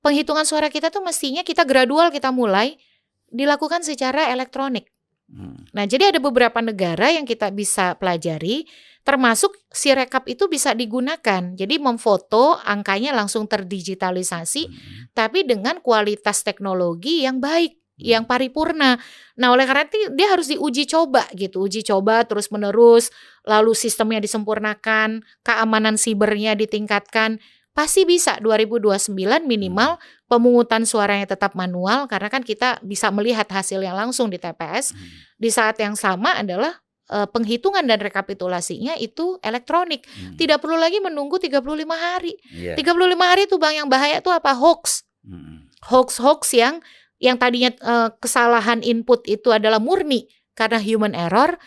Penghitungan 0.00 0.48
suara 0.48 0.72
kita 0.72 0.88
tuh 0.88 1.04
mestinya 1.04 1.44
kita 1.44 1.64
gradual 1.68 2.08
kita 2.08 2.32
mulai 2.32 2.80
dilakukan 3.28 3.84
secara 3.84 4.32
elektronik. 4.32 4.88
Hmm. 5.30 5.62
Nah, 5.70 5.86
jadi 5.86 6.10
ada 6.10 6.18
beberapa 6.18 6.58
negara 6.58 7.14
yang 7.14 7.22
kita 7.22 7.54
bisa 7.54 7.94
pelajari, 7.94 8.66
termasuk 9.06 9.54
si 9.70 9.94
rekap 9.94 10.26
itu 10.26 10.50
bisa 10.50 10.74
digunakan. 10.74 11.54
Jadi 11.54 11.78
memfoto 11.78 12.58
angkanya 12.58 13.14
langsung 13.14 13.46
terdigitalisasi, 13.46 14.62
hmm. 14.66 15.14
tapi 15.14 15.46
dengan 15.46 15.78
kualitas 15.78 16.42
teknologi 16.42 17.22
yang 17.22 17.38
baik 17.38 17.78
yang 18.00 18.24
paripurna. 18.24 18.96
Nah, 19.36 19.48
oleh 19.52 19.68
karena 19.68 19.84
itu 19.84 20.10
dia 20.16 20.32
harus 20.32 20.48
diuji 20.48 20.88
coba 20.88 21.28
gitu, 21.36 21.64
uji 21.68 21.84
coba 21.84 22.24
terus 22.24 22.48
menerus, 22.48 23.12
lalu 23.44 23.76
sistemnya 23.76 24.18
disempurnakan, 24.18 25.20
keamanan 25.44 26.00
sibernya 26.00 26.56
ditingkatkan. 26.56 27.38
Pasti 27.70 28.02
bisa 28.02 28.34
2029 28.42 29.14
minimal 29.46 29.96
hmm. 29.96 30.26
pemungutan 30.26 30.82
suaranya 30.82 31.30
tetap 31.30 31.54
manual 31.54 32.10
karena 32.10 32.26
kan 32.26 32.42
kita 32.42 32.82
bisa 32.82 33.14
melihat 33.14 33.46
hasilnya 33.46 33.94
langsung 33.94 34.26
di 34.26 34.42
TPS. 34.42 34.92
Hmm. 34.92 35.06
Di 35.38 35.48
saat 35.54 35.78
yang 35.78 35.94
sama 35.94 36.34
adalah 36.34 36.82
penghitungan 37.10 37.82
dan 37.82 37.98
rekapitulasinya 37.98 38.94
itu 38.94 39.42
elektronik. 39.42 40.06
Hmm. 40.06 40.38
Tidak 40.38 40.62
perlu 40.62 40.78
lagi 40.78 41.02
menunggu 41.02 41.42
35 41.42 41.58
hari. 41.90 42.38
Yeah. 42.54 42.78
35 42.78 43.18
hari 43.18 43.42
itu 43.50 43.56
Bang 43.58 43.74
yang 43.74 43.90
bahaya 43.90 44.22
itu 44.22 44.30
apa? 44.30 44.54
Hoax. 44.54 45.02
Hmm. 45.26 45.66
Hoax-hoax 45.90 46.54
yang 46.54 46.78
yang 47.20 47.36
tadinya 47.36 47.70
uh, 47.84 48.08
kesalahan 48.16 48.80
input 48.80 49.28
itu 49.28 49.52
adalah 49.52 49.76
murni 49.76 50.26
karena 50.56 50.80
human 50.80 51.12
error, 51.12 51.60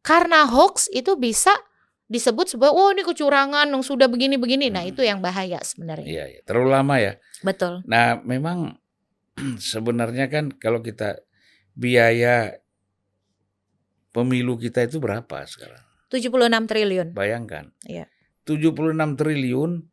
karena 0.00 0.48
hoax 0.48 0.88
itu 0.90 1.14
bisa 1.20 1.52
disebut 2.08 2.56
sebagai 2.56 2.76
oh 2.76 2.92
ini 2.92 3.04
kecurangan 3.04 3.68
yang 3.68 3.84
sudah 3.84 4.08
begini-begini. 4.08 4.72
Nah, 4.72 4.84
hmm. 4.84 4.92
itu 4.96 5.00
yang 5.04 5.20
bahaya 5.20 5.60
sebenarnya. 5.60 6.08
Iya, 6.08 6.24
iya, 6.36 6.40
terlalu 6.44 6.68
lama 6.72 6.94
ya. 7.00 7.12
Betul. 7.44 7.84
Nah, 7.84 8.20
memang 8.24 8.80
sebenarnya 9.60 10.32
kan 10.32 10.52
kalau 10.56 10.80
kita 10.80 11.20
biaya 11.76 12.56
pemilu 14.14 14.56
kita 14.56 14.88
itu 14.88 15.00
berapa 15.02 15.44
sekarang? 15.44 15.82
76 16.08 16.70
triliun. 16.70 17.08
Bayangkan. 17.12 17.74
Iya. 17.84 18.06
76 18.46 19.18
triliun 19.18 19.88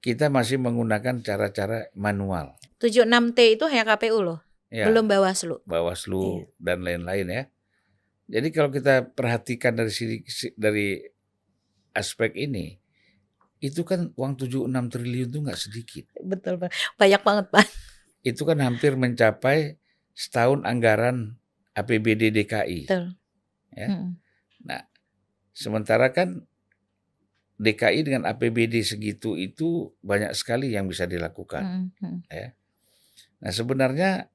kita 0.00 0.32
masih 0.32 0.56
menggunakan 0.58 1.20
cara-cara 1.20 1.92
manual. 1.92 2.56
76T 2.80 3.60
itu 3.60 3.64
hanya 3.68 3.84
KPU 3.84 4.24
loh. 4.24 4.40
Ya, 4.70 4.86
Belum 4.86 5.10
Bawaslu. 5.10 5.58
Bawaslu 5.66 6.46
iya. 6.46 6.62
dan 6.62 6.78
lain-lain 6.86 7.26
ya. 7.26 7.42
Jadi 8.30 8.48
kalau 8.54 8.70
kita 8.70 9.10
perhatikan 9.10 9.74
dari 9.74 9.90
sisi 9.90 10.54
dari 10.54 11.02
aspek 11.90 12.38
ini, 12.38 12.78
itu 13.58 13.82
kan 13.82 14.14
uang 14.14 14.38
76 14.38 14.70
triliun 14.70 15.28
itu 15.28 15.38
nggak 15.42 15.58
sedikit. 15.58 16.04
Betul 16.22 16.62
Pak. 16.62 16.70
Banyak 16.94 17.22
banget 17.26 17.46
Pak. 17.50 17.66
Itu 18.22 18.46
kan 18.46 18.62
hampir 18.62 18.94
mencapai 18.94 19.74
setahun 20.14 20.62
anggaran 20.62 21.34
APBD 21.74 22.30
DKI. 22.30 22.86
Betul. 22.86 23.18
Ya. 23.74 23.88
Hmm. 23.90 24.22
Nah, 24.62 24.86
sementara 25.50 26.14
kan 26.14 26.46
DKI 27.60 28.00
dengan 28.08 28.24
APBD 28.24 28.80
segitu 28.80 29.36
itu 29.36 29.92
banyak 30.00 30.32
sekali 30.32 30.72
yang 30.72 30.88
bisa 30.88 31.04
dilakukan. 31.04 31.92
Hmm. 32.00 32.24
Ya. 32.32 32.56
Nah 33.44 33.52
sebenarnya 33.52 34.32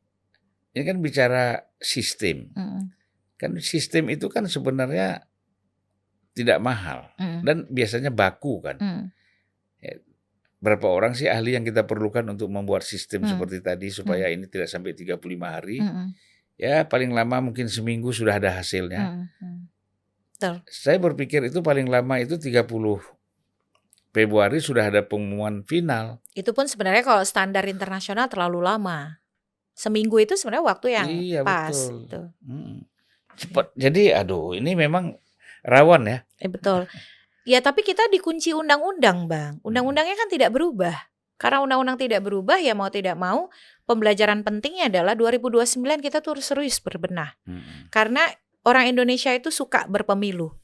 ini 0.76 0.84
kan 0.84 0.98
bicara 1.00 1.64
sistem. 1.80 2.52
Mm. 2.52 2.92
Kan 3.40 3.52
sistem 3.64 4.12
itu 4.12 4.28
kan 4.28 4.44
sebenarnya 4.46 5.24
tidak 6.36 6.60
mahal 6.60 7.08
Mm. 7.16 7.40
dan 7.48 7.58
biasanya 7.72 8.12
baku 8.12 8.60
kan. 8.60 8.78
Mm. 8.78 9.04
Berapa 10.60 10.88
orang 10.90 11.14
sih 11.14 11.30
ahli 11.30 11.54
yang 11.54 11.62
kita 11.62 11.86
perlukan 11.86 12.26
untuk 12.26 12.50
membuat 12.50 12.82
sistem 12.82 13.22
Hmm. 13.22 13.38
seperti 13.38 13.62
tadi 13.62 13.94
supaya 13.94 14.34
ini 14.34 14.50
tidak 14.50 14.66
sampai 14.66 14.98
35 14.98 15.46
hari? 15.54 15.78
Mm. 15.78 16.10
Ya 16.58 16.82
paling 16.88 17.14
lama 17.14 17.38
mungkin 17.52 17.70
seminggu 17.70 18.10
sudah 18.10 18.42
ada 18.42 18.50
hasilnya. 18.50 19.04
Mm. 19.04 19.26
Mm. 19.46 19.60
Betul. 20.34 20.56
Saya 20.66 20.98
berpikir 20.98 21.46
itu 21.46 21.62
paling 21.62 21.86
lama 21.86 22.18
itu 22.18 22.42
30 22.42 22.98
Februari 24.10 24.64
sudah 24.64 24.88
ada 24.88 25.04
pengumuman 25.04 25.62
final. 25.68 26.24
Itu 26.34 26.56
pun 26.56 26.66
sebenarnya 26.72 27.04
kalau 27.04 27.22
standar 27.28 27.68
internasional 27.68 28.32
terlalu 28.32 28.64
lama. 28.64 29.20
Seminggu 29.76 30.24
itu 30.24 30.40
sebenarnya 30.40 30.66
waktu 30.66 30.88
yang 30.96 31.08
Iya, 31.12 31.42
pas. 31.44 31.76
betul. 31.76 32.08
Tuh. 32.08 32.28
Hmm. 32.48 32.88
Cepat. 33.36 33.76
Jadi 33.76 34.16
aduh 34.16 34.56
ini 34.56 34.72
memang 34.74 35.20
rawan 35.68 36.08
ya. 36.08 36.18
Eh, 36.40 36.48
betul. 36.48 36.88
Ya 37.44 37.60
tapi 37.60 37.84
kita 37.84 38.08
dikunci 38.08 38.56
undang-undang 38.56 39.28
bang. 39.28 39.60
Undang-undangnya 39.62 40.16
kan 40.16 40.32
tidak 40.32 40.56
berubah. 40.56 40.96
Karena 41.36 41.60
undang-undang 41.60 42.00
tidak 42.00 42.24
berubah 42.24 42.56
ya 42.64 42.72
mau 42.72 42.88
tidak 42.88 43.20
mau 43.20 43.52
pembelajaran 43.84 44.48
pentingnya 44.48 44.88
adalah 44.88 45.20
2029 45.20 46.00
kita 46.00 46.24
tuh 46.24 46.40
harus 46.40 46.48
serius 46.48 46.80
berbenah. 46.80 47.36
Hmm. 47.44 47.92
Karena 47.92 48.24
orang 48.64 48.96
Indonesia 48.96 49.36
itu 49.36 49.52
suka 49.52 49.84
berpemilu. 49.92 50.56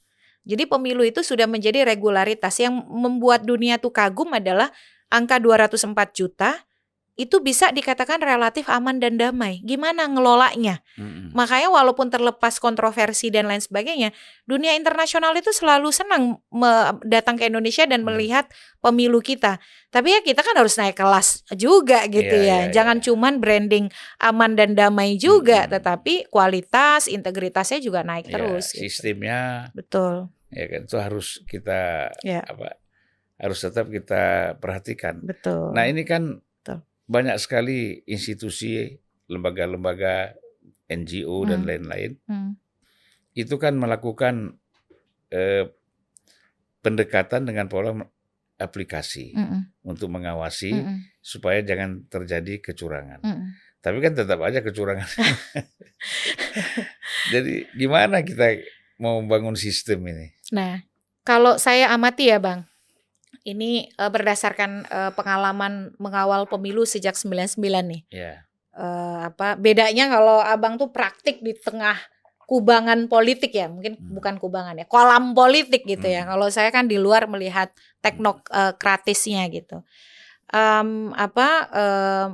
Jadi 0.41 0.65
pemilu 0.65 1.05
itu 1.05 1.21
sudah 1.21 1.45
menjadi 1.45 1.85
regularitas 1.85 2.57
yang 2.57 2.73
membuat 2.89 3.45
dunia 3.45 3.77
tuh 3.77 3.93
kagum 3.93 4.31
adalah 4.33 4.73
angka 5.11 5.37
204 5.37 5.91
juta 6.17 6.65
itu 7.13 7.37
bisa 7.37 7.69
dikatakan 7.69 8.17
relatif 8.17 8.65
aman 8.65 8.97
dan 8.97 9.19
damai. 9.19 9.59
Gimana 9.61 10.07
ngelolanya? 10.07 10.79
Hmm. 10.95 11.29
Makanya 11.31 11.67
walaupun 11.67 12.07
terlepas 12.07 12.57
kontroversi 12.57 13.27
dan 13.27 13.45
lain 13.45 13.59
sebagainya, 13.59 14.15
dunia 14.43 14.73
internasional 14.73 15.35
itu 15.35 15.51
selalu 15.51 15.91
senang 15.91 16.39
datang 17.03 17.35
ke 17.35 17.45
Indonesia 17.45 17.83
dan 17.83 18.01
Hmm. 18.01 18.15
melihat 18.15 18.47
pemilu 18.79 19.19
kita. 19.19 19.59
Tapi 19.87 20.07
ya 20.09 20.19
kita 20.21 20.39
kan 20.39 20.55
harus 20.55 20.79
naik 20.79 20.95
kelas 20.95 21.43
juga 21.53 22.07
gitu 22.07 22.31
Iya, 22.31 22.47
ya. 22.47 22.59
iya, 22.65 22.73
Jangan 22.73 22.97
iya. 22.97 23.03
cuman 23.11 23.33
branding 23.37 23.85
aman 24.17 24.55
dan 24.55 24.73
damai 24.73 25.15
juga, 25.15 25.67
Hmm. 25.67 25.71
tetapi 25.77 26.31
kualitas, 26.31 27.05
integritasnya 27.05 27.77
juga 27.79 28.01
naik 28.01 28.27
Ya, 28.27 28.39
terus. 28.39 28.71
gitu. 28.71 28.87
sistemnya 28.87 29.67
Betul. 29.75 30.31
ya 30.49 30.65
kan 30.65 30.81
itu 30.83 30.97
harus 30.97 31.27
kita 31.45 32.11
Ya. 32.23 32.41
apa 32.43 32.79
harus 33.35 33.59
tetap 33.59 33.89
kita 33.89 34.55
perhatikan. 34.57 35.19
Betul. 35.21 35.75
Nah 35.75 35.85
ini 35.85 36.01
kan. 36.01 36.39
Banyak 37.11 37.35
sekali 37.35 38.07
institusi, 38.07 38.87
lembaga-lembaga 39.27 40.31
NGO 40.87 41.43
dan 41.43 41.63
Hmm. 41.63 41.67
lain-lain 41.67 42.11
Hmm. 42.23 42.55
itu 43.35 43.55
kan 43.59 43.75
melakukan 43.75 44.55
eh, 45.27 45.67
pendekatan 46.79 47.47
dengan 47.47 47.67
pola 47.67 47.95
aplikasi 48.59 49.31
Mm-mm. 49.31 49.71
untuk 49.83 50.11
mengawasi 50.11 50.75
Mm-mm. 50.75 50.97
supaya 51.19 51.63
jangan 51.63 52.03
terjadi 52.07 52.59
kecurangan. 52.59 53.23
Mm-mm. 53.23 53.47
Tapi 53.81 53.97
kan 53.97 54.13
tetap 54.13 54.39
aja 54.43 54.61
kecurangan. 54.61 55.07
Jadi 57.33 57.65
gimana 57.73 58.21
kita 58.21 58.61
mau 59.01 59.17
membangun 59.21 59.57
sistem 59.57 60.05
ini? 60.05 60.29
Nah, 60.53 60.85
kalau 61.25 61.57
saya 61.57 61.89
amati 61.89 62.29
ya, 62.29 62.37
Bang. 62.37 62.69
Ini 63.41 63.89
eh, 63.89 64.11
berdasarkan 64.11 64.71
eh, 64.85 65.11
pengalaman 65.15 65.95
mengawal 65.97 66.45
pemilu 66.45 66.85
sejak 66.85 67.15
99 67.17 67.57
nih. 67.87 68.01
Ya. 68.11 68.45
Eh, 68.71 69.19
apa 69.27 69.59
bedanya 69.59 70.07
kalau 70.07 70.39
Abang 70.39 70.79
tuh 70.79 70.91
praktik 70.93 71.43
di 71.43 71.51
tengah 71.57 71.97
kubangan 72.47 73.07
politik 73.07 73.55
ya, 73.55 73.71
mungkin 73.71 73.95
Hmm. 73.95 74.11
bukan 74.19 74.35
kubangan 74.35 74.75
ya, 74.75 74.85
kolam 74.87 75.31
politik 75.31 75.87
gitu 75.87 76.03
ya. 76.03 76.27
Hmm. 76.27 76.35
Kalau 76.35 76.47
saya 76.51 76.67
kan 76.67 76.83
di 76.83 76.99
luar 76.99 77.23
melihat 77.31 77.71
teknokratisnya 78.03 79.47
gitu. 79.55 79.79
Em, 80.51 81.15
apa 81.15 81.47
em, 81.71 82.29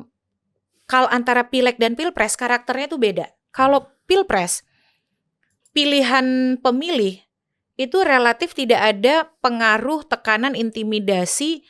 kalau 0.90 1.06
antara 1.14 1.46
pileg 1.46 1.78
dan 1.78 1.94
pilpres 1.94 2.34
karakternya 2.34 2.90
tuh 2.90 2.98
beda. 2.98 3.30
Kalau 3.54 3.86
pilpres 4.10 4.66
pilihan 5.70 6.58
pemilih 6.58 7.22
itu 7.78 8.02
relatif 8.02 8.58
tidak 8.58 8.82
ada 8.82 9.30
pengaruh 9.40 10.02
tekanan 10.04 10.58
intimidasi 10.58 11.62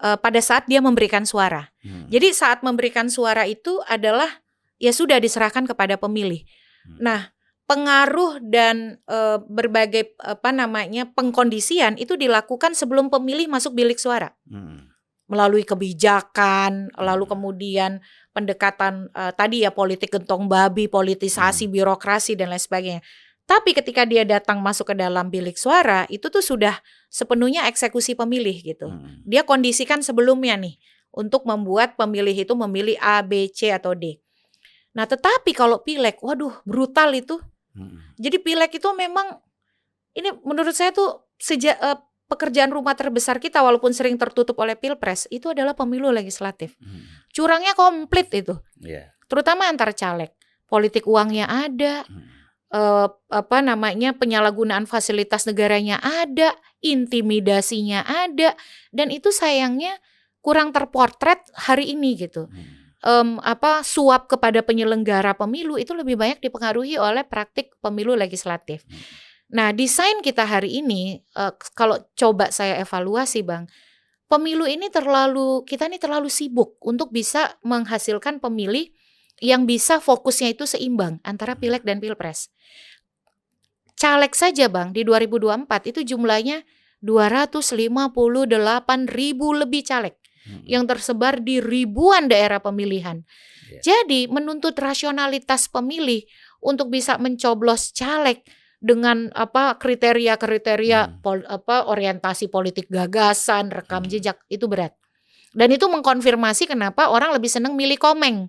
eh, 0.00 0.16
pada 0.16 0.40
saat 0.40 0.64
dia 0.64 0.80
memberikan 0.80 1.28
suara. 1.28 1.68
Hmm. 1.84 2.08
Jadi 2.08 2.32
saat 2.32 2.64
memberikan 2.64 3.12
suara 3.12 3.44
itu 3.44 3.78
adalah 3.84 4.40
ya 4.80 4.90
sudah 4.90 5.20
diserahkan 5.20 5.68
kepada 5.68 6.00
pemilih. 6.00 6.48
Hmm. 6.88 6.96
Nah, 7.04 7.20
pengaruh 7.68 8.40
dan 8.42 8.98
eh, 9.04 9.38
berbagai 9.46 10.16
apa 10.18 10.50
namanya 10.50 11.06
pengkondisian 11.12 12.00
itu 12.00 12.16
dilakukan 12.16 12.72
sebelum 12.72 13.12
pemilih 13.12 13.46
masuk 13.46 13.76
bilik 13.76 14.00
suara 14.00 14.34
Hmm. 14.48 14.90
melalui 15.30 15.62
kebijakan, 15.62 16.90
lalu 16.98 17.28
Hmm. 17.28 17.32
kemudian 17.36 17.90
pendekatan 18.32 19.12
eh, 19.12 19.32
tadi 19.36 19.62
ya 19.62 19.70
politik 19.70 20.10
gentong 20.10 20.48
babi, 20.48 20.88
politisasi 20.88 21.68
Hmm. 21.68 21.74
birokrasi 21.76 22.34
dan 22.34 22.50
lain 22.50 22.58
sebagainya. 22.58 23.02
Tapi 23.50 23.74
ketika 23.74 24.06
dia 24.06 24.22
datang 24.22 24.62
masuk 24.62 24.94
ke 24.94 24.94
dalam 24.94 25.26
bilik 25.26 25.58
suara, 25.58 26.06
itu 26.06 26.30
tuh 26.30 26.38
sudah 26.38 26.78
sepenuhnya 27.10 27.66
eksekusi 27.66 28.14
pemilih 28.14 28.54
gitu. 28.62 28.86
Hmm. 28.86 29.26
Dia 29.26 29.42
kondisikan 29.42 30.06
sebelumnya 30.06 30.54
nih 30.54 30.78
untuk 31.10 31.42
membuat 31.42 31.98
pemilih 31.98 32.46
itu 32.46 32.54
memilih 32.54 32.94
A, 33.02 33.18
B, 33.26 33.50
C 33.50 33.74
atau 33.74 33.98
D. 33.98 34.22
Nah, 34.94 35.02
tetapi 35.02 35.50
kalau 35.50 35.82
pileg, 35.82 36.22
waduh, 36.22 36.62
brutal 36.62 37.10
itu. 37.10 37.42
Hmm. 37.74 37.98
Jadi 38.22 38.38
pileg 38.38 38.70
itu 38.70 38.86
memang 38.94 39.42
ini 40.14 40.30
menurut 40.46 40.70
saya 40.70 40.94
tuh 40.94 41.26
sejak 41.34 41.74
eh, 41.74 41.98
pekerjaan 42.30 42.70
rumah 42.70 42.94
terbesar 42.94 43.42
kita 43.42 43.58
walaupun 43.66 43.90
sering 43.90 44.14
tertutup 44.14 44.54
oleh 44.62 44.78
pilpres 44.78 45.26
itu 45.34 45.50
adalah 45.50 45.74
pemilu 45.74 46.14
legislatif. 46.14 46.78
Hmm. 46.78 47.02
Curangnya 47.34 47.74
komplit 47.74 48.30
itu, 48.30 48.54
Ya. 48.78 49.10
terutama 49.26 49.66
antar 49.66 49.90
caleg. 49.90 50.30
Politik 50.70 51.10
uangnya 51.10 51.50
ada, 51.50 52.06
Hmm. 52.06 52.39
Eh, 52.70 53.08
apa 53.10 53.58
namanya 53.62 54.14
penyalahgunaan 54.14 54.86
fasilitas 54.86 55.46
negaranya 55.46 55.98
ada, 56.02 56.54
intimidasinya 56.80 58.06
ada, 58.06 58.54
dan 58.94 59.10
itu 59.12 59.30
sayangnya 59.34 59.98
kurang 60.40 60.72
terpotret 60.72 61.44
hari 61.52 61.92
ini 61.92 62.16
gitu. 62.16 62.48
Hmm. 62.48 62.78
Em, 63.00 63.28
apa 63.40 63.80
suap 63.80 64.28
kepada 64.28 64.60
penyelenggara 64.60 65.32
pemilu 65.32 65.80
itu 65.80 65.96
lebih 65.96 66.20
banyak 66.20 66.44
dipengaruhi 66.44 67.00
oleh 67.00 67.24
praktik 67.24 67.72
pemilu 67.80 68.12
legislatif. 68.12 68.84
Hmm. 68.84 69.00
Nah, 69.50 69.68
desain 69.74 70.22
kita 70.22 70.46
hari 70.46 70.78
ini 70.78 71.20
eh, 71.20 71.52
kalau 71.74 71.98
coba 72.14 72.54
saya 72.54 72.78
evaluasi, 72.80 73.42
Bang, 73.42 73.66
pemilu 74.30 74.64
ini 74.64 74.86
terlalu 74.88 75.66
kita 75.66 75.90
ini 75.90 75.98
terlalu 75.98 76.30
sibuk 76.30 76.78
untuk 76.86 77.10
bisa 77.10 77.58
menghasilkan 77.66 78.38
pemilih 78.38 78.94
yang 79.40 79.64
bisa 79.64 79.98
fokusnya 79.98 80.54
itu 80.54 80.68
seimbang 80.68 81.18
antara 81.24 81.56
pileg 81.56 81.82
dan 81.82 81.98
pilpres. 81.98 82.52
Caleg 83.96 84.32
saja, 84.32 84.68
Bang, 84.68 84.92
di 84.96 85.04
2024 85.04 85.88
itu 85.88 86.00
jumlahnya 86.04 86.64
258 87.00 89.08
ribu 89.08 89.56
lebih 89.56 89.82
caleg 89.84 90.14
Hmm. 90.40 90.64
yang 90.64 90.88
tersebar 90.88 91.44
di 91.44 91.60
ribuan 91.60 92.24
daerah 92.24 92.64
pemilihan. 92.64 93.20
Ya. 93.68 93.92
Jadi 93.92 94.24
menuntut 94.32 94.72
rasionalitas 94.72 95.68
pemilih 95.68 96.24
untuk 96.64 96.88
bisa 96.88 97.20
mencoblos 97.20 97.92
caleg 97.92 98.40
dengan 98.80 99.28
apa 99.36 99.76
kriteria-kriteria 99.76 101.00
Hmm. 101.04 101.20
pol- 101.20 101.44
apa 101.44 101.92
orientasi 101.92 102.48
politik 102.48 102.88
gagasan, 102.88 103.68
rekam 103.68 104.08
Hmm. 104.08 104.12
jejak 104.16 104.40
itu 104.48 104.64
berat. 104.64 104.96
Dan 105.52 105.76
itu 105.76 105.84
mengkonfirmasi 105.92 106.64
kenapa 106.64 107.12
orang 107.12 107.36
lebih 107.36 107.52
senang 107.52 107.76
milih 107.76 108.00
komeng. 108.00 108.48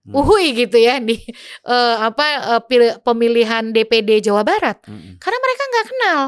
Hmm. 0.00 0.16
Uhui 0.16 0.56
gitu 0.56 0.80
ya 0.80 0.96
di 0.96 1.20
eh, 1.68 1.96
apa 2.00 2.60
pil- 2.64 2.98
pemilihan 3.04 3.68
DPD 3.72 4.24
Jawa 4.24 4.42
Barat. 4.46 4.80
Hmm. 4.88 5.20
Karena 5.20 5.38
mereka 5.38 5.62
nggak 5.68 5.86
kenal 5.92 6.20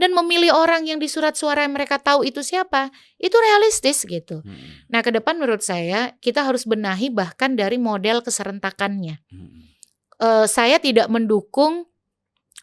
dan 0.00 0.16
memilih 0.16 0.56
orang 0.56 0.88
yang 0.88 0.96
di 0.96 1.10
surat 1.10 1.36
suara 1.36 1.66
yang 1.66 1.76
mereka 1.76 2.00
tahu 2.00 2.24
itu 2.24 2.40
siapa, 2.40 2.88
itu 3.20 3.36
realistis 3.36 4.08
gitu. 4.08 4.40
Hmm. 4.40 4.88
Nah, 4.88 5.04
ke 5.04 5.12
depan 5.12 5.36
menurut 5.36 5.60
saya 5.60 6.16
kita 6.24 6.40
harus 6.40 6.64
benahi 6.64 7.12
bahkan 7.12 7.52
dari 7.52 7.76
model 7.76 8.24
keserentakannya. 8.24 9.20
Hmm. 9.28 9.60
Eh, 10.20 10.46
saya 10.48 10.80
tidak 10.80 11.12
mendukung 11.12 11.84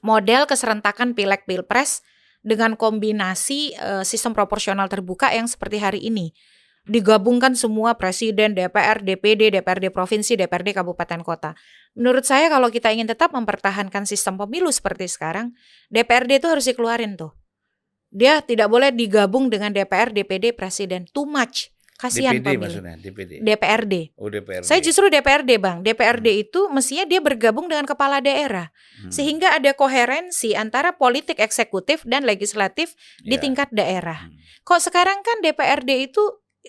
model 0.01 0.49
keserentakan 0.49 1.13
pileg 1.13 1.45
pilpres 1.45 2.01
dengan 2.41 2.73
kombinasi 2.73 3.77
eh, 3.77 4.03
sistem 4.07 4.33
proporsional 4.33 4.89
terbuka 4.89 5.29
yang 5.29 5.45
seperti 5.45 5.77
hari 5.77 6.01
ini. 6.09 6.33
Digabungkan 6.87 7.51
semua 7.53 7.99
presiden, 7.99 8.55
DPR, 8.55 9.03
DPD, 9.03 9.51
DPRD 9.51 9.91
provinsi, 9.91 10.39
DPRD 10.39 10.71
kabupaten 10.71 11.19
kota. 11.19 11.51
Menurut 11.99 12.23
saya 12.23 12.47
kalau 12.47 12.71
kita 12.71 12.95
ingin 12.95 13.11
tetap 13.11 13.35
mempertahankan 13.35 14.07
sistem 14.07 14.39
pemilu 14.39 14.71
seperti 14.71 15.11
sekarang, 15.11 15.51
DPRD 15.91 16.39
itu 16.39 16.47
harus 16.47 16.63
dikeluarin 16.63 17.19
tuh. 17.19 17.35
Dia 18.07 18.39
tidak 18.39 18.71
boleh 18.71 18.95
digabung 18.95 19.51
dengan 19.51 19.75
DPR, 19.75 20.15
DPD, 20.15 20.55
presiden. 20.55 21.03
Too 21.11 21.27
much. 21.27 21.75
Kasihan 21.97 22.37
DPD 22.37 22.45
pemilih. 22.45 22.61
maksudnya, 22.61 22.95
DPD. 23.01 23.31
DPRD. 23.41 23.95
Oh, 24.21 24.29
DPRD. 24.29 24.63
Saya 24.63 24.79
justru 24.85 25.09
DPRD, 25.09 25.57
Bang. 25.57 25.81
DPRD 25.81 26.45
itu 26.45 26.69
mestinya 26.69 27.09
dia 27.09 27.17
bergabung 27.19 27.65
dengan 27.65 27.89
kepala 27.89 28.21
daerah 28.21 28.69
Hmm. 29.01 29.09
sehingga 29.09 29.57
ada 29.57 29.73
koherensi 29.73 30.53
antara 30.53 30.93
politik 30.93 31.41
eksekutif 31.41 32.05
dan 32.05 32.21
legislatif 32.21 32.93
di 33.25 33.33
Ya. 33.35 33.41
tingkat 33.41 33.73
daerah. 33.73 34.29
Hmm. 34.29 34.37
Kok 34.61 34.77
sekarang 34.77 35.25
kan 35.25 35.41
DPRD 35.41 36.05
itu 36.05 36.21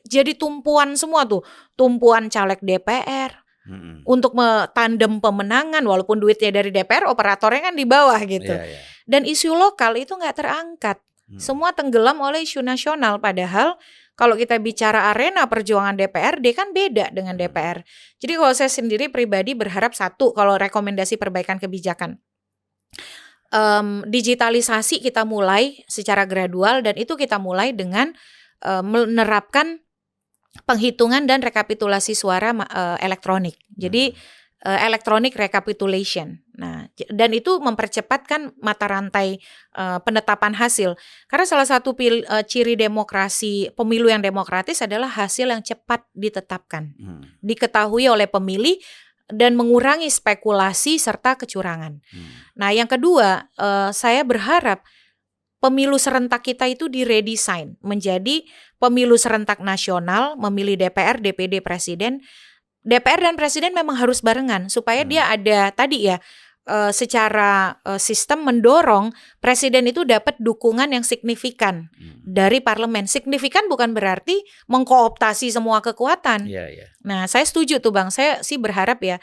jadi 0.06 0.34
tumpuan 0.38 0.94
semua 0.94 1.24
tuh, 1.26 1.42
tumpuan 1.74 2.30
caleg 2.30 2.60
DPR 2.62 3.32
Hmm. 3.68 4.00
untuk 4.08 4.32
tandem 4.72 5.20
pemenangan 5.20 5.84
walaupun 5.84 6.16
duitnya 6.16 6.48
dari 6.48 6.72
DPR 6.72 7.04
operatornya 7.04 7.68
kan 7.68 7.76
di 7.76 7.84
bawah 7.84 8.16
gitu. 8.24 8.48
Iya, 8.48 8.64
iya. 8.64 8.80
Dan 9.04 9.28
isu 9.28 9.52
lokal 9.52 10.00
itu 10.00 10.16
nggak 10.16 10.40
terangkat. 10.40 10.96
Hmm. 11.28 11.36
Semua 11.36 11.76
tenggelam 11.76 12.16
oleh 12.24 12.48
isu 12.48 12.64
nasional 12.64 13.20
padahal 13.20 13.76
kalau 14.16 14.40
kita 14.40 14.56
bicara 14.56 15.12
arena 15.12 15.44
perjuangan 15.44 16.00
DPRD 16.00 16.56
kan 16.56 16.72
beda 16.72 17.12
dengan 17.12 17.36
Hmm. 17.36 17.44
DPR. 17.44 17.84
Jadi 18.16 18.32
kalau 18.40 18.54
saya 18.56 18.72
sendiri 18.72 19.12
pribadi 19.12 19.52
berharap 19.52 19.92
satu 19.92 20.32
kalau 20.32 20.56
rekomendasi 20.56 21.20
perbaikan 21.20 21.60
kebijakan 21.60 22.16
Em, 23.48 24.04
digitalisasi 24.04 25.00
kita 25.00 25.24
mulai 25.24 25.80
secara 25.88 26.28
gradual 26.28 26.84
dan 26.84 27.00
itu 27.00 27.16
kita 27.16 27.40
mulai 27.40 27.72
dengan 27.72 28.12
eh, 28.64 28.84
menerapkan 28.84 29.80
penghitungan 30.66 31.28
dan 31.28 31.44
rekapitulasi 31.44 32.18
suara 32.18 32.50
eh, 32.50 32.96
elektronik. 33.04 33.54
Jadi 33.78 34.10
eh, 34.66 34.80
electronic 34.86 35.38
recapitulation. 35.38 36.42
Nah, 36.58 36.90
dan 37.14 37.30
itu 37.30 37.62
mempercepatkan 37.62 38.58
mata 38.58 38.90
rantai 38.90 39.38
eh, 39.78 39.98
penetapan 40.02 40.58
hasil. 40.58 40.98
Karena 41.30 41.46
salah 41.46 41.68
satu 41.68 41.94
pil- 41.94 42.26
eh, 42.26 42.42
ciri 42.42 42.74
demokrasi 42.74 43.70
pemilu 43.78 44.10
yang 44.10 44.18
demokratis 44.24 44.82
adalah 44.82 45.06
hasil 45.06 45.46
yang 45.54 45.62
cepat 45.62 46.02
ditetapkan, 46.16 46.90
Hmm. 46.98 47.22
diketahui 47.38 48.10
oleh 48.10 48.26
pemilih 48.26 48.82
dan 49.28 49.54
mengurangi 49.54 50.08
spekulasi 50.08 50.96
serta 50.98 51.36
kecurangan. 51.38 52.00
Hmm. 52.00 52.30
Nah, 52.58 52.74
yang 52.74 52.90
kedua, 52.90 53.46
eh, 53.54 53.90
saya 53.94 54.26
berharap 54.26 54.82
pemilu 55.58 55.98
serentak 55.98 56.46
kita 56.46 56.70
itu 56.70 56.86
diredesain 56.86 57.74
menjadi 57.82 58.46
pemilu 58.78 59.18
serentak 59.18 59.58
nasional, 59.58 60.38
memilih 60.38 60.78
DPR, 60.78 61.18
DPD, 61.18 61.60
presiden. 61.62 62.22
DPR 62.86 63.20
dan 63.20 63.34
presiden 63.34 63.74
memang 63.74 63.98
harus 63.98 64.22
barengan 64.22 64.70
supaya 64.70 65.02
Hmm. 65.02 65.10
dia 65.10 65.22
ada 65.28 65.60
tadi 65.74 66.08
ya 66.08 66.18
eh, 66.68 66.92
secara 66.92 67.80
eh, 67.80 67.96
sistem 67.96 68.44
mendorong 68.44 69.08
presiden 69.40 69.88
itu 69.88 70.04
dapat 70.04 70.36
dukungan 70.36 70.92
yang 70.92 71.00
signifikan 71.00 71.88
Hmm. 71.96 72.20
dari 72.22 72.60
parlemen. 72.60 73.08
Signifikan 73.08 73.66
bukan 73.72 73.96
berarti 73.96 74.44
mengkooptasi 74.68 75.48
semua 75.48 75.80
kekuatan. 75.80 76.44
Iya, 76.44 76.68
iya. 76.68 76.86
Nah, 77.08 77.24
saya 77.24 77.48
setuju 77.48 77.80
tuh 77.80 77.88
Bang. 77.88 78.12
Saya 78.12 78.44
sih 78.44 78.60
berharap 78.60 79.00
ya 79.00 79.16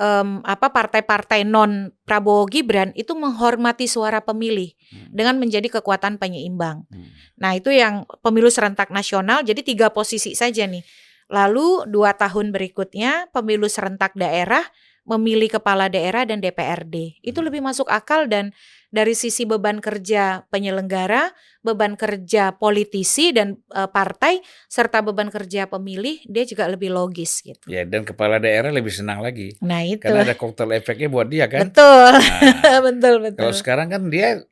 em, 0.00 0.40
apa 0.48 0.72
partai-partai 0.72 1.44
non 1.44 1.92
Prabowo 2.08 2.48
Gibran 2.48 2.96
itu 2.96 3.12
menghormati 3.12 3.84
suara 3.84 4.24
pemilih 4.24 4.72
Hmm. 4.90 5.12
dengan 5.12 5.36
menjadi 5.36 5.68
kekuatan 5.78 6.16
penyeimbang. 6.16 6.88
Hmm. 6.88 7.06
Nah, 7.36 7.52
itu 7.54 7.68
yang 7.68 8.08
pemilu 8.24 8.48
serentak 8.48 8.88
nasional 8.88 9.44
jadi 9.44 9.60
tiga 9.60 9.92
posisi 9.92 10.32
saja 10.32 10.64
nih. 10.64 10.82
Lalu 11.30 11.86
dua 11.86 12.16
tahun 12.16 12.50
berikutnya 12.50 13.30
pemilu 13.30 13.68
serentak 13.68 14.16
daerah 14.16 14.64
memilih 15.06 15.60
kepala 15.60 15.86
daerah 15.86 16.26
dan 16.26 16.40
DPRD. 16.42 17.20
Itu 17.20 17.44
Hmm. 17.44 17.52
lebih 17.52 17.60
masuk 17.62 17.86
akal 17.86 18.26
dan 18.26 18.56
dari 18.90 19.14
sisi 19.14 19.46
beban 19.46 19.78
kerja 19.78 20.44
penyelenggara, 20.50 21.30
beban 21.62 21.94
kerja 21.94 22.58
politisi 22.58 23.30
dan 23.30 23.62
eh, 23.70 23.86
partai 23.86 24.42
serta 24.66 25.00
beban 25.00 25.30
kerja 25.30 25.70
pemilih 25.70 26.26
dia 26.26 26.42
juga 26.42 26.66
lebih 26.66 26.90
logis 26.90 27.40
gitu. 27.40 27.70
Ya, 27.70 27.86
dan 27.86 28.02
kepala 28.02 28.42
daerah 28.42 28.74
lebih 28.74 28.90
senang 28.90 29.22
lagi. 29.22 29.54
Nah, 29.62 29.86
itu. 29.86 30.02
Karena 30.02 30.26
ada 30.26 30.34
kotel 30.34 30.74
efeknya 30.74 31.08
buat 31.08 31.30
dia 31.30 31.46
kan. 31.46 31.70
Betul. 31.70 32.12
Nah, 32.18 32.80
betul, 32.90 33.14
betul. 33.22 33.38
kalau 33.38 33.54
sekarang 33.54 33.88
kan 33.94 34.02
dia 34.10 34.42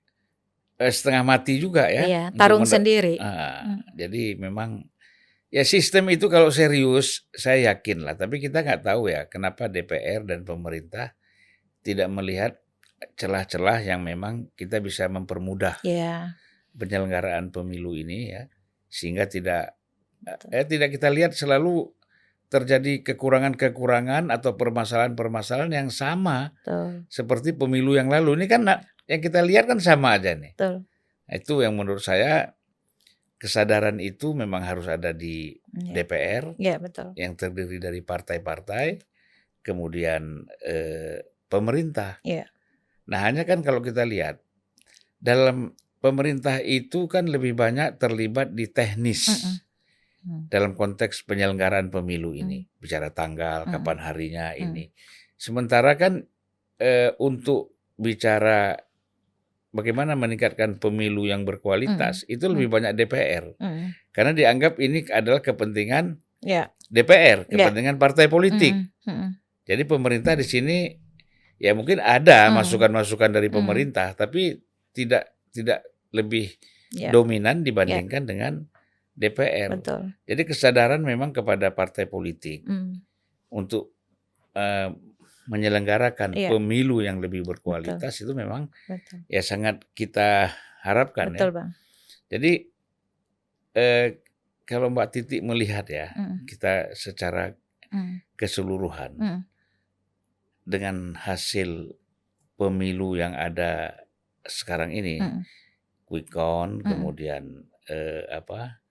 eh, 0.78 0.93
setengah 0.95 1.26
mati 1.26 1.59
juga 1.59 1.91
ya. 1.91 2.07
Iya, 2.07 2.24
tarung 2.39 2.64
sendiri. 2.64 3.18
Ah, 3.18 3.66
Hmm. 3.68 3.82
Jadi 3.99 4.39
memang 4.39 4.86
ya 5.51 5.66
sistem 5.66 6.07
itu 6.14 6.30
kalau 6.30 6.55
serius 6.55 7.26
saya 7.34 7.74
yakin 7.74 8.07
lah. 8.07 8.14
Tapi 8.14 8.39
kita 8.39 8.62
nggak 8.62 8.86
tahu 8.86 9.11
ya 9.11 9.26
kenapa 9.26 9.66
DPR 9.66 10.22
dan 10.22 10.47
pemerintah 10.47 11.18
tidak 11.82 12.07
melihat 12.12 12.53
celah-celah 13.15 13.79
yang 13.81 14.03
memang 14.03 14.51
kita 14.55 14.83
bisa 14.83 15.07
mempermudah 15.07 15.83
Iya. 15.83 16.35
penyelenggaraan 16.75 17.51
pemilu 17.51 17.95
ini 17.95 18.35
ya 18.35 18.43
sehingga 18.89 19.27
tidak 19.27 19.79
Betul. 20.19 20.49
eh 20.51 20.67
tidak 20.67 20.89
kita 20.95 21.09
lihat 21.11 21.33
selalu 21.35 21.91
terjadi 22.49 23.05
kekurangan-kekurangan 23.05 24.33
atau 24.33 24.57
permasalahan-permasalahan 24.57 25.69
yang 25.71 25.91
sama 25.93 26.57
Betul. 26.65 27.05
seperti 27.07 27.53
pemilu 27.53 27.95
yang 27.95 28.09
lalu 28.09 28.41
ini 28.41 28.47
kan 28.49 28.63
yang 29.05 29.21
kita 29.21 29.45
lihat 29.45 29.69
kan 29.69 29.79
sama 29.79 30.17
aja 30.17 30.33
nih. 30.35 30.57
Betul. 30.57 30.89
Nah, 31.29 31.35
itu 31.37 31.55
yang 31.61 31.77
menurut 31.77 32.01
saya 32.01 32.57
kesadaran 33.39 34.01
itu 34.03 34.35
memang 34.35 34.65
harus 34.67 34.89
ada 34.91 35.15
di 35.15 35.55
Iya. 35.77 35.93
DPR 36.03 36.45
Iya, 36.59 36.77
betul. 36.83 37.13
yang 37.15 37.37
terdiri 37.39 37.79
dari 37.79 38.01
partai-partai, 38.03 38.99
kemudian 39.63 40.43
eh, 40.65 41.23
pemerintah. 41.47 42.19
Iya. 42.25 42.49
Nah 43.09 43.25
hanya 43.25 43.43
kan 43.43 43.61
kalau 43.61 43.81
kita 43.81 44.05
lihat 44.05 44.45
dalam 45.17 45.73
pemerintah 45.99 46.61
itu 46.61 47.09
kan 47.09 47.27
lebih 47.27 47.57
banyak 47.57 47.99
terlibat 47.99 48.55
di 48.55 48.69
teknis 48.69 49.27
Mm-mm. 49.27 49.57
Hmm. 50.19 50.43
dalam 50.47 50.75
konteks 50.75 51.25
penyelenggaraan 51.25 51.89
pemilu 51.89 52.35
ini, 52.35 52.67
bicara 52.77 53.09
tanggal, 53.09 53.65
Mm. 53.65 53.71
kapan 53.73 53.99
harinya 54.03 54.47
Mm. 54.53 54.61
ini. 54.61 54.85
Sementara 55.35 55.95
kan 55.95 56.23
eh, 56.79 57.11
untuk 57.19 57.75
bicara 57.95 58.79
bagaimana 59.71 60.15
meningkatkan 60.15 60.79
pemilu 60.79 61.27
yang 61.27 61.43
berkualitas 61.43 62.23
itu 62.27 62.47
lebih 62.47 62.71
banyak 62.71 62.95
DPR 62.95 63.59
Mm. 63.59 63.87
karena 64.11 64.33
dianggap 64.33 64.79
ini 64.79 65.03
adalah 65.09 65.41
kepentingan 65.41 66.19
Iya. 66.39 66.71
DPR, 66.87 67.51
Ya. 67.51 67.67
kepentingan 67.67 67.99
partai 67.99 68.31
politik. 68.31 68.71
Mm-mm. 68.71 69.11
Mm-mm. 69.11 69.31
Jadi 69.67 69.83
pemerintah 69.85 70.33
di 70.33 70.47
sini 70.47 70.95
ya 71.59 71.75
mungkin 71.75 71.99
ada 71.99 72.49
Mm. 72.49 72.55
masukan-masukan 72.59 73.31
dari 73.31 73.51
Mm. 73.51 73.57
pemerintah, 73.59 74.09
tapi 74.15 74.57
tidak 74.91 75.35
tidak 75.51 75.83
lebih 76.11 76.55
Iya, 76.89 77.13
dominan 77.13 77.61
dibandingkan 77.61 78.25
dengan 78.25 78.65
DPR. 79.13 79.77
betul. 79.77 80.15
Jadi 80.25 80.43
kesadaran 80.47 81.03
memang 81.03 81.31
kepada 81.31 81.69
partai 81.71 82.07
politik 82.07 82.65
Mm. 82.65 83.03
untuk 83.53 83.93
eh, 84.55 84.91
menyelenggarakan 85.47 86.35
Iya. 86.35 86.51
pemilu 86.51 86.99
yang 86.99 87.23
lebih 87.23 87.47
berkualitas 87.47 88.11
itu 88.19 88.33
memang 88.35 88.67
Betul. 88.85 89.23
ya 89.27 89.39
sangat 89.41 89.87
kita 89.93 90.51
harapkan 90.83 91.31
Betul, 91.31 91.51
ya. 91.51 91.55
Bang. 91.55 91.71
Jadi 92.27 92.53
eh, 93.73 94.07
kalau 94.65 94.91
Mbak 94.91 95.09
Titi 95.09 95.37
melihat 95.39 95.87
ya 95.87 96.11
Mm. 96.13 96.45
kita 96.45 96.91
secara 96.93 97.55
Mm. 97.89 98.21
keseluruhan 98.35 99.13
Mm. 99.15 99.41
Dengan 100.69 101.16
hasil 101.16 101.97
pemilu 102.61 103.16
yang 103.16 103.33
ada 103.33 103.97
sekarang 104.45 104.93
ini, 104.93 105.16
Mm. 105.23 105.41
quick 106.09 106.29
count, 106.29 106.85
Mm. 106.85 106.89
kemudian 106.93 107.45
eh, 107.89 108.29
apa 108.29 108.85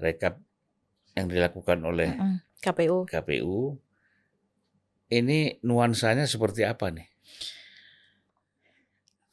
rekap 0.00 0.40
yang 1.12 1.28
dilakukan 1.28 1.84
oleh 1.84 2.08
Mm-mm. 2.16 2.40
KPU. 2.64 3.04
KPU, 3.04 3.76
ini 5.12 5.60
nuansanya 5.60 6.24
seperti 6.24 6.64
apa 6.64 6.88
nih? 6.88 7.08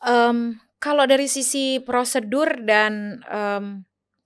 Em, 0.04 0.60
kalau 0.78 1.06
dari 1.10 1.26
sisi 1.26 1.80
prosedur 1.82 2.62
dan 2.68 3.24
em, 3.26 3.66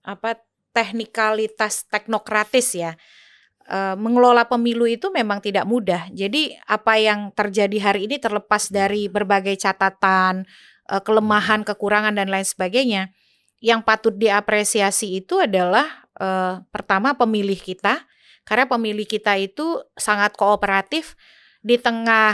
apa 0.04 0.42
teknikalitas 0.76 1.86
teknokratis 1.92 2.68
ya, 2.76 2.92
eh, 3.68 3.96
mengelola 3.98 4.46
pemilu 4.46 4.86
itu 4.88 5.10
memang 5.10 5.42
tidak 5.42 5.66
mudah. 5.66 6.10
Jadi 6.14 6.56
apa 6.66 6.98
yang 6.98 7.30
terjadi 7.36 7.78
hari 7.92 8.08
ini 8.10 8.18
terlepas 8.18 8.70
dari 8.70 9.06
berbagai 9.12 9.58
catatan, 9.58 10.46
eh, 10.90 11.02
kelemahan, 11.02 11.62
kekurangan 11.62 12.16
dan 12.16 12.30
lain 12.32 12.46
sebagainya, 12.46 13.12
yang 13.62 13.86
patut 13.86 14.18
diapresiasi 14.18 15.22
itu 15.22 15.42
adalah 15.42 16.08
eh, 16.22 16.62
pertama 16.70 17.14
pemilih 17.18 17.58
kita, 17.58 18.06
karena 18.46 18.66
pemilih 18.70 19.06
kita 19.06 19.38
itu 19.38 19.82
sangat 19.98 20.34
kooperatif 20.38 21.18
di 21.62 21.78
tengah 21.78 22.34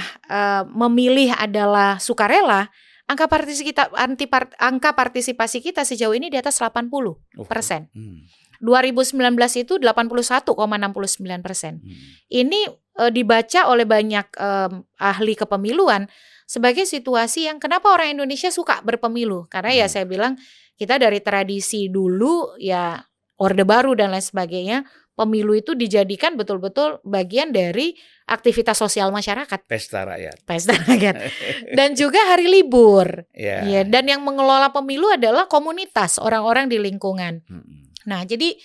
memilih 0.72 1.36
adalah 1.36 2.00
sukarela. 2.00 2.72
Angka 3.08 3.28
partisipasi 3.28 3.64
kita 3.68 3.84
anti 3.96 4.24
part- 4.28 4.56
angka 4.56 4.96
partisipasi 4.96 5.60
kita 5.64 5.84
sejauh 5.84 6.16
ini 6.16 6.28
di 6.32 6.36
atas 6.40 6.60
80 6.60 6.92
Oh, 7.36 7.44
persen. 7.48 7.88
hmm, 7.92 8.24
2019 8.60 9.18
itu 9.64 9.74
81,69 9.80 11.46
persen. 11.46 11.80
hmm, 11.82 12.28
Ini 12.30 12.60
eh, 12.98 13.12
dibaca 13.14 13.70
oleh 13.70 13.86
banyak 13.86 14.28
em, 14.38 14.72
ahli 14.98 15.34
kepemiluan 15.38 16.10
sebagai 16.48 16.88
situasi 16.88 17.52
yang 17.52 17.60
kenapa 17.60 17.92
orang 17.92 18.16
Indonesia 18.16 18.50
suka 18.50 18.80
berpemilu. 18.82 19.46
Karena 19.52 19.76
ya 19.76 19.86
Hmm. 19.86 19.94
saya 19.94 20.06
bilang 20.08 20.34
kita 20.80 20.96
dari 20.98 21.20
tradisi 21.20 21.92
dulu 21.92 22.56
ya 22.58 23.02
Orde 23.38 23.68
Baru 23.68 23.94
dan 23.94 24.10
lain 24.10 24.24
sebagainya, 24.24 24.82
pemilu 25.18 25.58
itu 25.58 25.74
dijadikan 25.74 26.38
betul-betul 26.38 27.02
bagian 27.02 27.50
dari 27.50 27.98
aktivitas 28.30 28.78
sosial 28.78 29.10
masyarakat. 29.10 29.66
Pesta 29.66 30.06
rakyat. 30.06 30.46
Pesta 30.46 30.78
rakyat. 30.78 31.16
dan 31.78 31.98
juga 31.98 32.22
hari 32.30 32.46
libur. 32.50 33.26
Ya. 33.34 33.66
ya. 33.66 33.82
Dan 33.86 34.06
yang 34.10 34.22
mengelola 34.22 34.70
pemilu 34.70 35.10
adalah 35.10 35.50
komunitas 35.50 36.22
orang-orang 36.22 36.70
di 36.70 36.78
lingkungan. 36.78 37.42
Hmm. 37.50 37.87
Nah, 38.08 38.24
jadi 38.24 38.56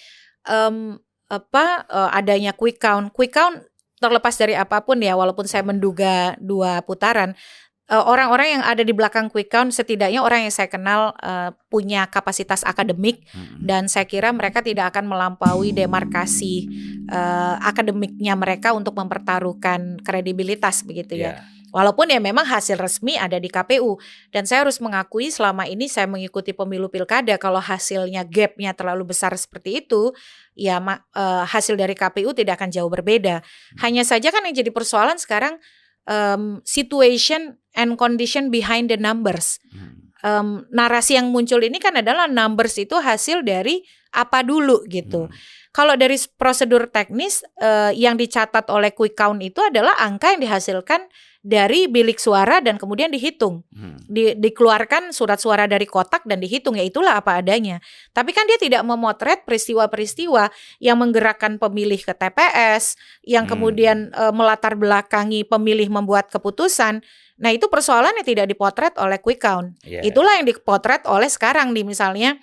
um, 0.46 0.96
apa 1.26 1.84
uh, 1.90 2.10
adanya 2.14 2.54
quick 2.54 2.78
count, 2.78 3.10
quick 3.10 3.34
count 3.34 3.60
terlepas 3.98 4.34
dari 4.34 4.54
apa 4.54 4.82
pun 4.82 4.98
ya, 5.02 5.18
walaupun 5.18 5.46
saya 5.46 5.66
menduga 5.66 6.34
dua 6.38 6.82
putaran, 6.82 7.34
Eh, 7.92 7.98
orang-orang 7.98 8.56
yang 8.56 8.62
ada 8.64 8.80
di 8.80 8.94
belakang 8.96 9.28
quick 9.28 9.52
count 9.52 9.68
setidaknya 9.68 10.24
orang 10.24 10.48
yang 10.48 10.54
saya 10.54 10.64
kenal 10.64 11.12
uh, 11.20 11.52
punya 11.68 12.08
kapasitas 12.08 12.64
akademik 12.64 13.26
hmm. 13.34 13.68
dan 13.68 13.84
saya 13.84 14.08
kira 14.08 14.32
mereka 14.32 14.64
tidak 14.64 14.96
akan 14.96 15.12
melampaui 15.12 15.76
demarkasi 15.76 16.72
uh, 17.12 17.60
akademiknya 17.60 18.32
mereka 18.32 18.72
untuk 18.72 18.96
mempertaruhkan 18.96 20.00
kredibilitas 20.00 20.88
begitu 20.88 21.20
ya. 21.20 21.44
Walaupun 21.72 22.12
ya 22.12 22.20
memang 22.20 22.44
hasil 22.44 22.76
resmi 22.76 23.16
ada 23.16 23.40
di 23.40 23.48
KPU 23.48 23.96
dan 24.28 24.44
saya 24.44 24.68
harus 24.68 24.76
mengakui 24.76 25.32
selama 25.32 25.64
ini 25.64 25.88
saya 25.88 26.04
mengikuti 26.04 26.52
pemilu 26.52 26.92
pilkada 26.92 27.40
kalau 27.40 27.64
hasilnya 27.64 28.28
gapnya 28.28 28.76
terlalu 28.76 29.08
besar 29.16 29.32
seperti 29.32 29.80
itu 29.80 30.12
ya 30.52 30.76
uh, 30.78 31.48
hasil 31.48 31.80
dari 31.80 31.96
KPU 31.96 32.36
tidak 32.36 32.60
akan 32.60 32.68
jauh 32.68 32.92
berbeda. 32.92 33.40
Hanya 33.80 34.04
saja 34.04 34.28
kan 34.28 34.44
yang 34.44 34.52
jadi 34.52 34.68
persoalan 34.68 35.16
sekarang 35.16 35.56
um, 36.04 36.60
situation 36.68 37.56
and 37.72 37.96
condition 37.96 38.52
behind 38.52 38.92
the 38.92 39.00
numbers. 39.00 39.56
Um, 40.22 40.70
narasi 40.70 41.18
yang 41.18 41.34
muncul 41.34 41.58
ini 41.58 41.82
kan 41.82 41.98
adalah 41.98 42.30
numbers 42.30 42.78
itu 42.78 42.94
hasil 42.94 43.42
dari 43.42 43.82
apa 44.12 44.44
dulu 44.44 44.84
gitu. 44.86 45.26
Hmm. 45.26 45.34
Kalau 45.72 45.96
dari 45.96 46.20
prosedur 46.36 46.92
teknis 46.92 47.40
uh, 47.64 47.88
yang 47.96 48.20
dicatat 48.20 48.68
oleh 48.68 48.92
quick 48.92 49.16
count 49.16 49.40
itu 49.40 49.56
adalah 49.64 49.96
angka 50.04 50.36
yang 50.36 50.44
dihasilkan 50.44 51.08
dari 51.42 51.90
bilik 51.90 52.22
suara 52.22 52.62
dan 52.62 52.78
kemudian 52.78 53.10
dihitung. 53.10 53.66
Hmm. 53.74 53.98
Di, 54.06 54.38
dikeluarkan 54.38 55.10
surat 55.10 55.42
suara 55.42 55.66
dari 55.66 55.90
kotak 55.90 56.22
dan 56.22 56.38
dihitung 56.38 56.78
ya 56.78 56.86
itulah 56.86 57.18
apa 57.18 57.42
adanya. 57.42 57.82
Tapi 58.14 58.30
kan 58.30 58.46
dia 58.46 58.62
tidak 58.62 58.86
memotret 58.86 59.42
peristiwa-peristiwa 59.42 60.54
yang 60.78 61.02
menggerakkan 61.02 61.58
pemilih 61.58 61.98
ke 61.98 62.14
TPS, 62.14 62.94
yang 63.26 63.50
hmm. 63.50 63.52
kemudian 63.52 63.98
e, 64.14 64.24
melatar 64.30 64.78
belakangi 64.78 65.42
pemilih 65.42 65.90
membuat 65.90 66.30
keputusan. 66.30 67.02
Nah, 67.42 67.50
itu 67.50 67.66
persoalan 67.66 68.14
yang 68.22 68.26
tidak 68.28 68.46
dipotret 68.46 68.94
oleh 69.02 69.18
quick 69.18 69.42
count. 69.42 69.74
Yeah. 69.82 70.06
Itulah 70.06 70.38
yang 70.38 70.46
dipotret 70.46 71.10
oleh 71.10 71.26
sekarang 71.26 71.74
di 71.74 71.82
misalnya 71.82 72.38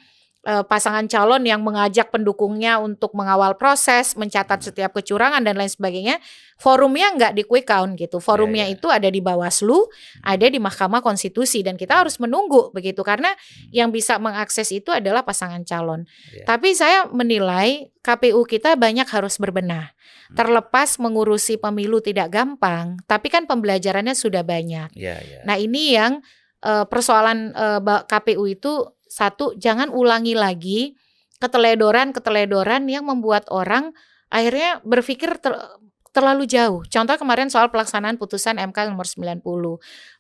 uh, 0.48 0.64
pasangan 0.64 1.04
calon 1.12 1.44
yang 1.44 1.60
mengajak 1.60 2.14
pendukungnya 2.14 2.80
untuk 2.80 3.12
mengawal 3.18 3.60
proses, 3.60 4.16
mencatat 4.16 4.64
setiap 4.64 4.96
kecurangan 4.96 5.44
dan 5.44 5.60
lain 5.60 5.68
sebagainya, 5.68 6.22
forumnya 6.56 7.12
nggak 7.16 7.34
di 7.36 7.44
quick 7.44 7.68
count 7.68 8.00
gitu. 8.00 8.24
Forumnya 8.24 8.68
yeah, 8.68 8.76
yeah. 8.76 8.80
itu 8.80 8.88
ada 8.88 9.10
di 9.12 9.20
Bawaslu, 9.20 9.90
ada 10.24 10.48
di 10.48 10.60
Mahkamah 10.62 11.04
Konstitusi 11.04 11.60
dan 11.66 11.76
kita 11.76 12.06
harus 12.06 12.22
menunggu 12.22 12.72
begitu 12.72 13.04
karena 13.04 13.34
yang 13.74 13.92
bisa 13.92 14.16
mengakses 14.22 14.72
itu 14.72 14.94
adalah 14.96 15.28
pasangan 15.28 15.64
calon. 15.68 16.08
Yeah. 16.32 16.48
Tapi 16.48 16.72
saya 16.76 17.10
menilai 17.12 17.92
KPU 18.00 18.48
kita 18.48 18.80
banyak 18.80 19.08
harus 19.12 19.36
berbenah. 19.36 19.92
Hmm. 20.32 20.36
Terlepas 20.38 20.96
mengurusi 21.02 21.60
pemilu 21.60 22.00
tidak 22.00 22.32
gampang, 22.32 23.02
tapi 23.10 23.28
kan 23.28 23.44
pembelajarannya 23.44 24.16
sudah 24.16 24.46
banyak. 24.46 24.94
Yeah, 24.96 25.20
yeah. 25.20 25.44
Nah, 25.44 25.60
ini 25.60 25.98
yang 25.98 26.24
uh, 26.64 26.86
persoalan 26.88 27.56
uh, 27.56 27.80
eh, 27.80 28.02
KPU 28.08 28.44
itu 28.48 28.88
satu 29.10 29.58
jangan 29.58 29.90
ulangi 29.90 30.38
lagi 30.38 30.94
keteledoran-keteledoran 31.42 32.86
yang 32.86 33.10
membuat 33.10 33.50
orang 33.50 33.92
akhirnya 34.30 34.78
berpikir 34.86 35.42
ter, 35.42 35.58
terlalu 36.14 36.46
jauh. 36.50 36.82
Contoh 36.86 37.16
kemarin 37.18 37.50
soal 37.50 37.70
pelaksanaan 37.74 38.18
putusan 38.22 38.58
MK 38.60 38.94
nomor 38.94 39.06
90. 39.06 39.42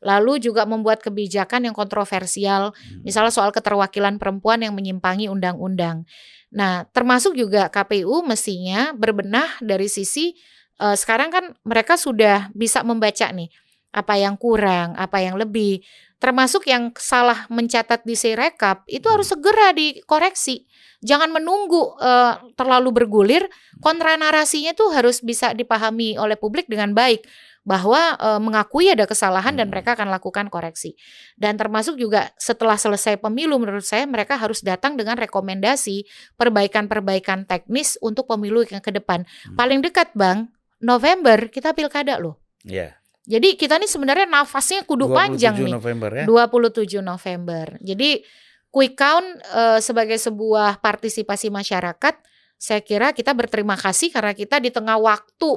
Lalu 0.02 0.34
juga 0.42 0.64
membuat 0.66 1.02
kebijakan 1.02 1.70
yang 1.70 1.76
kontroversial, 1.76 2.74
hmm. 2.74 3.06
misalnya 3.06 3.34
soal 3.34 3.54
keterwakilan 3.54 4.18
perempuan 4.18 4.62
yang 4.62 4.74
menyimpangi 4.74 5.30
undang-undang. 5.30 6.06
Nah, 6.50 6.86
termasuk 6.90 7.38
juga 7.38 7.70
KPU 7.70 8.26
mestinya 8.26 8.94
berbenah 8.98 9.62
dari 9.62 9.86
sisi 9.86 10.34
uh, 10.82 10.98
sekarang 10.98 11.30
kan 11.30 11.46
mereka 11.62 12.00
sudah 12.00 12.50
bisa 12.58 12.82
membaca 12.82 13.30
nih 13.30 13.52
apa 13.90 14.18
yang 14.22 14.38
kurang, 14.38 14.94
apa 14.98 15.22
yang 15.22 15.38
lebih 15.38 15.82
termasuk 16.20 16.68
yang 16.68 16.92
salah 17.00 17.48
mencatat 17.48 18.04
di 18.04 18.14
Sirekap 18.14 18.84
itu 18.86 19.08
hmm. 19.08 19.14
harus 19.16 19.28
segera 19.32 19.72
dikoreksi. 19.72 20.68
Jangan 21.00 21.32
menunggu 21.32 21.96
uh, 21.96 22.36
terlalu 22.60 22.92
bergulir. 22.92 23.48
Kontra 23.80 24.20
narasinya 24.20 24.76
tuh 24.76 24.92
harus 24.92 25.24
bisa 25.24 25.56
dipahami 25.56 26.20
oleh 26.20 26.36
publik 26.36 26.68
dengan 26.68 26.92
baik 26.92 27.24
bahwa 27.64 28.20
uh, 28.20 28.40
mengakui 28.44 28.92
ada 28.92 29.08
kesalahan 29.08 29.56
dan 29.56 29.72
hmm. 29.72 29.80
mereka 29.80 29.96
akan 29.96 30.12
lakukan 30.12 30.52
koreksi. 30.52 31.00
Dan 31.40 31.56
termasuk 31.56 31.96
juga 31.96 32.36
setelah 32.36 32.76
selesai 32.76 33.16
pemilu 33.16 33.56
menurut 33.56 33.88
saya 33.88 34.04
mereka 34.04 34.36
harus 34.36 34.60
datang 34.60 35.00
dengan 35.00 35.16
rekomendasi 35.16 36.04
perbaikan-perbaikan 36.36 37.48
teknis 37.48 37.96
untuk 38.04 38.28
pemilu 38.28 38.68
yang 38.68 38.84
ke 38.84 38.92
depan. 38.92 39.24
Hmm. 39.24 39.56
Paling 39.56 39.80
dekat 39.80 40.12
Bang, 40.20 40.52
November 40.84 41.48
kita 41.48 41.72
pilkada 41.72 42.20
loh. 42.20 42.44
Iya. 42.68 42.92
Yeah. 42.92 42.99
Jadi 43.30 43.54
kita 43.54 43.78
nih 43.78 43.86
sebenarnya 43.86 44.26
nafasnya 44.26 44.82
kudu 44.90 45.14
panjang 45.14 45.54
nih. 45.54 45.78
November 45.78 46.10
ya. 46.10 46.26
27 46.26 47.06
November. 47.06 47.78
Jadi 47.78 48.26
quick 48.74 48.98
count 48.98 49.38
uh, 49.54 49.78
sebagai 49.78 50.18
sebuah 50.18 50.82
partisipasi 50.82 51.54
masyarakat, 51.54 52.18
saya 52.58 52.82
kira 52.82 53.14
kita 53.14 53.38
berterima 53.38 53.78
kasih 53.78 54.10
karena 54.10 54.34
kita 54.34 54.58
di 54.58 54.74
tengah 54.74 54.98
waktu 54.98 55.50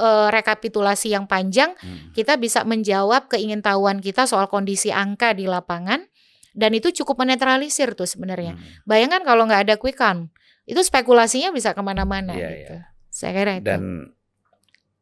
uh, 0.00 0.32
rekapitulasi 0.32 1.12
yang 1.12 1.28
panjang, 1.28 1.76
hmm. 1.76 2.16
kita 2.16 2.40
bisa 2.40 2.64
menjawab 2.64 3.28
keingintahuan 3.28 4.00
kita 4.00 4.24
soal 4.24 4.48
kondisi 4.48 4.88
angka 4.88 5.36
di 5.36 5.44
lapangan 5.44 6.00
dan 6.56 6.70
itu 6.72 6.88
cukup 7.04 7.20
menetralisir 7.20 7.92
tuh 7.92 8.08
sebenarnya. 8.08 8.56
Hmm. 8.56 8.64
Bayangkan 8.88 9.28
kalau 9.28 9.44
nggak 9.44 9.68
ada 9.68 9.74
quick 9.76 10.00
count, 10.00 10.32
itu 10.64 10.80
spekulasinya 10.80 11.52
bisa 11.52 11.76
ke 11.76 11.82
mana-mana 11.84 12.32
yeah, 12.32 12.50
gitu. 12.56 12.74
Yeah. 12.80 12.84
Saya 13.12 13.32
kira 13.36 13.52
itu. 13.60 13.66
Dan 13.68 13.82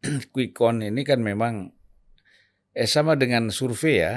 quick 0.34 0.58
count 0.58 0.82
ini 0.82 1.06
kan 1.06 1.22
memang 1.22 1.77
eh, 2.74 2.88
sama 2.88 3.14
dengan 3.14 3.48
survei 3.52 4.02
ya. 4.02 4.14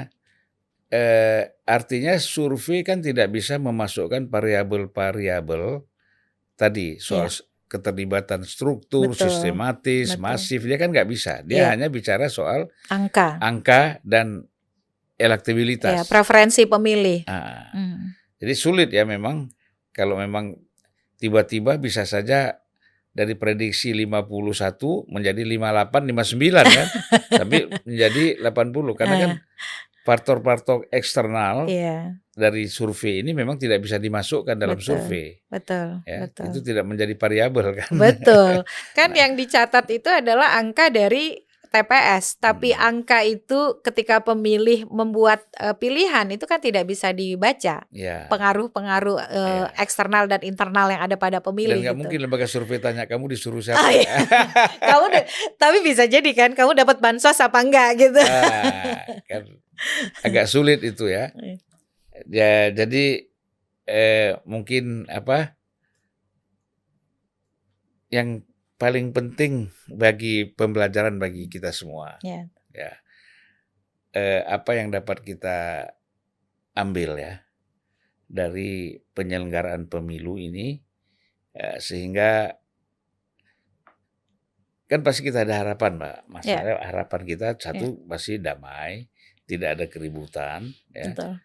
Eh, 0.92 1.48
artinya 1.64 2.20
survei 2.20 2.84
kan 2.84 3.00
tidak 3.00 3.32
bisa 3.32 3.56
memasukkan 3.56 4.28
variabel-variabel 4.28 5.80
tadi 6.52 7.00
soal 7.00 7.32
ya. 7.32 7.44
keterlibatan 7.68 8.44
struktur, 8.44 9.16
Betul. 9.16 9.32
sistematis, 9.32 10.14
Betul. 10.14 10.22
masif, 10.22 10.60
dia 10.68 10.76
kan 10.76 10.92
nggak 10.92 11.08
bisa. 11.08 11.40
Dia 11.48 11.64
ya. 11.64 11.66
hanya 11.72 11.88
bicara 11.88 12.28
soal 12.28 12.68
angka, 12.92 13.40
angka 13.40 14.04
dan 14.04 14.44
elektabilitas. 15.16 15.96
Ya, 15.96 16.04
preferensi 16.04 16.68
pemilih. 16.68 17.24
Nah, 17.24 17.72
hmm. 17.72 18.00
Jadi 18.42 18.54
sulit 18.58 18.90
ya 18.90 19.06
memang 19.06 19.48
kalau 19.94 20.18
memang 20.18 20.58
tiba-tiba 21.22 21.78
bisa 21.78 22.02
saja 22.02 22.61
dari 23.12 23.36
prediksi 23.36 23.92
51 23.92 25.12
menjadi 25.12 25.42
58 25.44 26.12
59 26.12 26.76
kan 26.76 26.86
tapi 27.44 27.56
menjadi 27.84 28.24
80 28.40 28.98
karena 28.98 29.16
kan 29.20 29.30
eh. 29.36 29.38
faktor-faktor 30.02 30.88
eksternal 30.88 31.68
yeah. 31.68 32.16
dari 32.32 32.66
survei 32.72 33.20
ini 33.20 33.36
memang 33.36 33.60
tidak 33.60 33.84
bisa 33.84 34.00
dimasukkan 34.00 34.56
dalam 34.56 34.80
betul, 34.80 34.96
survei. 34.96 35.36
Betul, 35.46 36.00
ya, 36.08 36.26
betul. 36.26 36.44
Itu 36.48 36.58
tidak 36.64 36.84
menjadi 36.88 37.14
variabel 37.14 37.66
kan. 37.84 37.88
Betul. 37.92 38.54
Kan 38.98 39.12
nah. 39.12 39.20
yang 39.22 39.32
dicatat 39.36 39.86
itu 39.92 40.08
adalah 40.08 40.56
angka 40.58 40.88
dari 40.88 41.36
TPS, 41.72 42.36
tapi 42.36 42.76
hmm. 42.76 42.84
angka 42.84 43.24
itu 43.24 43.80
ketika 43.80 44.20
pemilih 44.20 44.84
membuat 44.92 45.48
uh, 45.56 45.72
pilihan 45.72 46.28
itu 46.28 46.44
kan 46.44 46.60
tidak 46.60 46.84
bisa 46.84 47.16
dibaca. 47.16 47.88
Yeah. 47.88 48.28
Pengaruh-pengaruh 48.28 49.16
uh, 49.16 49.72
yeah. 49.72 49.80
eksternal 49.80 50.28
dan 50.28 50.44
internal 50.44 50.92
yang 50.92 51.00
ada 51.00 51.16
pada 51.16 51.40
pemilih. 51.40 51.80
Dan 51.80 51.88
nggak 51.88 51.96
gitu. 51.96 52.02
mungkin 52.04 52.18
lembaga 52.20 52.44
survei 52.44 52.76
tanya 52.76 53.08
kamu 53.08 53.32
disuruh 53.32 53.64
siapa. 53.64 53.80
Oh, 53.80 53.88
iya. 53.88 54.12
kamu 54.92 55.06
tapi 55.56 55.78
bisa 55.80 56.04
jadi 56.04 56.30
kan 56.36 56.52
kamu 56.52 56.76
dapat 56.76 57.00
bansos 57.00 57.40
apa 57.40 57.58
enggak 57.64 57.96
gitu. 57.96 58.20
Ah, 58.20 59.08
kan 59.24 59.42
agak 60.20 60.44
sulit 60.52 60.84
itu 60.84 61.08
ya. 61.08 61.32
Iya. 61.32 61.56
Ya 62.28 62.52
jadi 62.84 63.32
eh, 63.88 64.36
mungkin 64.44 65.08
apa 65.08 65.56
yang 68.12 68.44
paling 68.82 69.14
penting 69.14 69.70
bagi 69.86 70.42
pembelajaran 70.42 71.14
bagi 71.22 71.46
kita 71.46 71.70
semua. 71.70 72.18
Yeah. 72.26 72.50
Ya, 72.74 72.98
eh, 74.10 74.42
apa 74.42 74.74
yang 74.74 74.90
dapat 74.90 75.22
kita 75.22 75.86
ambil 76.74 77.14
ya 77.14 77.46
dari 78.26 78.98
penyelenggaraan 79.14 79.86
pemilu 79.86 80.34
ini, 80.34 80.82
eh, 81.54 81.78
sehingga 81.78 82.58
kan 84.90 85.00
pasti 85.06 85.30
kita 85.30 85.46
ada 85.46 85.62
harapan, 85.62 86.02
mbak. 86.02 86.18
Masalah 86.26 86.74
yeah. 86.74 86.82
harapan 86.82 87.22
kita 87.22 87.54
satu 87.62 87.86
yeah. 87.86 88.06
pasti 88.10 88.42
damai, 88.42 89.06
tidak 89.46 89.78
ada 89.78 89.86
keributan. 89.86 90.74
Ya. 90.90 91.14
Betul. 91.14 91.38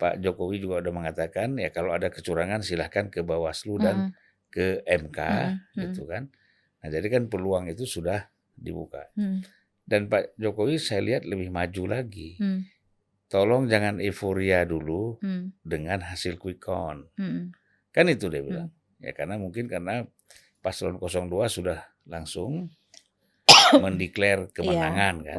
Pak 0.00 0.16
Jokowi 0.16 0.64
juga 0.64 0.80
sudah 0.80 0.94
mengatakan 0.96 1.60
ya 1.60 1.68
kalau 1.68 1.92
ada 1.92 2.08
kecurangan 2.08 2.64
silahkan 2.64 3.12
ke 3.12 3.20
Bawaslu 3.20 3.78
mm. 3.78 3.82
dan 3.84 3.96
ke 4.50 4.82
MK 4.82 5.18
hmm. 5.22 5.80
gitu 5.86 6.08
kan. 6.10 6.32
Nah, 6.84 6.92
jadi 6.92 7.08
kan 7.08 7.32
peluang 7.32 7.72
itu 7.72 7.88
sudah 7.88 8.28
dibuka. 8.52 9.08
Hmm. 9.16 9.40
Dan 9.88 10.12
Pak 10.12 10.36
Jokowi 10.36 10.76
saya 10.76 11.00
lihat 11.00 11.24
lebih 11.24 11.48
maju 11.48 11.96
lagi. 11.96 12.36
Hmm. 12.36 12.68
Tolong 13.32 13.64
jangan 13.72 14.04
euforia 14.04 14.68
dulu 14.68 15.16
hmm. 15.24 15.64
dengan 15.64 16.04
hasil 16.04 16.36
quick 16.36 16.60
count. 16.60 17.08
Hmm. 17.16 17.56
Kan 17.88 18.12
itu 18.12 18.28
dia 18.28 18.44
bilang. 18.44 18.68
Hmm. 18.68 19.00
Ya 19.00 19.16
karena 19.16 19.40
mungkin 19.40 19.64
karena 19.64 20.04
paslon 20.60 21.00
02 21.00 21.32
sudah 21.48 21.88
langsung 22.04 22.68
mendeklar 23.84 24.52
kemenangan 24.52 25.14
yeah. 25.24 25.28
kan. 25.32 25.38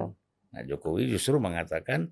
Nah, 0.49 0.61
Jokowi 0.65 1.13
justru 1.13 1.37
mengatakan 1.37 2.09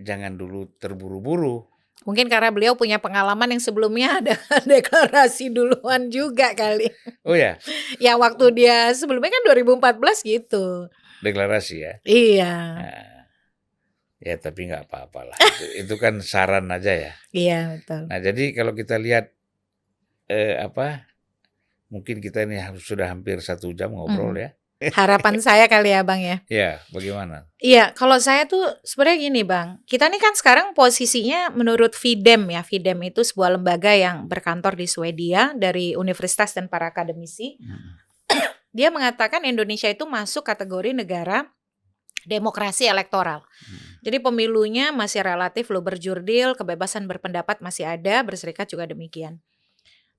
jangan 0.00 0.40
dulu 0.40 0.64
terburu-buru 0.80 1.71
Mungkin 2.02 2.26
karena 2.26 2.50
beliau 2.50 2.74
punya 2.74 2.98
pengalaman 2.98 3.54
yang 3.54 3.62
sebelumnya 3.62 4.08
ada 4.20 4.34
deklarasi 4.66 5.54
duluan 5.54 6.10
juga 6.10 6.54
kali. 6.54 6.90
Oh 7.22 7.38
ya. 7.38 7.58
yang 8.04 8.18
waktu 8.18 8.50
dia 8.54 8.90
sebelumnya 8.94 9.30
kan 9.30 9.42
2014 9.54 10.26
gitu. 10.26 10.90
Deklarasi 11.22 11.76
ya. 11.78 11.94
Iya. 12.02 12.54
Nah, 12.82 13.26
ya 14.18 14.34
tapi 14.38 14.70
nggak 14.70 14.90
apa-apalah. 14.90 15.38
itu, 15.54 15.86
itu 15.86 15.94
kan 15.98 16.18
saran 16.18 16.66
aja 16.74 16.92
ya. 16.94 17.12
Iya 17.30 17.78
betul. 17.78 18.02
Nah 18.10 18.18
jadi 18.18 18.44
kalau 18.50 18.72
kita 18.74 18.98
lihat 18.98 19.30
eh, 20.26 20.58
apa, 20.58 21.06
mungkin 21.86 22.18
kita 22.18 22.42
ini 22.42 22.58
sudah 22.82 23.14
hampir 23.14 23.38
satu 23.38 23.70
jam 23.70 23.94
ngobrol 23.94 24.34
hmm. 24.34 24.42
ya. 24.42 24.50
Harapan 24.90 25.38
saya 25.38 25.70
kali 25.70 25.94
ya 25.94 26.02
Bang 26.02 26.18
ya. 26.18 26.42
Iya, 26.50 26.82
bagaimana? 26.90 27.46
Iya, 27.62 27.94
kalau 27.94 28.18
saya 28.18 28.50
tuh 28.50 28.66
sebenarnya 28.82 29.18
gini 29.30 29.42
Bang. 29.46 29.78
Kita 29.86 30.10
nih 30.10 30.18
kan 30.18 30.34
sekarang 30.34 30.74
posisinya 30.74 31.54
menurut 31.54 31.94
Fidem 31.94 32.50
ya. 32.50 32.66
Fidem 32.66 32.98
itu 33.06 33.22
sebuah 33.22 33.54
lembaga 33.54 33.94
yang 33.94 34.26
berkantor 34.26 34.74
di 34.74 34.90
Swedia 34.90 35.54
dari 35.54 35.94
universitas 35.94 36.50
dan 36.58 36.66
para 36.66 36.90
akademisi. 36.90 37.54
Hmm. 37.62 38.02
Dia 38.72 38.88
mengatakan 38.90 39.44
Indonesia 39.46 39.86
itu 39.86 40.08
masuk 40.08 40.42
kategori 40.48 40.96
negara 40.96 41.52
demokrasi 42.26 42.88
elektoral. 42.88 43.44
Hmm. 43.44 44.00
Jadi 44.02 44.18
pemilunya 44.18 44.90
masih 44.90 45.22
relatif 45.22 45.70
lo 45.70 45.78
berjurdil, 45.84 46.58
kebebasan 46.58 47.06
berpendapat 47.06 47.62
masih 47.62 47.86
ada, 47.86 48.26
berserikat 48.26 48.66
juga 48.66 48.90
demikian. 48.90 49.38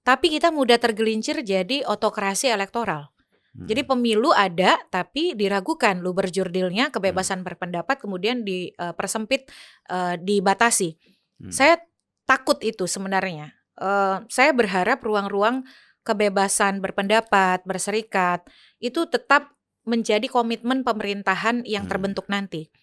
Tapi 0.04 0.28
kita 0.36 0.52
mudah 0.52 0.76
tergelincir 0.84 1.40
jadi 1.48 1.88
otokrasi 1.88 2.52
elektoral. 2.52 3.13
Jadi 3.54 3.86
hmm. 3.86 3.90
pemilu 3.94 4.34
ada 4.34 4.82
tapi 4.90 5.38
diragukan 5.38 6.02
lu 6.02 6.18
berjurdilnya 6.18 6.90
kebebasan 6.90 7.46
hmm. 7.46 7.48
berpendapat 7.54 8.02
kemudian 8.02 8.42
dipersempit 8.42 9.46
uh, 9.94 9.94
uh, 9.94 10.16
dibatasi. 10.18 10.98
Hmm. 11.38 11.54
Saya 11.54 11.78
takut 12.26 12.58
itu 12.66 12.90
sebenarnya. 12.90 13.54
Uh, 13.78 14.26
saya 14.26 14.58
berharap 14.58 15.06
ruang-ruang 15.06 15.62
kebebasan 16.02 16.82
berpendapat, 16.82 17.62
berserikat 17.62 18.42
itu 18.82 19.06
tetap 19.06 19.54
menjadi 19.86 20.26
komitmen 20.26 20.82
pemerintahan 20.82 21.62
yang 21.70 21.86
hmm. 21.86 21.92
terbentuk 21.94 22.26
nanti. 22.34 22.74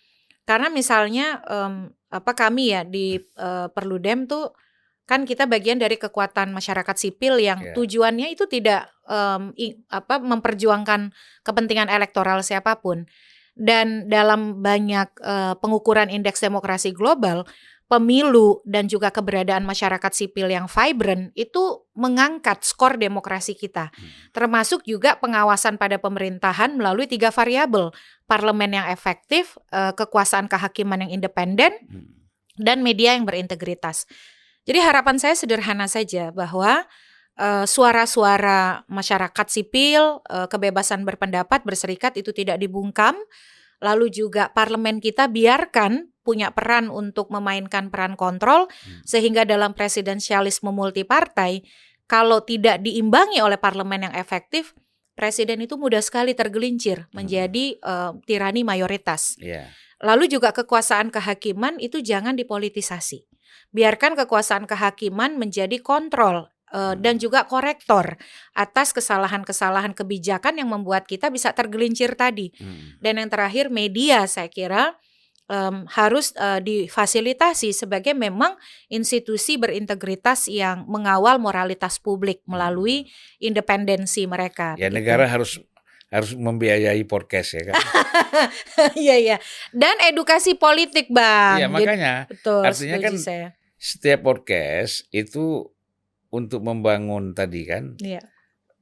Karena 0.46 0.70
misalnya 0.70 1.42
um, 1.50 1.90
apa 2.14 2.32
kami 2.38 2.74
ya 2.74 2.86
di 2.86 3.18
uh, 3.38 3.66
Perludem 3.74 4.30
tuh 4.30 4.54
kan 5.10 5.26
kita 5.26 5.50
bagian 5.50 5.82
dari 5.82 5.98
kekuatan 5.98 6.54
masyarakat 6.54 6.94
sipil 6.94 7.42
yang 7.42 7.58
yeah. 7.58 7.74
tujuannya 7.74 8.30
itu 8.30 8.46
tidak 8.46 8.94
um, 9.10 9.50
i, 9.58 9.74
apa 9.90 10.22
memperjuangkan 10.22 11.10
kepentingan 11.42 11.90
elektoral 11.90 12.46
siapa 12.46 12.78
pun 12.78 13.10
dan 13.58 14.06
dalam 14.06 14.62
banyak 14.62 15.10
uh, 15.18 15.58
pengukuran 15.58 16.14
indeks 16.14 16.38
demokrasi 16.38 16.94
global 16.94 17.42
pemilu 17.90 18.62
dan 18.62 18.86
juga 18.86 19.10
keberadaan 19.10 19.66
masyarakat 19.66 20.14
sipil 20.14 20.46
yang 20.46 20.70
vibrant 20.70 21.34
itu 21.34 21.82
mengangkat 21.98 22.62
skor 22.62 22.94
demokrasi 22.94 23.58
kita 23.58 23.90
hmm. 23.90 24.30
termasuk 24.30 24.86
juga 24.86 25.18
pengawasan 25.18 25.74
pada 25.74 25.98
pemerintahan 25.98 26.78
melalui 26.78 27.10
tiga 27.10 27.34
variabel 27.34 27.90
parlemen 28.30 28.78
yang 28.78 28.86
efektif 28.94 29.58
uh, 29.74 29.90
kekuasaan 29.90 30.46
kehakiman 30.46 31.02
yang 31.02 31.18
independen 31.18 31.74
hmm. 31.90 32.06
dan 32.62 32.86
media 32.86 33.18
yang 33.18 33.26
berintegritas 33.26 34.06
jadi 34.70 34.86
harapan 34.86 35.18
saya 35.18 35.34
sederhana 35.34 35.90
saja 35.90 36.30
bahwa 36.30 36.86
suara 37.34 37.66
suara-suara 37.66 38.84
masyarakat 38.86 39.46
sipil, 39.50 40.22
uh, 40.28 40.46
kebebasan 40.46 41.02
berpendapat, 41.02 41.66
berserikat 41.66 42.14
itu 42.14 42.30
tidak 42.30 42.62
dibungkam. 42.62 43.18
Lalu 43.82 44.12
juga 44.14 44.52
parlemen 44.52 45.02
kita 45.02 45.26
biarkan 45.26 46.12
punya 46.20 46.52
peran 46.54 46.86
untuk 46.92 47.32
memainkan 47.32 47.88
peran 47.88 48.14
kontrol 48.14 48.68
hmm. 48.68 49.08
sehingga 49.08 49.48
dalam 49.48 49.72
presidensialisme 49.72 50.68
multipartai 50.68 51.64
kalau 52.04 52.44
tidak 52.44 52.84
diimbangi 52.84 53.40
oleh 53.42 53.56
parlemen 53.56 54.06
yang 54.06 54.14
efektif, 54.14 54.76
presiden 55.16 55.64
itu 55.64 55.80
mudah 55.80 56.04
sekali 56.04 56.36
tergelincir 56.36 57.08
hmm. 57.08 57.16
menjadi 57.16 57.64
uh, 57.82 58.12
tirani 58.22 58.62
mayoritas. 58.62 59.34
Yeah. 59.40 59.72
Lalu 60.00 60.32
juga 60.32 60.56
kekuasaan 60.56 61.12
kehakiman 61.12 61.76
itu 61.76 62.00
jangan 62.00 62.32
dipolitisasi 62.36 63.30
biarkan 63.70 64.18
kekuasaan 64.18 64.66
kehakiman 64.66 65.38
menjadi 65.38 65.78
kontrol 65.78 66.50
uh, 66.74 66.94
dan 66.98 67.16
juga 67.22 67.46
korektor 67.46 68.18
atas 68.54 68.90
kesalahan-kesalahan 68.94 69.94
kebijakan 69.94 70.58
yang 70.58 70.70
membuat 70.70 71.06
kita 71.06 71.30
bisa 71.30 71.54
tergelincir 71.54 72.18
tadi. 72.18 72.50
Hmm. 72.58 72.98
Dan 72.98 73.22
yang 73.22 73.30
terakhir 73.30 73.70
media 73.70 74.26
saya 74.26 74.50
kira 74.50 74.98
um, 75.46 75.86
harus 75.86 76.34
uh, 76.34 76.58
difasilitasi 76.58 77.70
sebagai 77.70 78.14
memang 78.14 78.58
institusi 78.90 79.54
berintegritas 79.54 80.50
yang 80.50 80.82
mengawal 80.90 81.38
moralitas 81.38 82.02
publik 82.02 82.42
hmm. 82.42 82.50
melalui 82.50 83.06
independensi 83.38 84.26
mereka. 84.26 84.74
Ya 84.74 84.90
gitu. 84.90 84.98
negara 84.98 85.30
harus 85.30 85.62
harus 86.10 86.34
membiayai 86.34 87.06
podcast 87.06 87.56
ya 87.56 87.70
kan. 87.70 87.78
Iya 88.96 89.16
iya. 89.20 89.36
Dan 89.70 90.00
edukasi 90.00 90.56
politik, 90.56 91.12
Bang. 91.12 91.60
Iya, 91.60 91.68
makanya. 91.68 92.14
Jadi, 92.24 92.30
betul, 92.32 92.62
artinya 92.64 92.98
kan 92.98 93.14
saya 93.20 93.46
setiap 93.80 94.20
podcast 94.28 95.08
itu 95.08 95.68
untuk 96.28 96.60
membangun 96.60 97.32
tadi 97.32 97.64
kan, 97.64 97.96
yeah. 98.00 98.22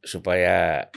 supaya 0.02 0.88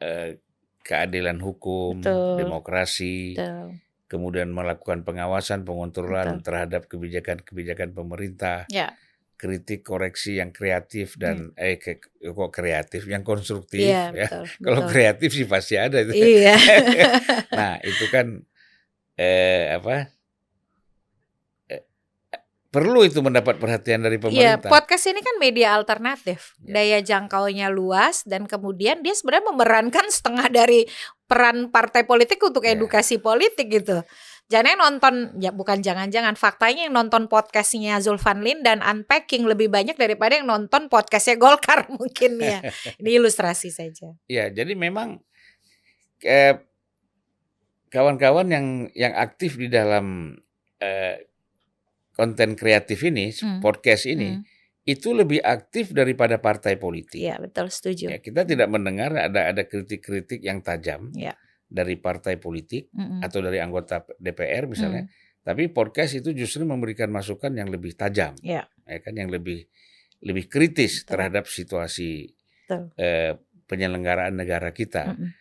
eh, 0.00 0.38
keadilan 0.84 1.40
hukum, 1.40 2.04
Betul. 2.04 2.36
demokrasi, 2.40 3.36
Betul. 3.36 3.80
kemudian 4.08 4.48
melakukan 4.52 5.04
pengawasan, 5.08 5.64
pengontrolan 5.64 6.40
Betul. 6.40 6.44
terhadap 6.44 6.82
kebijakan-kebijakan 6.88 7.96
pemerintah, 7.96 8.64
yeah. 8.72 8.92
Kritik 9.38 9.86
koreksi 9.86 10.42
yang 10.42 10.50
kreatif 10.50 11.14
dan 11.14 11.54
hmm. 11.54 11.62
eh 11.62 11.78
ke, 11.78 12.02
kok 12.02 12.50
kreatif, 12.50 13.06
yang 13.06 13.22
konstruktif 13.22 13.78
yeah, 13.78 14.10
ya. 14.10 14.26
Betul, 14.26 14.44
Kalau 14.66 14.80
kreatif 14.90 15.30
sih 15.30 15.46
pasti 15.46 15.78
ada 15.78 16.02
itu. 16.02 16.12
Iya. 16.12 16.58
nah 17.58 17.78
itu 17.86 18.04
kan 18.10 18.42
eh, 19.14 19.78
apa? 19.78 20.18
perlu 22.68 23.00
itu 23.00 23.24
mendapat 23.24 23.56
perhatian 23.56 24.04
dari 24.04 24.20
iya, 24.20 24.22
pemerintah. 24.28 24.68
Iya, 24.68 24.70
podcast 24.70 25.04
ini 25.08 25.20
kan 25.24 25.36
media 25.40 25.72
alternatif, 25.72 26.52
ya. 26.60 26.76
daya 26.76 26.98
jangkaunya 27.00 27.72
luas 27.72 28.28
dan 28.28 28.44
kemudian 28.44 29.00
dia 29.00 29.16
sebenarnya 29.16 29.48
memerankan 29.48 30.06
setengah 30.12 30.52
dari 30.52 30.84
peran 31.24 31.72
partai 31.72 32.04
politik 32.04 32.36
untuk 32.44 32.68
ya. 32.68 32.76
edukasi 32.76 33.16
politik 33.16 33.72
gitu. 33.72 34.04
Jangan 34.48 34.80
nonton, 34.80 35.36
ya 35.44 35.52
bukan 35.52 35.84
jangan-jangan 35.84 36.32
faktanya 36.32 36.88
yang 36.88 36.96
nonton 36.96 37.28
podcastnya 37.28 38.00
Zulfan 38.00 38.40
Lin 38.40 38.64
dan 38.64 38.80
Unpacking 38.80 39.44
lebih 39.44 39.68
banyak 39.68 40.00
daripada 40.00 40.40
yang 40.40 40.48
nonton 40.48 40.88
podcastnya 40.88 41.36
Golkar 41.36 41.84
mungkin 42.00 42.40
ya. 42.40 42.64
ini 43.00 43.20
ilustrasi 43.20 43.68
saja. 43.68 44.16
Iya, 44.24 44.48
jadi 44.48 44.72
memang 44.72 45.20
eh, 46.24 46.64
kawan-kawan 47.92 48.48
yang 48.48 48.66
yang 48.96 49.12
aktif 49.20 49.60
di 49.60 49.68
dalam 49.68 50.32
eh, 50.80 51.28
konten 52.16 52.56
kreatif 52.56 53.04
ini, 53.04 53.28
hmm. 53.28 53.60
podcast 53.60 54.08
ini, 54.08 54.32
hmm. 54.32 54.42
itu 54.88 55.12
lebih 55.12 55.44
aktif 55.44 55.92
daripada 55.92 56.40
partai 56.40 56.80
politik. 56.80 57.20
Iya, 57.20 57.36
betul, 57.36 57.68
setuju. 57.68 58.16
Ya, 58.16 58.18
kita 58.24 58.48
tidak 58.48 58.72
mendengar 58.72 59.12
ada 59.12 59.52
ada 59.52 59.62
kritik-kritik 59.68 60.40
yang 60.40 60.64
tajam 60.64 61.12
ya. 61.12 61.36
Dari 61.68 62.00
partai 62.00 62.40
politik 62.40 62.88
hmm. 62.90 63.20
atau 63.20 63.38
dari 63.44 63.60
anggota 63.60 64.02
DPR 64.16 64.64
misalnya. 64.66 65.04
Hmm. 65.04 65.12
Tapi 65.44 65.72
podcast 65.72 66.16
itu 66.16 66.32
justru 66.36 66.64
memberikan 66.64 67.08
masukan 67.08 67.52
yang 67.56 67.72
lebih 67.72 67.96
tajam, 67.96 68.36
ya, 68.44 68.68
ya 68.84 68.98
kan, 69.00 69.16
yang 69.16 69.32
lebih 69.32 69.64
lebih 70.20 70.44
kritis 70.50 71.04
betul. 71.04 71.08
terhadap 71.14 71.44
situasi 71.48 72.36
eh, 73.00 73.32
penyelenggaraan 73.64 74.36
negara 74.36 74.76
kita. 74.76 75.16
Hmm. 75.16 75.32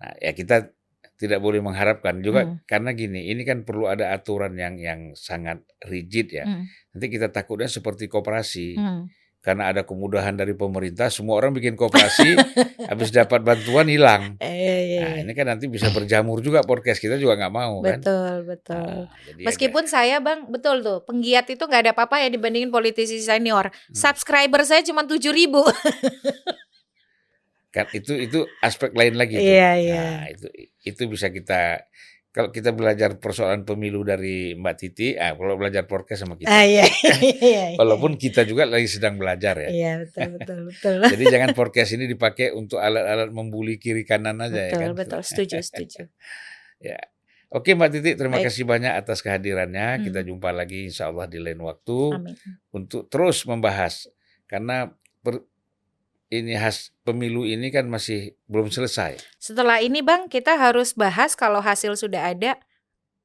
Nah, 0.00 0.12
ya 0.20 0.36
kita 0.36 0.74
tidak 1.14 1.38
boleh 1.38 1.62
mengharapkan 1.62 2.18
juga 2.18 2.42
hmm. 2.42 2.66
karena 2.66 2.90
gini 2.90 3.30
ini 3.30 3.46
kan 3.46 3.62
perlu 3.62 3.86
ada 3.86 4.10
aturan 4.10 4.58
yang 4.58 4.74
yang 4.82 5.00
sangat 5.14 5.62
rigid 5.86 6.34
ya 6.34 6.42
hmm. 6.42 6.66
nanti 6.90 7.06
kita 7.06 7.30
takutnya 7.30 7.70
seperti 7.70 8.10
koperasi 8.10 8.74
hmm. 8.74 9.02
Karena 9.44 9.68
ada 9.68 9.84
kemudahan 9.84 10.32
dari 10.32 10.56
pemerintah, 10.56 11.12
semua 11.12 11.36
orang 11.36 11.52
bikin 11.52 11.76
kooperasi, 11.76 12.32
habis 12.90 13.12
dapat 13.12 13.44
bantuan 13.44 13.84
hilang. 13.92 14.40
Eh, 14.40 14.48
iya, 14.48 14.76
iya, 14.80 15.00
Nah, 15.04 15.12
iya. 15.20 15.22
ini 15.28 15.32
kan 15.36 15.46
nanti 15.52 15.68
bisa 15.68 15.92
berjamur 15.92 16.40
juga 16.40 16.64
podcast 16.64 16.96
kita 16.96 17.20
juga 17.20 17.36
nggak 17.36 17.52
mau 17.52 17.84
kan. 17.84 18.00
Betul, 18.00 18.34
betul. 18.48 19.04
Nah, 19.04 19.44
Meskipun 19.44 19.84
saya 19.84 20.16
bang, 20.24 20.48
betul 20.48 20.80
tuh, 20.80 21.04
penggiat 21.04 21.44
itu 21.52 21.60
nggak 21.60 21.82
ada 21.84 21.92
apa-apa 21.92 22.24
ya 22.24 22.32
dibandingin 22.32 22.72
politisi 22.72 23.20
senior. 23.20 23.68
Hmm. 23.68 23.92
Subscriber 23.92 24.64
saya 24.64 24.80
cuma 24.80 25.04
tujuh 25.04 25.28
ribu. 25.36 25.60
kan 27.74 27.90
itu 27.90 28.16
itu 28.16 28.48
aspek 28.64 28.96
lain 28.96 29.18
lagi. 29.18 29.36
tuh. 29.36 29.44
Iya, 29.44 29.70
iya. 29.76 30.00
Nah, 30.00 30.24
itu 30.32 30.46
itu 30.88 31.02
bisa 31.04 31.28
kita 31.28 31.84
kalau 32.34 32.50
kita 32.50 32.74
belajar 32.74 33.22
persoalan 33.22 33.62
pemilu 33.62 34.02
dari 34.02 34.58
Mbak 34.58 34.74
Titi, 34.74 35.14
ah 35.14 35.38
kalau 35.38 35.54
belajar 35.54 35.86
podcast 35.86 36.26
sama 36.26 36.34
kita. 36.34 36.50
Ah, 36.50 36.66
iya, 36.66 36.82
iya, 37.22 37.38
iya. 37.38 37.64
Walaupun 37.78 38.18
kita 38.18 38.42
juga 38.42 38.66
lagi 38.66 38.90
sedang 38.90 39.14
belajar 39.14 39.54
ya. 39.54 39.70
Iya, 39.70 39.92
betul, 40.02 40.28
betul, 40.34 40.58
betul. 40.66 40.94
Jadi 41.14 41.24
jangan 41.30 41.54
podcast 41.54 41.94
ini 41.94 42.10
dipakai 42.10 42.50
untuk 42.50 42.82
alat-alat 42.82 43.30
membuli 43.30 43.78
kiri 43.78 44.02
kanan 44.02 44.42
aja 44.42 44.66
ya 44.66 44.74
betul, 44.74 44.82
kan. 44.82 44.98
betul, 44.98 45.20
setuju, 45.22 45.62
setuju. 45.62 46.02
Ya. 46.84 47.00
Oke 47.54 47.72
Mbak 47.78 47.88
Titi, 47.96 48.10
terima 48.18 48.42
Baik. 48.42 48.50
kasih 48.50 48.66
banyak 48.66 48.92
atas 48.92 49.22
kehadirannya. 49.22 49.88
Hmm. 49.96 50.02
Kita 50.04 50.20
jumpa 50.26 50.50
lagi 50.50 50.90
insya 50.90 51.08
Allah 51.08 51.30
di 51.30 51.38
lain 51.38 51.62
waktu 51.62 52.18
Amin. 52.18 52.34
untuk 52.74 53.06
terus 53.08 53.46
membahas 53.46 54.10
karena 54.50 54.90
ini 56.42 56.58
khas 56.58 56.90
pemilu 57.06 57.46
ini 57.46 57.70
kan 57.70 57.86
masih 57.86 58.34
belum 58.50 58.72
selesai. 58.72 59.20
Setelah 59.38 59.78
ini 59.78 60.02
Bang, 60.02 60.26
kita 60.26 60.58
harus 60.58 60.96
bahas 60.96 61.38
kalau 61.38 61.62
hasil 61.62 61.94
sudah 61.94 62.34
ada 62.34 62.58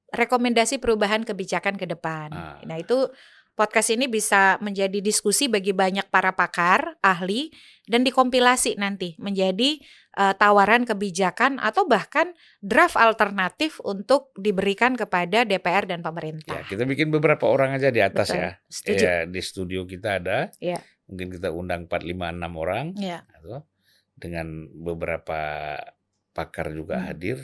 rekomendasi 0.10 0.82
perubahan 0.82 1.26
kebijakan 1.26 1.78
ke 1.78 1.86
depan. 1.86 2.30
Ah. 2.34 2.58
Nah, 2.66 2.78
itu 2.82 3.10
podcast 3.54 3.92
ini 3.92 4.08
bisa 4.08 4.56
menjadi 4.64 5.04
diskusi 5.04 5.52
bagi 5.52 5.76
banyak 5.76 6.08
para 6.08 6.32
pakar, 6.32 6.96
ahli 7.04 7.52
dan 7.92 8.08
dikompilasi 8.08 8.80
nanti 8.80 9.20
menjadi 9.20 9.84
eh, 10.16 10.34
tawaran 10.40 10.88
kebijakan 10.88 11.60
atau 11.60 11.84
bahkan 11.86 12.32
draft 12.64 12.96
alternatif 12.96 13.84
untuk 13.84 14.32
diberikan 14.40 14.96
kepada 14.96 15.44
DPR 15.44 15.86
dan 15.86 16.00
Ya, 16.00 16.06
pemerintah. 16.08 16.64
kita 16.66 16.88
bikin 16.88 17.12
beberapa 17.12 17.46
orang 17.52 17.76
aja 17.76 17.92
di 17.92 18.00
atas 18.00 18.32
Betul. 18.32 18.42
ya. 18.42 18.52
Setuju. 18.72 19.04
Ya, 19.06 19.18
di 19.28 19.42
studio 19.44 19.84
kita 19.84 20.24
ada. 20.24 20.50
Iya. 20.58 20.80
Mungkin 21.10 21.28
kita 21.34 21.50
undang 21.50 21.90
4 21.90 22.06
5 22.06 22.30
6 22.30 22.54
orang 22.56 22.94
Ya. 22.96 23.26
atau 23.34 23.66
dengan 24.14 24.70
beberapa 24.72 25.40
pakar 26.32 26.70
juga 26.72 27.02
Hmm. 27.02 27.08
hadir. 27.10 27.38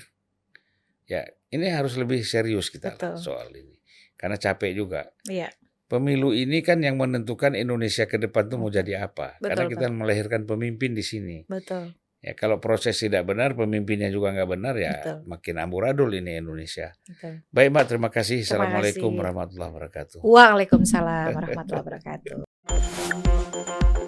Ya, 1.05 1.25
ini 1.49 1.69
harus 1.69 1.97
lebih 1.97 2.21
serius 2.21 2.69
kita 2.69 2.93
Betul. 2.93 3.17
soal 3.17 3.49
ini. 3.53 3.77
Karena 4.15 4.37
capek 4.37 4.71
juga. 4.71 5.09
Iya. 5.25 5.49
Pemilu 5.85 6.33
ini 6.33 6.65
kan 6.65 6.81
yang 6.81 6.97
menentukan 6.97 7.53
Indonesia 7.53 8.09
ke 8.09 8.17
depan 8.17 8.49
tuh 8.49 8.57
mau 8.57 8.69
jadi 8.69 9.05
apa. 9.05 9.37
Betul, 9.37 9.49
Karena 9.53 9.63
kita 9.69 9.85
melahirkan 9.93 10.41
pemimpin 10.45 10.97
di 10.97 11.05
sini. 11.05 11.45
Betul. 11.45 11.93
Ya 12.25 12.33
kalau 12.33 12.57
proses 12.57 12.97
tidak 12.97 13.21
benar, 13.29 13.53
pemimpinnya 13.53 14.09
juga 14.09 14.33
nggak 14.33 14.49
benar 14.49 14.73
ya 14.81 14.97
Betul. 14.97 15.17
makin 15.29 15.55
amburadul 15.61 16.09
ini 16.09 16.41
Indonesia. 16.41 16.89
Betul. 17.05 17.45
Baik 17.53 17.69
Mbak, 17.69 17.85
terima 17.85 18.09
kasih. 18.09 18.41
Terima 18.41 18.49
Assalamualaikum 18.65 19.09
kasih. 19.13 19.19
warahmatullahi 19.21 19.69
wabarakatuh. 19.69 20.19
Waalaikumsalam 20.25 21.27
warahmatullahi 21.37 21.81
wabarakatuh. 21.85 22.54
Thank 22.67 23.99
you. 23.99 24.04